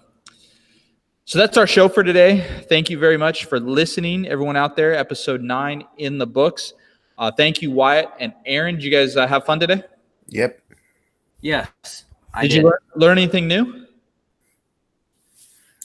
So 1.26 1.38
that's 1.38 1.58
our 1.58 1.68
show 1.68 1.88
for 1.88 2.04
today. 2.04 2.44
Thank 2.70 2.90
you 2.90 2.98
very 2.98 3.18
much 3.18 3.46
for 3.46 3.60
listening, 3.60 4.28
everyone 4.28 4.56
out 4.56 4.76
there. 4.76 4.96
Episode 4.96 5.44
nine 5.44 5.84
in 6.00 6.18
the 6.18 6.26
books. 6.26 6.74
Uh, 7.20 7.30
thank 7.32 7.62
you, 7.62 7.70
Wyatt 7.70 8.10
and 8.20 8.34
Aaron. 8.48 8.78
Did 8.78 8.84
you 8.84 8.90
guys 8.90 9.16
uh, 9.16 9.28
have 9.28 9.46
fun 9.46 9.60
today? 9.60 9.84
Yep. 10.30 10.60
Yes. 11.42 12.06
I 12.34 12.44
Did 12.44 12.54
you 12.54 12.64
learn, 12.64 12.78
learn 12.96 13.18
anything 13.18 13.48
new? 13.48 13.86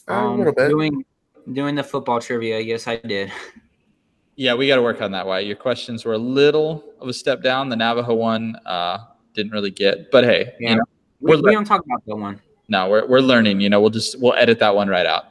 a 0.09 0.13
Um, 0.15 0.39
little 0.39 0.53
bit. 0.53 0.69
Doing 0.69 1.05
doing 1.53 1.75
the 1.75 1.83
football 1.83 2.21
trivia. 2.21 2.61
Yes, 2.61 2.87
I 2.87 2.97
did. 2.97 3.31
Yeah, 4.37 4.55
we 4.55 4.67
got 4.67 4.75
to 4.75 4.83
work 4.83 5.01
on 5.01 5.13
that, 5.13 5.25
Wyatt. 5.29 5.47
Your 5.47 5.55
questions 5.55 6.05
were 6.05 6.15
a 6.15 6.19
little 6.19 6.83
of 7.01 7.07
a 7.07 7.13
step 7.13 7.41
down. 7.41 7.69
The 7.69 7.77
Navajo 7.77 8.15
one 8.15 8.57
uh, 8.67 8.99
didn't 9.33 9.53
really 9.53 9.71
get, 9.71 10.11
but 10.11 10.25
hey, 10.25 10.53
Yeah. 10.59 10.71
you 10.71 10.77
know, 10.79 10.83
We, 11.21 11.37
We're 11.37 11.43
we 11.43 11.53
don't 11.53 11.65
talk 11.65 11.85
about 11.85 12.05
that 12.05 12.17
one. 12.17 12.41
no, 12.67 12.89
we're 12.89 13.07
we're 13.07 13.21
learning. 13.21 13.61
You 13.61 13.69
know, 13.71 13.81
we'll 13.81 13.91
just 13.91 14.21
we'll 14.21 14.35
edit 14.35 14.59
that 14.59 14.75
one 14.75 14.89
right 14.89 15.07
out. 15.07 15.27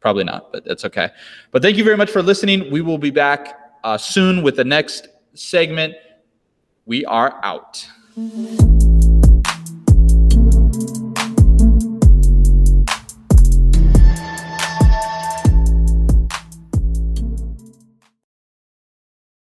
Probably 0.00 0.24
not, 0.24 0.50
but 0.52 0.64
that's 0.64 0.86
okay. 0.86 1.10
But 1.50 1.60
thank 1.60 1.76
you 1.76 1.84
very 1.84 1.98
much 1.98 2.10
for 2.10 2.22
listening. 2.22 2.70
We 2.72 2.80
will 2.80 2.96
be 2.96 3.10
back 3.10 3.58
uh, 3.84 3.98
soon 3.98 4.42
with 4.42 4.56
the 4.56 4.64
next 4.64 5.08
segment. 5.34 5.94
We 6.86 7.04
are 7.04 7.38
out. 7.42 7.86